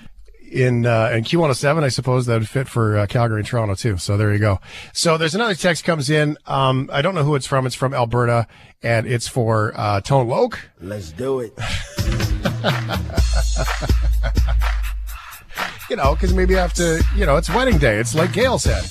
In 0.55 0.85
uh, 0.85 1.09
in 1.13 1.25
Q107. 1.25 1.83
I 1.83 1.89
suppose 1.89 2.27
that 2.27 2.39
would 2.39 2.47
fit 2.47 2.69
for 2.69 2.97
uh, 2.97 3.07
Calgary 3.07 3.41
and 3.41 3.47
Toronto 3.47 3.75
too. 3.75 3.97
So 3.97 4.15
there 4.15 4.31
you 4.31 4.39
go. 4.39 4.61
So 4.93 5.17
there's 5.17 5.35
another 5.35 5.53
text 5.53 5.83
comes 5.83 6.09
in. 6.09 6.37
Um, 6.45 6.89
I 6.93 7.01
don't 7.01 7.13
know 7.13 7.25
who 7.25 7.35
it's 7.35 7.45
from. 7.45 7.65
It's 7.65 7.75
from 7.75 7.93
Alberta, 7.93 8.47
and 8.81 9.05
it's 9.05 9.27
for 9.27 9.73
uh, 9.75 9.99
Tone 9.99 10.29
Loc. 10.29 10.57
Let's 10.79 11.11
do 11.11 11.41
it. 11.41 11.51
you 15.89 15.97
know, 15.97 16.13
because 16.15 16.33
maybe 16.33 16.53
you 16.53 16.59
have 16.59 16.73
to. 16.75 17.03
You 17.17 17.25
know, 17.25 17.35
it's 17.35 17.49
wedding 17.49 17.77
day. 17.77 17.97
It's 17.97 18.15
like 18.15 18.31
Gail 18.31 18.57
said. 18.57 18.85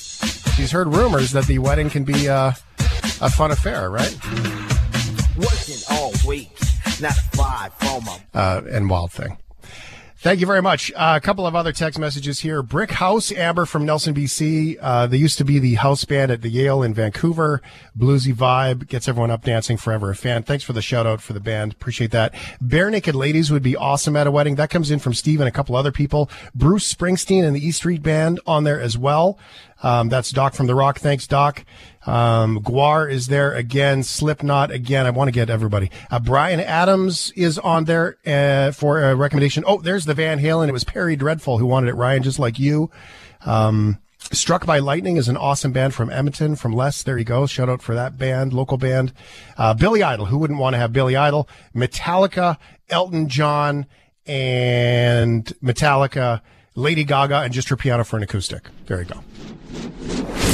She's 0.57 0.71
heard 0.71 0.89
rumors 0.89 1.31
that 1.33 1.47
the 1.47 1.61
wedding 1.61 1.89
can 1.89 2.05
be 2.05 2.29
uh, 2.29 2.53
a 3.23 3.31
fun 3.31 3.53
affair, 3.53 3.89
right? 3.89 4.15
Working 5.35 5.79
all 5.91 6.13
week, 6.29 6.51
not 7.01 7.15
five 7.33 7.73
for 7.75 8.03
my 8.03 8.19
uh, 8.35 8.61
and 8.71 8.91
Wild 8.91 9.13
Thing. 9.13 9.39
Thank 10.25 10.41
you 10.41 10.47
very 10.47 10.63
much. 10.63 10.91
Uh, 10.97 11.19
a 11.19 11.21
couple 11.21 11.47
of 11.47 11.55
other 11.55 11.71
text 11.71 11.99
messages 11.99 12.41
here. 12.41 12.63
Brick 12.63 12.93
House, 12.93 13.31
Amber 13.31 13.67
from 13.67 13.85
Nelson, 13.85 14.15
BC. 14.15 14.79
Uh, 14.81 15.07
they 15.07 15.19
used 15.19 15.37
to 15.37 15.45
be 15.45 15.59
the 15.59 15.75
house 15.75 16.07
band 16.07 16.31
at 16.31 16.41
the 16.41 16.49
Yale 16.49 16.83
in 16.83 16.95
Vancouver. 16.95 17.61
Bluesy 17.95 18.33
vibe 18.33 18.89
gets 18.89 19.07
everyone 19.07 19.31
up 19.31 19.45
dancing 19.45 19.77
forever. 19.77 20.13
A 20.13 20.17
fan. 20.17 20.43
Thanks 20.43 20.65
for 20.65 20.73
the 20.73 20.81
shout 20.81 21.07
out 21.07 21.21
for 21.21 21.35
the 21.35 21.41
band. 21.41 21.75
Appreciate 21.75 22.11
that. 22.13 22.33
Barenaked 22.65 23.13
Ladies 23.13 23.51
would 23.51 23.63
be 23.63 23.77
awesome 23.77 24.17
at 24.17 24.27
a 24.27 24.31
wedding. 24.31 24.55
That 24.55 24.71
comes 24.71 24.91
in 24.91 24.99
from 24.99 25.13
Steve 25.13 25.43
and 25.43 25.49
a 25.49 25.53
couple 25.53 25.77
other 25.77 25.93
people. 25.93 26.31
Bruce 26.55 26.91
Springsteen 26.91 27.45
and 27.45 27.55
the 27.55 27.63
E 27.63 27.71
Street 27.71 28.03
Band 28.03 28.41
on 28.47 28.65
there 28.65 28.81
as 28.81 28.97
well. 28.97 29.39
Um, 29.83 30.09
that's 30.09 30.31
Doc 30.31 30.55
from 30.55 30.69
The 30.69 30.75
Rock. 30.75 31.01
Thanks, 31.01 31.27
Doc. 31.27 31.67
Um, 32.07 32.61
Gwar 32.61 33.11
is 33.11 33.29
there 33.29 33.55
again. 33.55 34.03
Slipknot 34.03 34.71
again. 34.71 35.07
I 35.07 35.11
want 35.11 35.29
to 35.29 35.33
get 35.33 35.51
everybody. 35.51 35.91
Uh, 36.11 36.21
Bryan 36.21 36.61
Adams 36.61 37.33
is 37.35 37.59
on 37.59 37.85
there 37.85 38.17
uh, 38.27 38.73
for 38.73 39.03
a 39.03 39.15
recommendation. 39.15 39.65
Oh, 39.67 39.81
there's 39.81 40.05
the 40.05 40.15
Van 40.15 40.39
Halen. 40.39 40.69
It 40.69 40.73
was 40.73 40.85
Perry 40.85 41.17
Dreadful 41.17 41.59
who 41.59 41.67
wanted 41.67 41.89
it. 41.89 41.95
Ryan, 41.95 42.23
just 42.23 42.39
like 42.39 42.59
you. 42.59 42.91
Um, 43.47 43.99
Struck 44.33 44.65
by 44.65 44.79
Lightning 44.79 45.19
is 45.19 45.29
an 45.29 45.37
awesome 45.37 45.73
band 45.73 45.95
from 45.95 46.11
Edmonton, 46.11 46.57
from 46.57 46.73
Les. 46.73 47.03
There 47.03 47.19
you 47.19 47.25
go. 47.25 47.47
Shout 47.47 47.69
out 47.69 47.83
for 47.83 47.95
that 47.95 48.17
band, 48.17 48.55
local 48.55 48.79
band. 48.79 49.13
Uh, 49.59 49.75
Billy 49.75 50.03
Idol. 50.03 50.27
Who 50.27 50.39
wouldn't 50.39 50.59
want 50.59 50.75
to 50.75 50.79
have 50.79 50.93
Billy 50.93 51.15
Idol? 51.15 51.47
Metallica, 51.75 52.57
Elton 52.89 53.29
John, 53.29 53.87
and 54.27 55.45
Metallica, 55.63 56.41
Lady 56.75 57.05
Gaga, 57.05 57.41
and 57.41 57.53
just 57.53 57.69
her 57.69 57.77
piano 57.77 58.03
for 58.03 58.17
an 58.17 58.23
acoustic. 58.23 58.69
There 58.87 59.03
you 59.03 59.09
go. 59.09 60.54